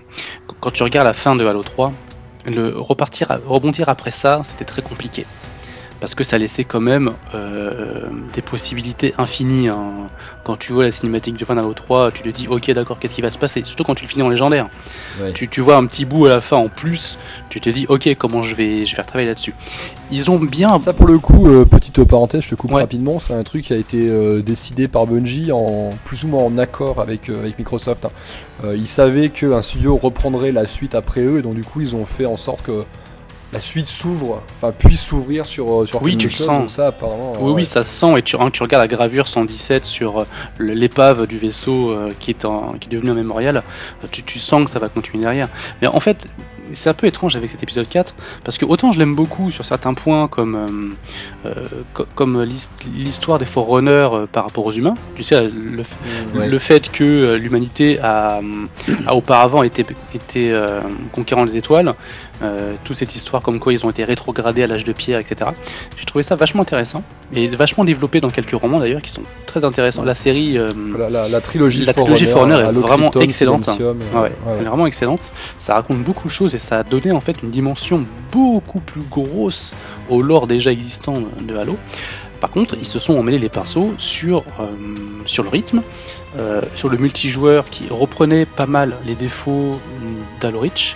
[0.61, 1.91] quand tu regardes la fin de Halo 3,
[2.45, 5.25] le repartir, rebondir après ça, c'était très compliqué.
[6.05, 9.69] Parce que ça laissait quand même euh, des possibilités infinies.
[9.69, 10.07] hein.
[10.43, 13.15] Quand tu vois la cinématique de fin d'Halo 3, tu te dis ok d'accord qu'est-ce
[13.15, 14.69] qui va se passer, surtout quand tu le finis en légendaire.
[15.19, 15.33] Ouais.
[15.33, 17.17] Tu, tu vois un petit bout à la fin en plus,
[17.49, 19.55] tu te dis ok comment je vais, je vais faire travailler là-dessus.
[20.11, 22.81] Ils ont bien Ça pour le coup, euh, petite parenthèse, je te coupe Ouais.
[22.81, 26.43] rapidement, c'est un truc qui a été euh, décidé par Bungie en plus ou moins
[26.43, 28.05] en accord avec, euh, avec Microsoft.
[28.05, 28.11] hein.
[28.63, 31.95] Euh, ils savaient qu'un studio reprendrait la suite après eux, et donc du coup ils
[31.95, 32.83] ont fait en sorte que
[33.53, 36.73] la suite s'ouvre, enfin puisse s'ouvrir sur, euh, sur Oui, quelque tu le chose, sens.
[36.73, 37.33] ça apparemment.
[37.39, 37.53] Oui, ouais.
[37.57, 40.25] oui, ça se sent, et tu, hein, tu regardes la gravure 117 sur euh,
[40.59, 43.63] l'épave du vaisseau euh, qui, est en, qui est devenu un mémorial,
[44.11, 45.47] tu, tu sens que ça va continuer derrière.
[45.81, 46.27] Mais en fait,
[46.73, 49.65] c'est un peu étrange avec cet épisode 4, parce que autant je l'aime beaucoup sur
[49.65, 51.53] certains points, comme, euh, euh,
[51.93, 55.83] co- comme l'his- l'histoire des Forerunners euh, par rapport aux humains, tu sais, le,
[56.33, 56.47] Ouais.
[56.49, 58.39] le fait que l'humanité a,
[59.07, 60.81] a auparavant été, été euh,
[61.11, 61.93] conquérant les étoiles,
[62.41, 65.51] euh, toute cette histoire comme quoi ils ont été rétrogradés à l'âge de pierre, etc.
[65.97, 67.01] J'ai trouvé ça vachement intéressant
[67.33, 70.03] et vachement développé dans quelques romans d'ailleurs qui sont très intéressants.
[70.03, 70.57] La série,
[70.97, 73.63] La, la- la trilogie La trilogie Forerunner, Forerunner est vraiment excellente.
[73.63, 75.31] Silencium, ouais, ouais, elle est vraiment excellente.
[75.57, 79.03] Ça raconte beaucoup de choses et ça a donné en fait une dimension beaucoup plus
[79.03, 79.75] grosse
[80.09, 81.77] au lore déjà existant de Halo.
[82.39, 84.65] Par contre, ils se sont emmêlés les pinceaux sur, euh,
[85.25, 85.81] sur le rythme,
[86.37, 89.79] euh, sur le multijoueur qui reprenait pas mal les défauts
[90.41, 90.95] d'Halo Reach,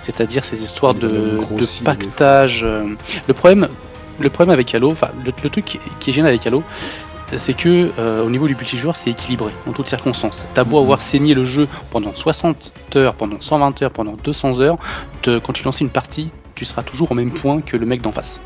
[0.00, 1.40] c'est-à-dire ces histoires de,
[1.84, 2.62] pactage.
[2.64, 2.94] euh,
[3.26, 3.68] Le problème,
[4.20, 6.62] le problème avec Halo, enfin le, le truc qui est gênant avec Halo,
[7.36, 10.46] c'est que euh, au niveau du multijoueur, c'est équilibré en toutes circonstances.
[10.54, 10.82] T'as beau Mhm.
[10.82, 14.78] avoir saigné le jeu pendant 60 heures, pendant 120 heures, pendant 200 heures,
[15.22, 18.02] te- quand tu lances une partie, tu seras toujours au même point que le mec
[18.02, 18.40] d'en face.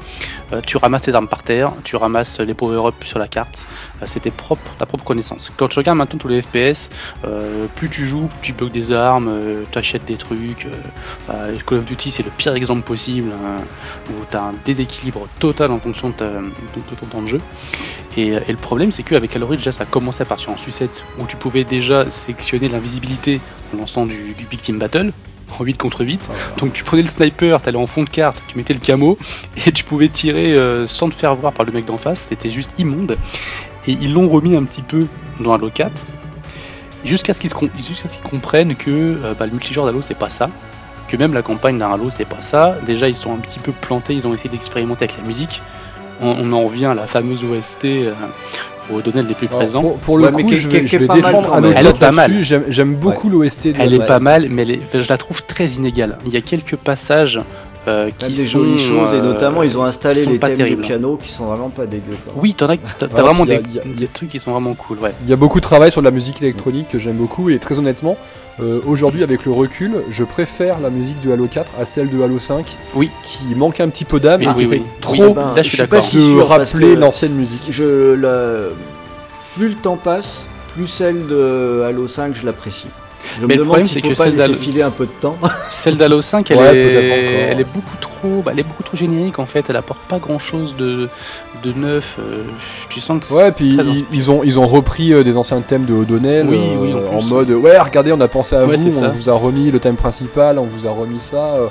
[0.52, 3.66] Euh, tu ramasses tes armes par terre, tu ramasses les power-ups sur la carte,
[4.02, 5.50] euh, c'est ta propre connaissance.
[5.56, 6.90] Quand tu regardes maintenant tous les FPS,
[7.24, 9.32] euh, plus tu joues, plus tu bloques des armes,
[9.70, 10.66] tu achètes des trucs.
[10.66, 10.70] euh,
[11.28, 13.62] bah, Call of Duty, c'est le pire exemple possible, hein,
[14.10, 17.40] où tu as un déséquilibre total en fonction de, ton temps de jeu.
[18.16, 21.26] Et, le problème, c'est qu'avec Halo déjà, ça a commencé à partir en sucette, où
[21.26, 23.40] tu pouvais déjà sélectionner l'invisibilité
[23.72, 25.12] en lançant du, du Big Team Battle,
[25.58, 26.30] en 8 contre 8.
[26.58, 29.18] Donc tu prenais le sniper, t'allais en fond de carte, tu mettais le camo,
[29.66, 32.50] et tu pouvais tirer euh, sans te faire voir par le mec d'en face, c'était
[32.50, 33.16] juste immonde.
[33.86, 35.00] Et ils l'ont remis un petit peu
[35.40, 35.90] dans Halo 4,
[37.04, 37.52] jusqu'à ce qu'ils
[38.22, 40.50] comprennent que euh, bah, le multijoueur d'Halo c'est pas ça,
[41.08, 42.76] que même la campagne d'un Halo c'est pas ça.
[42.86, 45.62] Déjà ils sont un petit peu plantés, ils ont essayé d'expérimenter avec la musique.
[46.20, 47.86] On, on en revient à la fameuse OST
[48.92, 49.80] euh, aux Donnell les plus Alors, présents.
[49.82, 52.54] pour, pour le Ouais, coup, je vais, je défendre un Elle est pas là-dessus.
[52.58, 52.64] mal.
[52.68, 55.66] J'aime beaucoup l'OST de Elle est pas mal, mais elle est- je la trouve très
[55.66, 56.18] inégale.
[56.26, 57.40] Il y a quelques passages
[57.90, 60.56] euh, qui Même des sont, jolies choses, et euh, notamment ils ont installé les thèmes
[60.56, 60.82] terribles.
[60.82, 62.16] de piano qui sont vraiment pas dégueux.
[62.24, 62.34] Quoi.
[62.36, 65.12] Oui, t'en as, t'as, Ouais, vraiment des, a- des trucs qui sont vraiment cool, ouais.
[65.24, 67.58] Il y a beaucoup de travail sur de la musique électronique que j'aime beaucoup et
[67.58, 68.16] très honnêtement,
[68.60, 72.22] euh, aujourd'hui avec le recul, je préfère la musique de Halo 4 à celle de
[72.22, 73.10] Halo 5 Oui.
[73.24, 74.82] qui manque un petit peu d'âme Oui, et qui oui.
[75.00, 76.02] trop ben, là, je suis pas d'accord.
[76.04, 77.64] si de rappeler l'ancienne musique.
[77.70, 78.68] Je.
[79.56, 82.86] Plus le temps passe, plus celle de Halo 5 je l'apprécie.
[83.38, 85.06] Je Mais me le demande problème, c'est faut que pas celle d'Halo- filer un peu
[85.06, 85.36] de temps.
[85.70, 87.48] Celle d'Halo 5, elle, Ouais, est, peut-être encore.
[87.52, 89.64] elle est beaucoup trop, bah, elle est beaucoup trop générique en fait.
[89.68, 91.08] Elle apporte pas grand chose de,
[91.62, 92.16] de neuf.
[92.18, 92.42] euh,
[92.88, 95.60] tu sens que c'est Ouais, puis très ils, ont, ils ont repris euh, des anciens
[95.60, 98.76] thèmes de O'Donnell Oui, euh, oui, en mode ouais, regardez, on a pensé à Ouais,
[98.76, 99.08] vous, on ça.
[99.08, 101.54] vous a remis le thème principal, on vous a remis ça.
[101.54, 101.68] euh.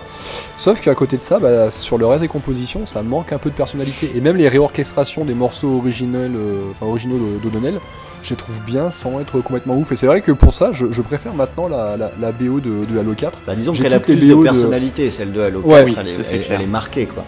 [0.55, 3.49] Sauf qu'à côté de ça, bah, sur le reste des compositions, ça manque un peu
[3.49, 4.11] de personnalité.
[4.15, 7.79] Et même les réorchestrations des morceaux originels, euh, enfin, originaux de- d'O'Donnell,
[8.23, 9.91] je les trouve bien sans être complètement ouf.
[9.91, 12.85] Et c'est vrai que pour ça, je, je préfère maintenant la, la- la BO de,
[12.85, 13.39] de Halo 4.
[13.47, 16.45] Bah, disons qu'elle a plus de personnalité, celle de Halo 4, Ouais, elle, est, elle-
[16.61, 17.25] elle marquée quoi.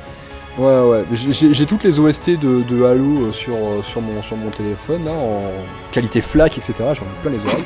[0.58, 4.36] Ouais, ouais, j'ai- toutes les OST de, de Halo euh, sur, euh, sur, mon, sur
[4.36, 5.44] mon téléphone, là, en
[5.94, 6.74] qualité FLAC, etc.
[6.80, 7.64] J'en ai plein les oreilles.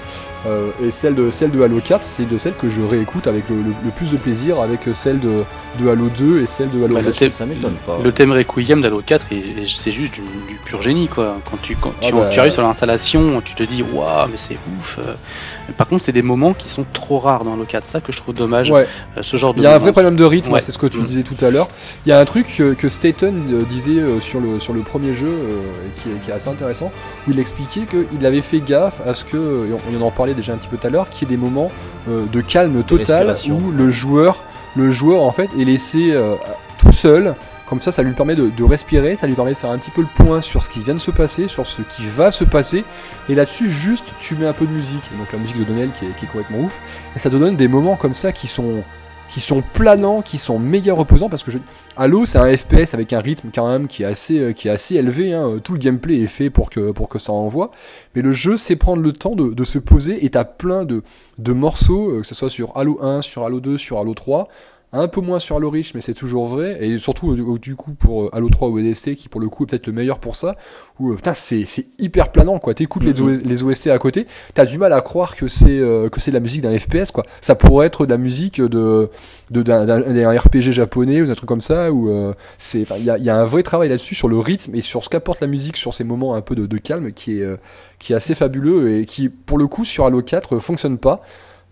[0.48, 3.50] Euh, et celle de, celle de Halo 4, c'est de celles que je réécoute avec
[3.50, 5.44] le, le- le plus de plaisir, avec celle de,
[5.80, 7.06] de Halo 2 et celle de Halo Bah, 4.
[7.08, 7.98] le Ça, thème- ça m'étonne pas.
[8.04, 11.38] Le thème Requiem d'Halo 4, et, et c'est juste du, du pur génie quoi.
[11.50, 14.38] Quand tu, quand tu, Ah bah, tu arrives sur l'installation, tu te dis waouh, mais
[14.38, 15.00] c'est ouf.
[15.00, 15.14] euh.
[15.78, 17.84] Par contre, c'est des moments qui sont trop rares dans Halo 4.
[17.86, 18.70] C'est ça que je trouve dommage.
[18.70, 18.86] Ouais,
[19.18, 20.62] euh, ce genre de il y a un vrai problème de rythme, Ouais.
[20.62, 21.04] c'est ce que tu Mm.
[21.06, 21.68] disais tout à l'heure.
[22.06, 24.82] Il y a un truc que, que Staten euh, disait euh, sur, le, sur le
[24.82, 26.92] premier jeu, euh, et qui, est, qui est assez intéressant,
[27.28, 30.35] où il expliquait qu'il avait fait gaffe à ce que, et on, on en parlait
[30.36, 31.72] déjà un petit peu tout à l'heure, qu'il y ait des moments
[32.10, 34.44] euh, de calme total où le joueur,
[34.76, 36.36] le joueur en fait est laissé euh,
[36.78, 37.36] tout seul.
[37.68, 39.90] Comme ça, ça lui permet de, de respirer, ça lui permet de faire un petit
[39.90, 42.44] peu le point sur ce qui vient de se passer, sur ce qui va se
[42.44, 42.84] passer.
[43.28, 45.02] Et là-dessus, juste, tu mets un peu de musique.
[45.12, 46.80] Et donc la musique de Donnell qui est, qui est complètement ouf.
[47.16, 48.84] Et ça te donne des moments comme ça qui sont,
[49.30, 51.30] qui sont planants, qui sont méga reposants.
[51.30, 51.60] Parce que je...
[51.98, 55.34] Halo, c'est un FPS avec un rythme quand même qui est assez, euh, élevé.
[55.34, 55.60] hein.
[55.64, 57.72] Tout le gameplay est fait pour que, pour que ça envoie.
[58.16, 61.04] Mais le jeu sait prendre le temps de, de se poser et t'as plein de,
[61.38, 64.48] de morceaux, euh, que ce soit sur Halo 1, sur Halo 2, sur Halo 3,
[64.94, 66.78] un peu moins sur Halo Reach, mais c'est toujours vrai.
[66.86, 69.64] Et surtout, euh, du coup, pour euh, Halo 3 ou ODST, qui pour le coup
[69.64, 70.56] est peut-être le meilleur pour ça,
[71.00, 72.74] où euh, putain, c'est c'est hyper planant, quoi.
[72.74, 73.22] T'écoutes les, Mhm.
[73.22, 76.32] O- les OST à côté, t'as du mal à croire que c'est euh, que c'est
[76.32, 77.24] la musique d'un FPS, quoi.
[77.42, 79.10] Ça pourrait être de la musique de
[79.52, 83.30] de- d'un RPG japonais ou un truc comme ça, où euh, c'est, il y y
[83.30, 85.94] a un vrai travail là-dessus sur le rythme et sur ce qu'apporte la musique sur
[85.94, 87.58] ces moments un peu de, de calme qui est euh,
[88.00, 91.22] qui est assez fabuleux et qui, pour le coup, sur Halo 4, euh, fonctionne pas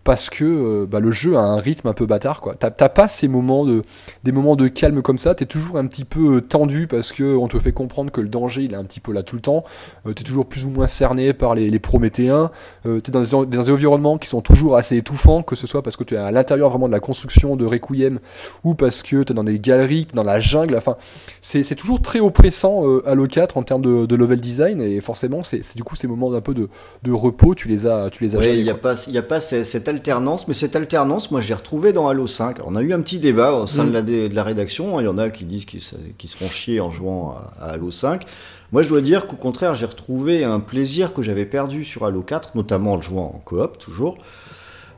[0.03, 2.55] parce que euh, bah, le jeu a un rythme un peu bâtard quoi.
[2.55, 3.83] T'as pas ces moments de
[4.23, 7.35] des moments de calme comme ça, t'es toujours un petit peu euh, tendu parce que
[7.35, 9.41] on te fait comprendre que le danger il est un petit peu là tout le
[9.41, 9.63] temps.
[10.05, 12.51] Euh, t'es toujours plus ou moins cerné par les, les prométhéens.
[12.85, 16.03] Euh, t'es dans des, environnements qui sont toujours assez étouffants, que ce soit parce que
[16.03, 18.19] tu es à l'intérieur vraiment de la construction de Requiem
[18.63, 20.75] ou parce que t'es dans des galeries, t'es dans la jungle.
[20.75, 20.97] Enfin,
[21.41, 24.99] c'est c'est toujours très oppressant euh, Halo 4 en termes de, de level design et
[25.01, 26.69] forcément c'est du coup ces moments un peu de,
[27.03, 29.39] de repos, tu les as tu les as il n'y a pas, il a pas
[29.39, 32.57] ce- cette alternance, mais cette alternance, moi, j'ai retrouvé dans Halo 5.
[32.65, 33.87] On a eu un petit débat au sein Mm.
[33.89, 34.99] de, la, dé- de la rédaction.
[34.99, 35.95] Il y en a qui disent qu'ils se,
[36.37, 38.25] font chier en jouant à, à Halo 5.
[38.71, 42.21] Moi, je dois dire qu'au contraire, j'ai retrouvé un plaisir que j'avais perdu sur Halo
[42.21, 44.17] 4, notamment en le jouant en coop, toujours.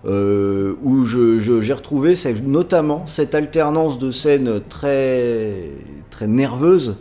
[0.07, 2.13] euh, où je- je- j'ai retrouvé
[2.45, 5.71] notamment cette alternance de scènes très,
[6.11, 6.97] très nerveuses,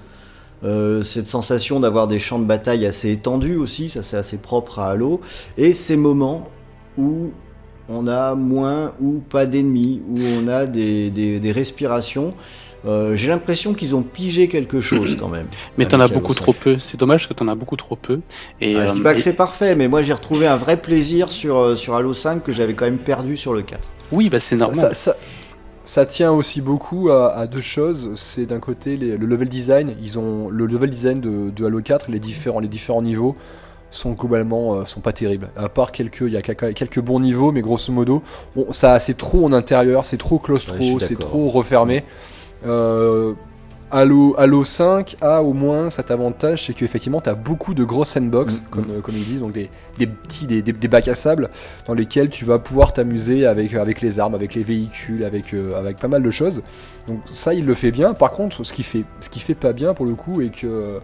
[0.65, 4.79] euh, cette sensation d'avoir des champs de bataille assez étendus aussi, ça c'est assez propre
[4.79, 5.21] à Halo,
[5.59, 6.49] et ces moments
[6.97, 7.33] où
[7.89, 12.35] on a moins ou pas d'ennemis, où on a des, des- des respirations.
[12.87, 15.47] Euh, J'ai l'impression qu'ils ont pigé quelque chose quand même.
[15.79, 16.41] Mais t'en as beaucoup 5.
[16.41, 16.79] trop peu.
[16.79, 18.21] C'est dommage que t'en as beaucoup trop peu.
[18.61, 20.77] Et, Ah, je euh, dis pas que c'est parfait, mais moi j'ai retrouvé un vrai
[20.77, 23.81] plaisir sur, euh, sur Halo 5 que j'avais quand même perdu sur le 4.
[24.13, 24.85] oui, bah c'est Ça- normal.
[24.85, 25.17] Ça, ça-
[25.87, 28.13] ça tient aussi beaucoup à, à deux choses.
[28.17, 29.95] C'est d'un côté les- le level design.
[30.03, 33.35] Ils ont le level design de, de Halo 4, les différents, les différents niveaux
[33.95, 35.49] sont globalement euh, sont pas terribles.
[35.57, 38.23] À part quelques, il y a quelques, bons niveaux, mais grosso modo,
[38.57, 42.05] on- ça c'est trop en intérieur, c'est trop Ouais, claustro, suis c'est trop refermé.
[42.67, 43.35] Euh,
[43.91, 48.09] Halo, Halo 5 a au moins cet avantage, c'est qu'effectivement tu as beaucoup de grosses
[48.09, 51.07] sandbox, Mm, comme, euh, comme ils disent, donc des, des petits, des, des- des bacs
[51.07, 51.49] à sable
[51.87, 55.79] dans lesquels tu vas pouvoir t'amuser avec, avec les armes, avec les véhicules, avec, euh,
[55.79, 56.63] avec pas mal de choses.
[57.07, 58.15] Donc ça, il le fait bien.
[58.15, 60.99] Par contre, ce qui fait, ce qui fait pas bien pour le coup, et que,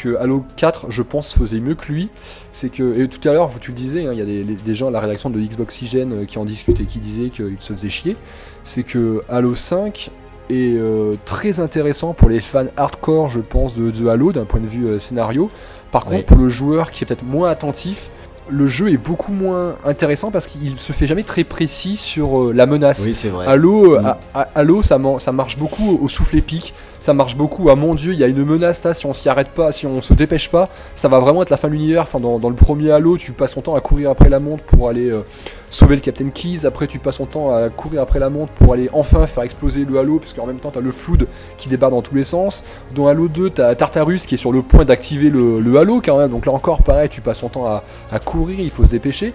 [0.00, 2.08] que Halo 4, je pense, faisait mieux que lui,
[2.52, 4.24] c'est que, et tout à l'heure, tu le disais, hein, il y a
[4.64, 7.30] des, gens à la rédaction de Xbox Oxygen euh, qui en discutent et qui disaient
[7.30, 8.16] qu'ils se faisaient chier,
[8.62, 10.10] c'est que Halo 5
[10.50, 14.60] est euh, très intéressant pour les fans hardcore, je pense, de, de Halo d'un point
[14.60, 15.50] de vue euh, scénario.
[15.90, 16.16] Par Oui.
[16.16, 18.10] contre, pour le joueur qui est peut-être moins attentif,
[18.50, 22.52] le jeu est beaucoup moins intéressant parce qu'il se fait jamais très précis sur euh,
[22.54, 23.02] la menace.
[23.06, 23.46] Oui, c'est vrai.
[23.46, 24.06] Halo, euh, Mm.
[24.06, 27.76] à- à- Halo ça, man- ça marche beaucoup au souffle épique, ça marche beaucoup à
[27.76, 30.00] mon dieu, il y a une menace là, si on s'y arrête pas, si on
[30.02, 32.02] se dépêche pas, ça va vraiment être la fin de l'univers.
[32.02, 34.64] Enfin, dans, dans le premier Halo, tu passes ton temps à courir après la montre
[34.64, 35.22] pour aller euh,
[35.70, 38.72] sauver le Captain Keys, après tu passes ton temps à courir après la montre pour
[38.72, 41.26] aller enfin faire exploser le Halo, parce qu'en même temps t'as le flood
[41.56, 42.64] qui débarque dans tous les sens.
[42.94, 46.30] Dans Halo 2, t'as Tartarus qui est sur le point d'activer le, Halo quand même,
[46.30, 49.32] donc là encore pareil, tu passes ton temps à, courir, il faut se dépêcher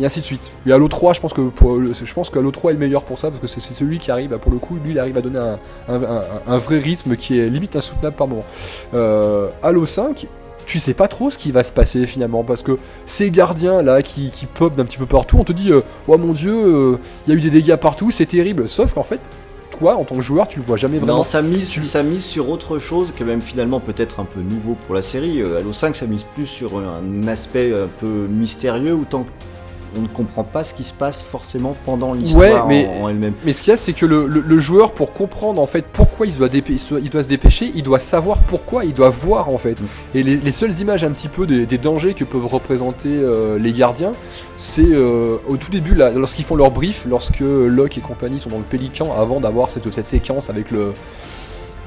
[0.00, 0.52] et ainsi de suite.
[0.66, 3.18] Et Halo 3, je pense que je pense que Halo 3 est le meilleur pour
[3.18, 5.20] ça parce que c'est celui qui arrive, à, pour le coup, lui, il arrive à
[5.20, 5.40] donner
[5.88, 8.44] un vrai rythme qui est limite insoutenable par moment.
[8.94, 10.26] Euh, Halo 5,
[10.68, 14.02] tu sais pas trop ce qui va se passer finalement parce que ces gardiens là
[14.02, 16.98] qui, qui pop d'un petit peu partout, on te dit, euh, oh mon dieu, euh,
[17.26, 18.68] il y a eu des dégâts partout, c'est terrible.
[18.68, 19.18] Sauf qu'en fait,
[19.78, 21.18] toi, en tant que joueur, tu le vois jamais vraiment.
[21.18, 24.24] Non, ça mise, tu- ça mise sur autre chose qui est même finalement peut-être un
[24.26, 25.40] peu nouveau pour la série.
[25.40, 29.24] Euh, Halo 5, ça mise plus sur un aspect un peu mystérieux, autant
[29.94, 33.08] qu'on ne comprend pas ce qui se passe forcément pendant l'histoire Ouais, mais- en, en
[33.08, 33.34] elle-même.
[33.44, 35.84] Mais ce qu'il y a, c'est que le, le- le joueur, pour comprendre en fait
[35.92, 39.80] pourquoi il doit, il se dépêcher, il doit savoir pourquoi, il doit voir en fait.
[39.80, 39.86] Mm.
[40.14, 43.58] Et les, les seules images un petit peu des, des dangers que peuvent représenter euh,
[43.58, 44.12] les gardiens,
[44.56, 48.58] c'est euh, au tout début, lorsqu'ils font leur brief, lorsque Locke et compagnie sont dans
[48.58, 50.92] le Pélican, avant d'avoir cette, cette séquence avec le.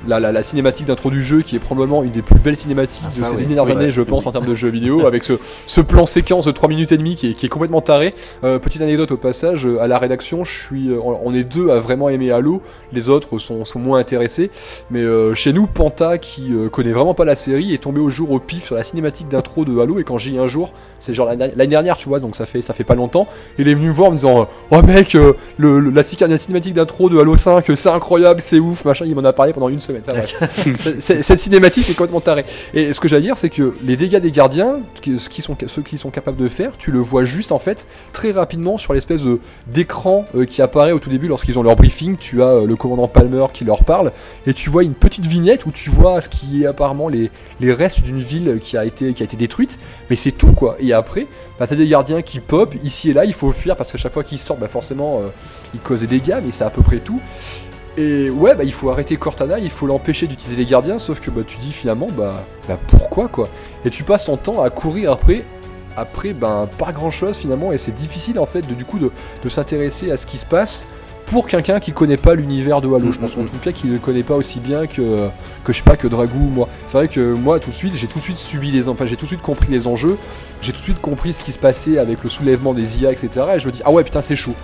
[0.07, 3.03] La, la- la cinématique d'intro du jeu qui est probablement une des plus belles cinématiques
[3.05, 3.45] Ah, de ces oui.
[3.45, 3.91] dernières Oui, années ouais.
[3.91, 5.33] je pense en termes de jeux vidéo avec ce,
[5.67, 8.57] ce plan séquence de 3 minutes et demie qui est, qui est complètement taré euh,
[8.57, 11.79] petite anecdote au passage, euh, à la rédaction, je suis, euh, on est deux à
[11.79, 12.61] vraiment aimer Halo,
[12.93, 14.49] les autres sont, sont moins intéressés,
[14.89, 18.09] mais euh, chez nous, Panta, qui euh, connaît vraiment pas la série, est tombé au
[18.09, 20.73] jour au pif sur la cinématique d'intro de Halo, et quand j'y ai un jour,
[20.97, 23.27] c'est genre l'année dernière, tu vois, donc ça fait, ça fait pas longtemps,
[23.59, 26.73] il est venu me voir en me disant, oh mec, le, le- la, la cinématique
[26.73, 29.69] d'intro de Halo 5, euh, c'est incroyable, c'est ouf, machin, il m'en a parlé pendant
[29.69, 29.90] une semaine.
[30.99, 32.45] Cette cinématique est complètement tarée.
[32.73, 35.81] Et ce que j'allais dire, c'est que les dégâts des gardiens, ce qu'ils sont, ceux
[35.81, 39.21] qui sont capables de faire, tu le vois juste en fait très rapidement sur l'espèce
[39.67, 42.17] d'écran euh, qui apparaît au tout début lorsqu'ils ont leur briefing.
[42.17, 44.11] Tu as euh, le commandant Palmer qui leur parle
[44.45, 47.29] et tu vois une petite vignette où tu vois ce qui est apparemment les,
[47.61, 49.79] restes d'une ville qui a été qui a été détruite.
[50.09, 50.77] Mais c'est tout quoi.
[50.79, 51.27] Et après,
[51.59, 53.25] bah, t'as des gardiens qui pop ici et là.
[53.25, 55.27] Il faut fuir parce qu'à chaque fois qu'ils sortent, bah, forcément, euh,
[55.73, 56.39] ils causent des dégâts.
[56.43, 57.21] Mais c'est à peu près tout.
[57.97, 61.29] Et ouais, bah, il faut arrêter Cortana, il faut l'empêcher d'utiliser les gardiens, sauf que
[61.29, 63.49] bah, tu dis finalement, bah, bah pourquoi quoi?
[63.83, 65.43] Et tu passes ton temps à courir après,
[65.97, 69.11] après, ben pas grand chose finalement, et c'est difficile en fait de, du coup de,
[69.43, 70.85] de s'intéresser à ce qui se passe
[71.25, 73.11] pour quelqu'un qui connaît pas l'univers de Halo.
[73.11, 75.27] Je pense en tout cas qu'il ne connaît pas aussi bien que,
[75.63, 76.69] que je sais pas, que Dragou ou moi.
[76.85, 79.15] C'est vrai que moi tout de suite, j'ai tout de suite subi les, enfin j'ai
[79.17, 80.17] tout de suite compris les enjeux,
[80.61, 83.29] j'ai tout de suite compris ce qui se passait avec le soulèvement des IA, etc.
[83.55, 84.55] Et je me dis, ah ouais, putain, c'est chaud.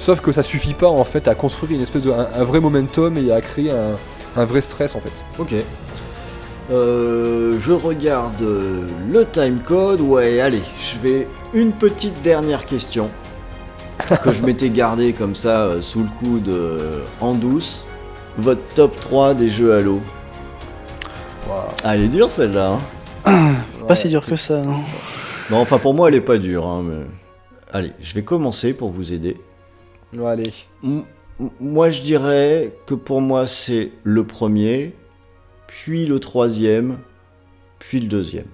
[0.00, 2.58] Sauf que ça suffit pas en fait à construire une espèce de un, un vrai
[2.58, 3.96] momentum et à créer un,
[4.36, 5.22] un vrai stress en fait.
[5.38, 5.54] Ok.
[6.72, 10.00] Euh, je regarde le timecode.
[10.00, 13.08] Ouais, allez, je vais une petite dernière question
[14.24, 17.84] que je m'étais gardé comme ça euh, sous le coude euh, en douce.
[18.38, 20.00] Votre top 3 des jeux Halo.
[21.84, 22.78] Ah, elle est dure celle-là.
[23.26, 23.54] hein.
[23.88, 24.80] Pas si dur que ça, non
[25.50, 26.66] Non, enfin pour moi elle est pas dure.
[26.66, 27.04] hein, mais...
[27.72, 29.36] Allez, je vais commencer pour vous aider.
[30.18, 30.52] Allez.
[30.82, 31.02] M-
[31.60, 34.94] Moi, je dirais que pour moi, c'est le premier,
[35.66, 36.98] puis le troisième,
[37.78, 38.46] puis le deuxième.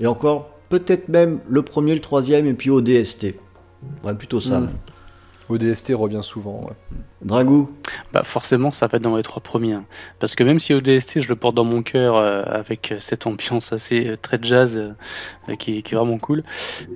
[0.00, 3.34] Et encore, peut-être même le premier, le troisième, et puis ODST.
[4.04, 4.60] Ouais, plutôt ça.
[4.60, 4.64] Mm.
[4.66, 4.74] même.
[5.50, 6.60] ODST revient souvent.
[6.60, 6.76] ouais.
[7.22, 7.70] Dragou
[8.12, 9.72] Bah forcément, ça va être dans les trois premiers.
[9.72, 9.84] hein.
[10.20, 13.72] Parce que même si ODST, je le porte dans mon cœur euh, avec cette ambiance
[13.72, 16.44] assez euh, très jazz euh, qui, est- qui est vraiment cool,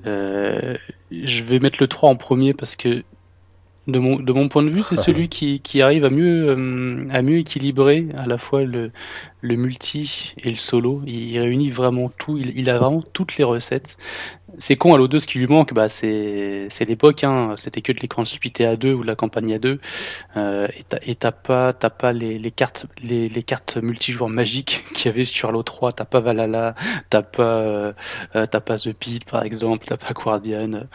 [0.07, 0.77] euh,
[1.11, 3.03] je vais mettre le 3 en premier parce que
[3.87, 7.07] de mon, de mon point de vue, c'est celui qui, qui arrive à mieux, euh,
[7.11, 8.91] à mieux équilibrer à la fois le,
[9.41, 11.03] le multi et le solo.
[11.07, 13.99] Il réunit vraiment tout, il, il a vraiment toutes les recettes.
[14.59, 17.55] C'est con, Halo 2, ce qui lui manque, bah, c'est l'époque, hein.
[17.57, 19.81] c'était que de l'écran splitté à 2 ou de la campagne à 2.
[20.37, 20.69] Euh,
[21.07, 25.09] et t'as- pas, t'as pas les, les cartes, les, les cartes multijoueurs magiques qu'il y
[25.09, 25.93] avait sur Halo 3.
[25.93, 26.75] T'as pas Valhalla,
[27.11, 27.93] t'as pas, euh,
[28.37, 30.87] euh, pas The Pit par exemple, t'as pas Guardian.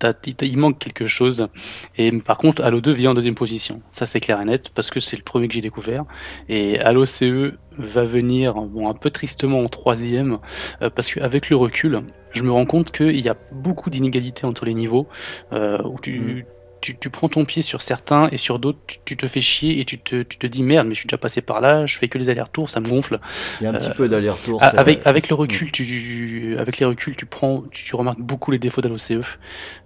[0.00, 1.48] t'as- il manque quelque chose.
[1.96, 3.82] Et par contre, Halo 2 vient en deuxième position.
[3.90, 6.04] Ça c'est clair et net parce que c'est le premier que j'ai découvert.
[6.48, 10.38] Et Halo CE va venir, bon, un peu tristement en troisième
[10.82, 14.64] euh, parce qu'avec le recul, je me rends compte qu'il y a beaucoup d'inégalités entre
[14.64, 15.06] les niveaux
[15.52, 16.42] euh, où tu, Mhm.
[16.86, 19.80] Tu, tu prends ton pied sur certains et sur d'autres tu, tu te fais chier
[19.80, 21.98] et tu te, tu te dis merde mais je suis déjà passé par là, je
[21.98, 23.18] fais que les allers-retours, ça me gonfle.
[23.60, 24.62] Il y a un petit Euh, peu d'aller-retour.
[24.62, 28.58] Avec, avec le recul, tu, avec les reculs, tu prends, tu, tu remarques beaucoup les
[28.58, 29.14] défauts d'Halo CE,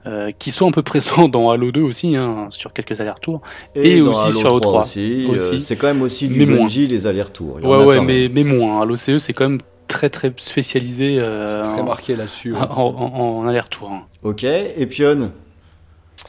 [0.06, 3.40] euh, qui sont un peu présents dans Halo 2 aussi, hein, sur quelques allers-retours.
[3.74, 5.26] et dans aussi Halo sur Halo 3 aussi.
[5.30, 5.60] euh, aussi.
[5.60, 6.44] c'est quand même aussi du.
[6.44, 7.56] Bungie, les allers-retours.
[7.62, 8.82] Ouais, ouais, mais, mais moins.
[8.82, 12.52] Halo CE, c'est quand même très très spécialisé euh, Très en, marqué là-dessus.
[12.54, 12.58] ouais.
[12.60, 13.90] en, en- en aller-retour.
[13.90, 14.02] hein.
[14.22, 15.32] Ok, et Pion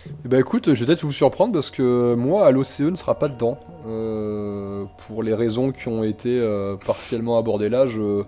[0.08, 3.18] Eh ben écoute, je vais peut-être vous surprendre parce que moi, à l'OCE ne sera
[3.20, 3.60] pas dedans.
[3.88, 8.24] Euh, pour les raisons qui ont été euh, partiellement abordées là, je,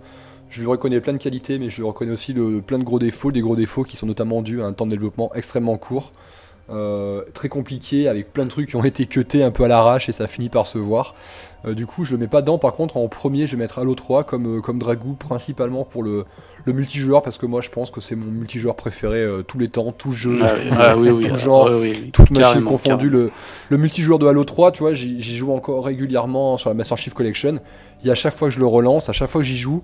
[0.50, 3.00] je lui reconnais plein de qualités, mais je lui reconnais aussi de, plein de gros
[3.00, 6.12] défauts, des gros défauts qui sont notamment dus à un temps de développement extrêmement court,
[6.70, 10.10] euh, très compliqué, avec plein de trucs qui ont été cutés un peu à l'arrache
[10.10, 11.16] et ça finit par se voir.
[11.66, 12.58] Euh, du coup, je le mets pas dedans.
[12.58, 16.04] Par contre, en premier, je vais mettre Halo 3 comme, euh, comme Dragou, principalement pour
[16.04, 16.26] le,
[16.66, 19.70] le multijoueur, parce que moi, je pense que c'est mon multijoueur préféré euh, tous les
[19.70, 21.70] temps, tout jeu, Ah, ah oui, oui, tout genre,
[22.12, 23.10] toute machine confondue.
[23.10, 23.32] Le,
[23.70, 27.14] le multijoueur de Halo 3, tu vois, j'y joue encore régulièrement sur la Master Chief
[27.14, 27.60] Collection.
[28.04, 29.82] Et à chaque fois que je le relance, à chaque fois que j'y joue,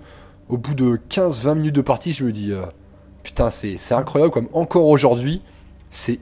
[0.50, 2.64] au bout de 15-20 minutes de partie, je me dis euh,
[3.24, 5.42] putain, c'est incroyable, comme encore aujourd'hui,
[5.90, 6.20] c'est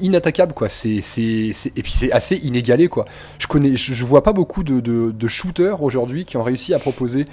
[0.00, 0.68] inattaquable quoi.
[0.68, 3.04] C'est et puis c'est assez inégalé quoi.
[3.38, 6.74] Je connais, je, je vois pas beaucoup de, de- de shooters aujourd'hui qui ont réussi
[6.74, 7.26] à proposer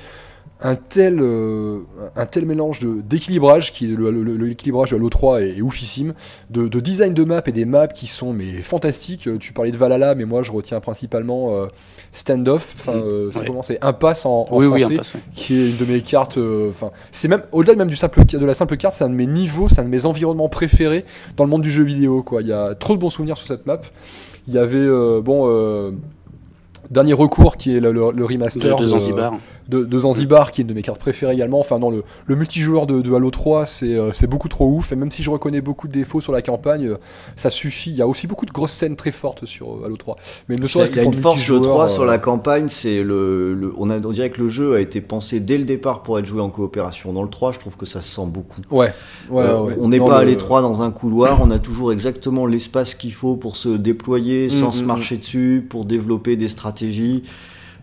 [0.64, 1.80] un tel, euh,
[2.16, 6.14] un tel mélange d'équilibrage, qui le, le- le- l'équilibrage de Halo 3 est, est oufissime,
[6.52, 9.28] de, de design de map et des maps qui sont mais fantastiques.
[9.28, 11.66] Euh, Tu parlais de Valhalla, mais moi je retiens principalement euh,
[12.14, 12.76] Standoff.
[12.78, 15.22] Enfin, Mm, euh, c'est comment c'est Impasse en, en Oui, français ouais.
[15.34, 16.38] qui est une de mes cartes.
[16.70, 19.26] Enfin, c'est même au-delà même du simple de la simple carte, c'est un de mes
[19.28, 21.06] niveaux, c'est un de mes environnements préférés
[21.38, 22.22] dans le monde du jeu vidéo.
[22.22, 23.82] Quoi, il y a trop de bons souvenirs sur cette map.
[24.48, 24.88] Il y avait
[25.22, 25.92] bon.
[26.90, 29.34] Dernier recours qui est le, le- le remaster de, de Zanzibar.
[29.70, 31.60] De, de Zanzibar, qui est une de mes cartes préférées également.
[31.60, 34.92] Enfin, dans le, le multijoueur de, de Halo 3, c'est euh, c'est beaucoup trop ouf.
[34.92, 36.98] Et même si je reconnais beaucoup de défauts sur la campagne, euh,
[37.36, 37.92] ça suffit.
[37.92, 40.16] Il y a aussi beaucoup de grosses scènes très fortes sur euh, Halo 3.
[40.50, 41.88] Mais ne Il y a, serait-ce y a une le force de multijoueur, 3 euh,
[41.90, 45.02] sur la campagne, c'est le, le- on, a, on dirait que le jeu a été
[45.02, 47.14] pensé dès le départ pour être joué en coopération.
[47.14, 48.62] Dans le 3, je trouve que ça se sent beaucoup.
[48.72, 48.94] Ouais,
[49.30, 49.76] ouais, ouais.
[49.80, 53.14] On n'est Non, pas à l'étroit dans un couloir, on a toujours exactement l'espace qu'il
[53.14, 57.24] faut pour se déployer sans Mm, se mm, marcher dessus, pour développer des stratégies.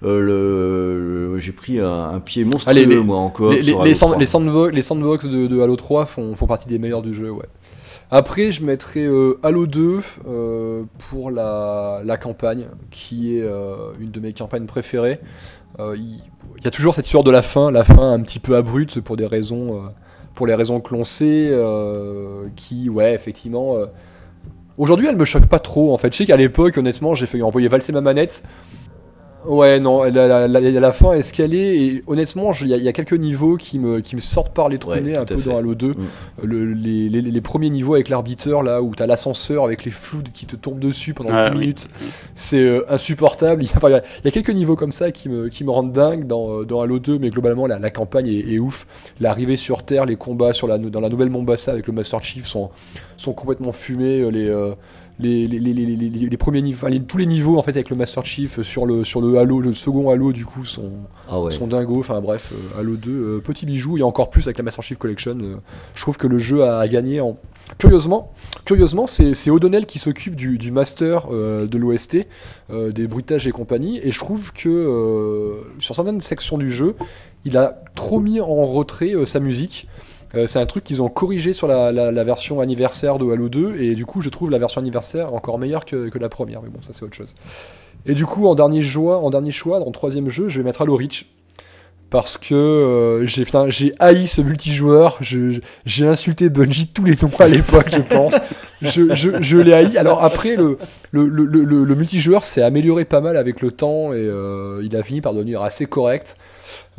[0.04, 3.50] Euh, le, le- j'ai pris un, un pied monstrueux, Allez, les- moi, encore.
[3.52, 6.68] Les, les- les sand- les sandbo- les sandbox de, de Halo 3 font, font partie
[6.68, 7.46] des meilleurs du jeu, ouais.
[8.10, 14.10] Après, je mettrais euh, Halo 2 euh, pour la, la campagne, qui est euh, une
[14.10, 15.20] de mes campagnes préférées.
[15.78, 19.00] Il y, a toujours cette histoire de la fin, la fin un petit peu abrupte
[19.00, 19.80] pour des raisons,
[20.34, 21.52] pour les raisons que l'on sait,
[22.56, 23.76] qui, ouais, effectivement.
[24.76, 25.92] Aujourd'hui, elle me choque pas trop.
[25.94, 28.42] En fait, je sais qu'à l'époque, honnêtement, j'ai failli envoyer valser ma manette.
[29.48, 31.22] Ouais, non, la, la, la- la fin est
[31.54, 34.20] est, et honnêtement, il y, a- il y a quelques niveaux qui me, qui me
[34.20, 35.48] sortent par les trous Ouais, un peu fait.
[35.48, 35.88] dans Halo 2.
[35.88, 35.94] Mm.
[36.42, 40.22] Le- les, les- les premiers niveaux avec l'arbiteur, là, où t'as l'ascenseur avec les flous
[40.34, 41.60] qui te tombent dessus pendant Ah, 10 oui.
[41.60, 41.88] minutes,
[42.34, 43.62] c'est euh, insupportable.
[43.62, 45.30] Il y, a, enfin, il y a- il y a quelques niveaux comme ça qui
[45.30, 48.26] me, qui me rendent dingue dans, euh, dans Halo 2, mais globalement, la, la campagne
[48.26, 48.86] est, est ouf.
[49.18, 52.44] L'arrivée sur Terre, les combats sur la, dans la nouvelle Mombasa avec le Master Chief
[52.46, 52.68] sont,
[53.16, 54.20] sont complètement fumés.
[54.20, 54.46] euh, Les.
[54.48, 54.74] euh,
[55.20, 57.90] les, les, les, les, les- les premiers niveaux, enfin, tous les niveaux en fait avec
[57.90, 60.92] le Master Chief sur le, sur le Halo, le second Halo du coup sont,
[61.28, 61.50] Ah ouais.
[61.50, 62.00] sont dingos.
[62.00, 64.96] Enfin bref, euh, Halo 2, euh, petit bijou et encore plus avec la Master Chief
[64.98, 65.36] Collection.
[65.40, 65.56] euh,
[65.94, 67.36] je trouve que le jeu a, gagné en.
[67.78, 68.32] Curieusement,
[68.64, 72.26] curieusement, c'est O'Donnell qui s'occupe du, du master euh, de l'OST,
[72.70, 76.94] euh, des bruitages et compagnie, et je trouve que euh, sur certaines sections du jeu,
[77.44, 79.86] il a trop mis en retrait sa musique.
[80.34, 83.94] Euh, c'est un truc qu'ils ont corrigé sur la, version anniversaire de Halo 2, et
[83.94, 86.90] du coup, je trouve la version anniversaire encore meilleure que, la première, mais bon, ça
[86.92, 87.34] c'est autre chose.
[88.06, 90.96] Et du coup, en dernier, choix, en dernier choix, troisième jeu, je vais mettre Halo
[90.96, 91.26] Reach.
[92.10, 97.90] Parce que euh, j'ai haï ce multijoueur, j'ai insulté Bungie tous les noms à l'époque,
[97.92, 98.34] je pense.
[98.80, 99.98] Je, l'ai haï.
[99.98, 105.02] Alors après, le multijoueur s'est amélioré pas mal avec le temps et euh, il a
[105.02, 106.38] fini par devenir assez correct.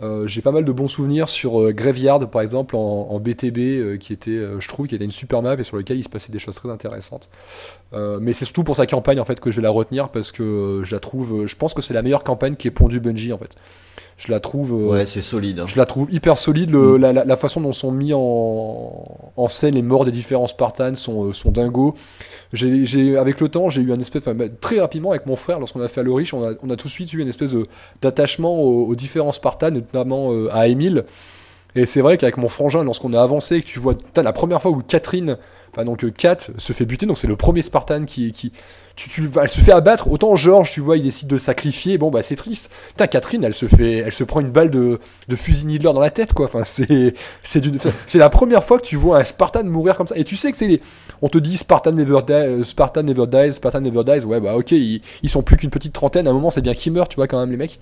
[0.02, 3.58] Euh, j'ai pas mal de bons souvenirs sur euh, Graveyard par exemple en, en BTB
[3.58, 6.04] euh, qui était euh, je trouve qui était une super map et sur lequel il
[6.04, 7.30] se passait des choses très intéressantes
[8.22, 10.82] mais c'est surtout pour sa campagne en fait que je vais la retenir parce que
[10.84, 13.38] je la trouve je pense que c'est la meilleure campagne qui est pondue Bungie en
[13.40, 13.56] fait
[14.18, 15.62] je la trouve Ouais, c'est solide.
[15.62, 15.66] hein.
[15.66, 16.72] je la trouve hyper solide.
[16.72, 17.02] Le- Mm.
[17.02, 19.06] la, la- la façon dont sont mis en,
[19.38, 21.96] en scène les morts des différents Spartans sont, sont dingos.
[22.52, 25.60] J'ai, avec le temps, j'ai eu un espèce, enfin, bah, très rapidement avec mon frère,
[25.60, 27.56] lorsqu'on a fait Reach, on a, on a tout de suite eu une espèce
[28.02, 31.06] d'attachement aux, aux différents Spartans, notamment euh, à Emile.
[31.76, 34.72] Et c'est vrai qu'avec mon frangin, lorsqu'on a avancé, que tu vois, la première fois
[34.72, 35.38] où Catherine,
[35.72, 38.52] enfin donc euh, Kat se fait buter, donc c'est le premier Spartan qui, qui
[38.96, 40.12] tu, tu- elle se fait abattre.
[40.12, 42.00] Autant George, tu vois, il décide de sacrifier.
[42.00, 42.72] Bon bah c'est triste.
[42.90, 46.00] Putain, Catherine, elle se fait, elle se prend une balle de, de fusil Needler dans
[46.02, 46.48] la tête, quoi.
[46.48, 47.14] Enfin, c'est,
[47.44, 50.18] c'est la première fois que tu vois un Spartan mourir comme ça.
[50.18, 50.82] Et tu sais que c'est,
[51.22, 54.26] on te dit Spartan never die, euh, Spartan never dies, Spartan never dies.
[54.26, 56.28] Ouais, bah ok, ils, ils sont plus qu'une petite trentaine.
[56.28, 57.80] À un moment, c'est bien qu'ils meurent, tu vois quand même les mecs.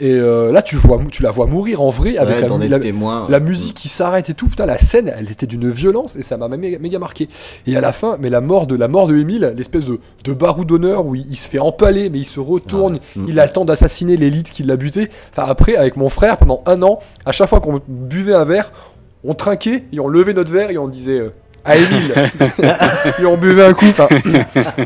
[0.00, 3.28] Et euh, là, tu vois, tu la vois mourir en vrai avec Ouais, la, témoin.
[3.40, 6.48] musique qui s'arrête et tout, putain, la scène, elle était d'une violence et ça m'a
[6.48, 7.28] méga, méga marqué.
[7.66, 10.32] Et à la fin, mais la mort de la mort de Émile, l'espèce de, de
[10.32, 13.46] barou d'honneur où il, il se fait empaler, mais il se retourne, Ah il a
[13.46, 15.08] le temps d'assassiner l'élite qui l'a buté.
[15.32, 18.72] Enfin, après, avec mon frère, pendant un an, à chaque fois qu'on buvait un verre,
[19.24, 21.18] on trinquait et on levait notre verre et on disait.
[21.18, 21.30] euh,
[21.64, 22.14] à Émile
[23.18, 23.86] et on buvait un coup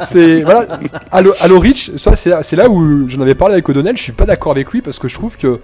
[0.02, 0.66] c'est voilà
[1.10, 4.26] Halo, Halo Reach ça c'est là, où j'en avais parlé avec O'Donnell je suis pas
[4.26, 5.60] d'accord avec lui parce que je trouve que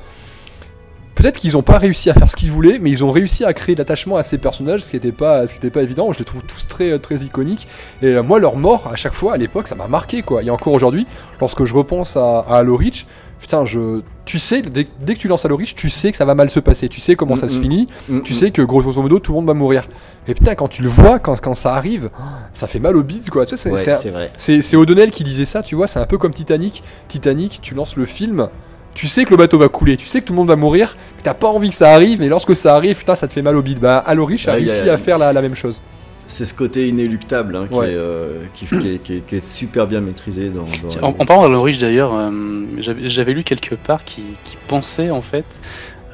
[1.15, 3.53] Peut-être qu'ils n'ont pas réussi à faire ce qu'ils voulaient, mais ils ont réussi à
[3.53, 6.13] créer l'attachement à ces personnages, ce qui n'était pas, ce qui était pas évident.
[6.13, 7.69] Je les trouve tous très, très iconiques.
[8.03, 10.43] Et euh, moi, leur mort, à chaque fois, à l'époque, ça m'a marqué, quoi.
[10.43, 11.07] Et encore aujourd'hui,
[11.41, 13.07] lorsque je repense à, à Halo Reach,
[13.45, 16.25] putain, je, tu sais, dès, dès que tu lances Halo Reach, tu sais que ça
[16.25, 16.89] va mal se passer.
[16.89, 17.63] Tu sais comment ça se Mm, mm.
[17.63, 17.89] finit.
[18.09, 18.37] Mm, Tu mm.
[18.37, 19.87] sais que grosso modo, tout le monde va mourir.
[20.27, 22.09] Et putain, quand tu le vois, quand, quand ça arrive,
[22.55, 23.45] ça fait mal au bide, quoi.
[23.45, 26.33] Tu sais, c'est- Ouais, c'est O'Donnell qui disait ça, tu vois, c'est un peu comme
[26.33, 26.83] Titanic.
[27.09, 28.49] Titanic, tu lances le film,
[28.95, 30.97] tu sais que le bateau va couler, tu sais que tout le monde va mourir,
[31.23, 33.57] t'as pas envie que ça arrive, mais lorsque ça arrive, putain, ça te fait mal
[33.57, 33.79] au bide.
[33.79, 35.83] Bah, Halo Reach a réussi à faire la, la même chose.
[36.27, 37.91] C'est ce côté inéluctable hein, qui, Ouais.
[37.91, 40.67] est, euh, qui, qui est, qui est- qui est super bien maîtrisé dans.
[41.03, 42.31] En, en parlant d'Halo Reach d'ailleurs, euh,
[42.79, 45.45] j'avais lu quelque part qui, qui pensait en fait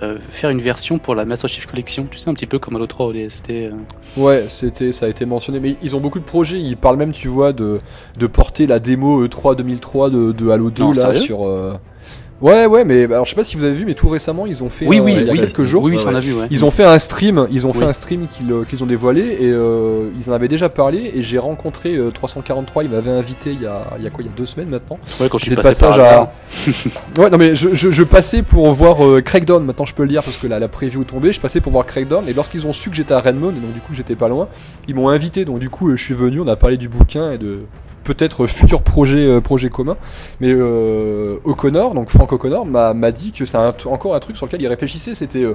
[0.03, 2.75] euh, faire une version pour la Master Chief Collection, tu sais, un petit peu comme
[2.77, 3.51] Halo 3 ou DST.
[3.51, 3.71] euh.
[4.17, 6.59] Ouais, c'était, ça a été mentionné, mais ils ont beaucoup de projets.
[6.59, 7.77] Ils parlent même, tu vois, de,
[8.19, 11.47] de porter la démo E E3 2003 de, de Halo 2 Non, là sur.
[12.43, 14.47] Euh, Ouais, ouais, mais alors je sais pas si vous avez vu, mais tout récemment,
[14.47, 14.87] ils ont fait.
[14.87, 15.83] Oui, euh, oui, il y a oui, quelques jours.
[15.83, 16.47] Oui, oui, vu, ouais.
[16.51, 19.21] Ils ont fait un stream, ils ont fait un stream qu'ils euh, qu'ils ont dévoilé
[19.41, 23.53] et euh, ils en avaient déjà parlé et j'ai rencontré euh, 343, il m'avait invité
[23.53, 24.99] il y, a, il y a quoi, il y a deux semaines maintenant.
[25.21, 26.33] Ouais, quand je suis passé par à-.
[27.19, 30.09] Ouais, non mais je, je- je passais pour voir euh, Crackdown, maintenant je peux le
[30.09, 32.67] dire parce que la, la preview est tombée, je passais pour voir Crackdown et lorsqu'ils
[32.67, 34.49] ont su que j'étais à Redmond et donc du coup j'étais pas loin,
[34.89, 37.33] ils m'ont invité donc du coup euh, je suis venu, on a parlé du bouquin
[37.33, 37.61] et de,
[38.05, 39.97] peut-être futur projet, euh, projet commun.
[40.41, 43.57] Mais euh, O'Connor, donc Frank O'Connor, m'a dit que c'est
[43.87, 45.55] encore un truc sur lequel il réfléchissait, c'était euh,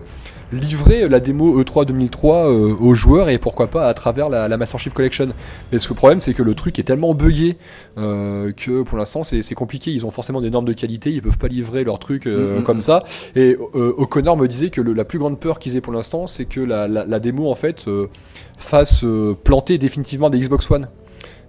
[0.52, 4.48] livrer la démo E E3 2003 euh, aux joueurs et pourquoi pas à travers la,
[4.48, 5.30] la Master Chief Collection.
[5.72, 7.58] Mais ce que le problème, c'est que le truc est tellement buggé
[7.98, 9.92] que pour l'instant c'est compliqué.
[9.92, 12.64] Ils ont forcément des normes de qualité, ils peuvent pas livrer leur truc euh, Mhm.
[12.64, 13.04] comme ça.
[13.36, 16.46] Et O'Connor me disait que le- la plus grande peur qu'ils aient pour l'instant, c'est
[16.46, 18.08] que la, la- la démo en fait euh,
[18.58, 20.88] fasse euh, planter définitivement des Xbox One.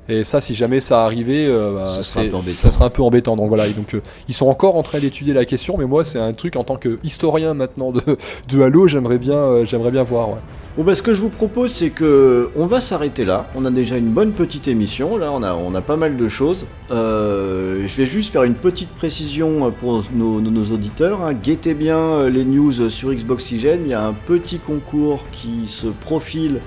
[0.09, 2.25] Et ça, si jamais ça arrivait, euh, bah, sera
[2.55, 3.37] ça serait un peu embêtant.
[3.37, 6.05] Donc voilà, et donc euh, ils sont encore en train d'étudier la question, mais moi
[6.05, 8.01] c'est un truc en tant que historien maintenant de,
[8.49, 10.29] de Halo, j'aimerais bien, euh, j'aimerais bien voir.
[10.31, 10.37] ouais.
[10.77, 13.47] Bon bah ce que je vous propose c'est que on va s'arrêter là.
[13.57, 16.29] On a déjà une bonne petite émission, là on a, on a pas mal de
[16.29, 16.67] choses.
[16.91, 21.23] Je vais juste faire une petite précision pour nos, nos- nos auditeurs.
[21.25, 21.33] hein.
[21.33, 23.81] Guettez bien les news sur Xboxygène.
[23.85, 26.61] Il y a un petit concours qui se profile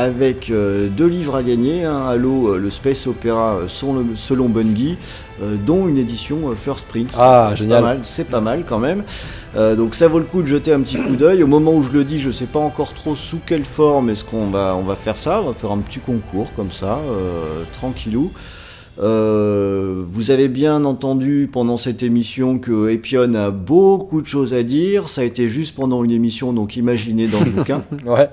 [0.00, 1.84] avec euh, deux livres à gagner.
[1.84, 2.04] hein.
[2.08, 4.98] Halo, euh, le Space Opera euh, selon, selon Bungie,
[5.66, 7.14] dont une édition First Print.
[7.16, 8.00] Ah, génial.
[8.04, 9.04] c'est pas mal quand même.
[9.56, 11.42] Euh, donc ça vaut le coup de jeter un petit coup d'œil.
[11.42, 14.22] Au moment où je le dis, je sais pas encore trop sous quelle forme est-ce
[14.22, 15.40] qu'on va, on va faire ça.
[15.42, 18.30] On va faire un petit concours comme ça, euh, tranquillou.
[19.02, 24.62] Euh, vous avez bien entendu pendant cette émission que Epion a beaucoup de choses à
[24.62, 25.08] dire.
[25.08, 27.82] Ça a été juste pendant une émission, donc imaginez dans le bouquin.
[28.04, 28.28] Ouais.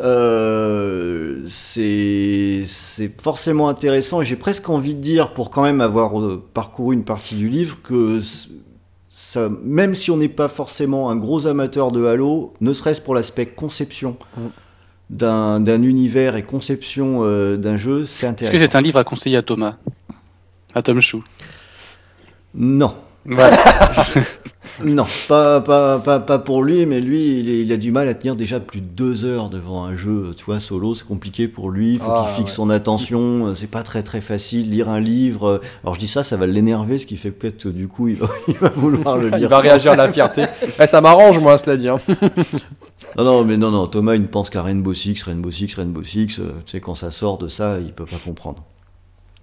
[0.00, 6.20] Euh, c'est c'est forcément intéressant et j'ai presque envie de dire, pour quand même avoir
[6.20, 8.20] euh, parcouru une partie du livre, que
[9.08, 13.14] ça, même si on n'est pas forcément un gros amateur de Halo, ne serait-ce pour
[13.14, 14.40] l'aspect conception Mm.
[15.10, 18.52] d'un d'un univers et conception euh, d'un jeu, c'est Est-ce intéressant.
[18.52, 19.74] que c'est un livre à conseiller à Thomas?
[20.74, 21.22] À Tom Chou?
[22.54, 22.94] Non.
[24.84, 28.36] Non, pas, pas, pas, pas pour lui, mais lui, il, a du mal à tenir
[28.36, 31.94] déjà plus de deux heures devant un jeu, tu vois, solo, c'est compliqué pour lui,
[31.94, 32.56] il faut Ah, qu'il fixe ouais.
[32.56, 36.36] son attention, c'est pas très très facile, lire un livre, alors je dis ça, ça
[36.36, 39.28] va l'énerver, ce qui fait peut-être que du coup, il va, il va vouloir le
[39.28, 39.38] lire.
[39.38, 40.44] Il va réagir à la fierté.
[40.78, 41.88] Eh, ça m'arrange, moi, cela dit.
[41.88, 41.98] hein.
[43.16, 46.04] Non, non, mais non, non, Thomas, il ne pense qu'à Rainbow Six, Rainbow Six, Rainbow
[46.04, 48.62] Six, euh, tu sais, quand ça sort de ça, il peut pas comprendre.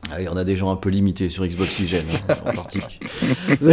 [0.09, 2.53] Ah, Il y en a des gens un peu limités sur Xbox Oxygène, hein, en
[2.53, 2.99] particulier.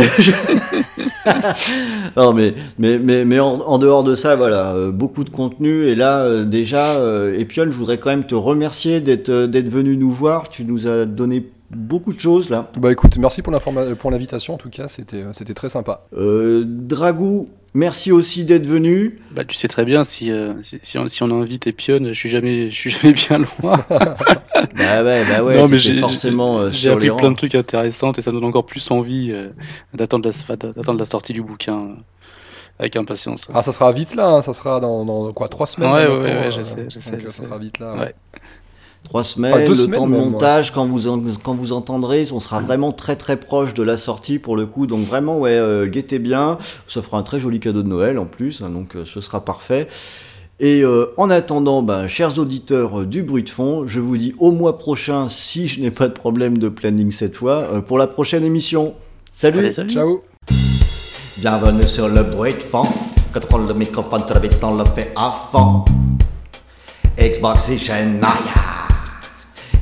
[2.16, 5.84] non, mais, mais, mais, mais en, en dehors de ça, voilà, euh, beaucoup de contenu.
[5.84, 9.96] Et là, euh, déjà, euh, Epion, je voudrais quand même te remercier d'être d'être venu
[9.96, 10.48] nous voir.
[10.48, 12.70] Tu nous as donné beaucoup de choses là.
[12.78, 16.02] Bah écoute, merci pour l'invitation, en tout cas, c'était c'était très sympa.
[16.16, 19.18] Euh, Dragou, merci aussi d'être venu.
[19.32, 22.12] Bah, tu sais très bien, si, euh, si, si on, si on invite Epion, je
[22.12, 23.84] suis jamais, je suis jamais bien loin.
[24.76, 27.36] Bah ouais, bah ouais, Non, mais j'ai- forcément euh, J'ai sur les appris plein de
[27.36, 29.48] trucs intéressants et ça me donne encore plus envie euh,
[29.92, 31.94] d'attendre la, d'attendre la sortie du bouquin euh,
[32.78, 33.48] avec impatience.
[33.52, 36.16] Ah, ça sera vite là, hein, ça sera dans, dans quoi, trois semaines Ouais, ouais,
[36.18, 37.42] ouais, euh, je sais, je sais, donc, je ça sais.
[37.42, 37.94] sera vite là.
[37.94, 38.14] Ouais.
[39.04, 40.30] Trois semaines, Enfin, deux le semaines temps de même, ouais.
[40.30, 43.96] montage, quand, vous en- quand vous entendrez, on sera vraiment très très proche de la
[43.96, 44.86] sortie pour le coup.
[44.86, 46.58] Donc vraiment, ouais, euh, guettez bien.
[46.86, 49.44] Ça fera un très joli cadeau de Noël en plus, hein, donc euh, ce sera
[49.44, 49.86] parfait.
[50.60, 54.34] Et euh, en attendant, ben, chers auditeurs euh, du bruit de fond, je vous dis
[54.38, 57.98] au mois prochain, si je n'ai pas de problème de planning cette fois, euh, pour
[57.98, 58.94] la prochaine émission.
[59.32, 59.92] Salut Allez, salut.
[59.92, 60.22] Ciao
[61.38, 62.84] Bienvenue sur le bruit de fond.
[63.32, 65.84] Contrôle le microphone, très vite, on le fait à fond.
[67.18, 68.20] Xboxygène,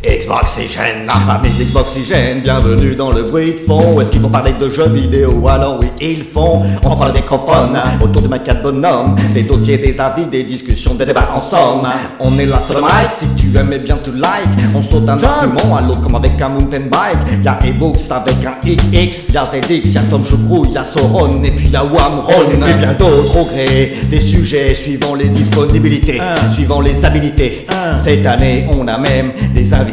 [0.05, 4.01] Xboxygène, amis Xboxygène, bienvenue dans le bruit de fond.
[4.01, 5.47] Est-ce qu'ils vont parler de jeux vidéo?
[5.49, 6.63] Alors oui, ils font.
[6.85, 9.15] On prend le microphone autour du mic de bonhomme.
[9.33, 11.87] Des dossiers, des avis, des discussions, des débats en somme.
[12.19, 14.49] On est là sur le mic, si tu aimes, bien tu like.
[14.75, 17.45] On saute d'un argument à l'autre comme avec un mountain bike.
[17.45, 21.85] Y'a ebooks avec un XX, y'a ZX, y'a Tom Choucrou, y'a Sauron, et puis y'a
[21.85, 22.51] Wamron.
[22.69, 26.21] Et bien d'autres au gré des sujets suivant les disponibilités,
[26.53, 27.69] suivant les habilités.
[27.99, 29.92] Cette année, on a même des invités.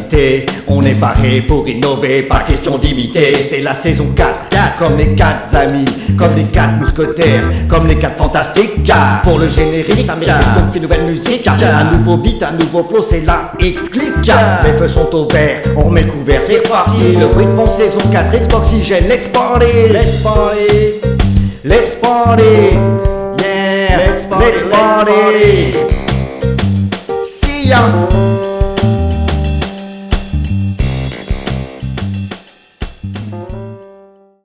[0.67, 3.34] On est paré pour innover, pas question d'imiter.
[3.41, 5.85] C'est la saison 4, 4 comme les 4 amis,
[6.17, 8.84] comme les 4 mousquetaires, comme les 4 fantastiques.
[8.84, 11.47] Car Pour le générique, ça mérite donc une nouvelle musique.
[11.47, 14.13] Un nouveau beat, un nouveau flow, c'est la X-Click.
[14.63, 17.15] Les feux sont au vert, on remet le couvert, c'est parti.
[17.19, 19.89] Le bruit de fond, saison 4, Xboxygène, let's party!
[19.91, 21.01] Let's party!
[21.63, 22.77] Let's party!
[23.39, 23.97] Yeah!
[23.97, 24.45] Let's party!
[24.45, 25.73] Let's party!
[27.23, 28.48] See ya!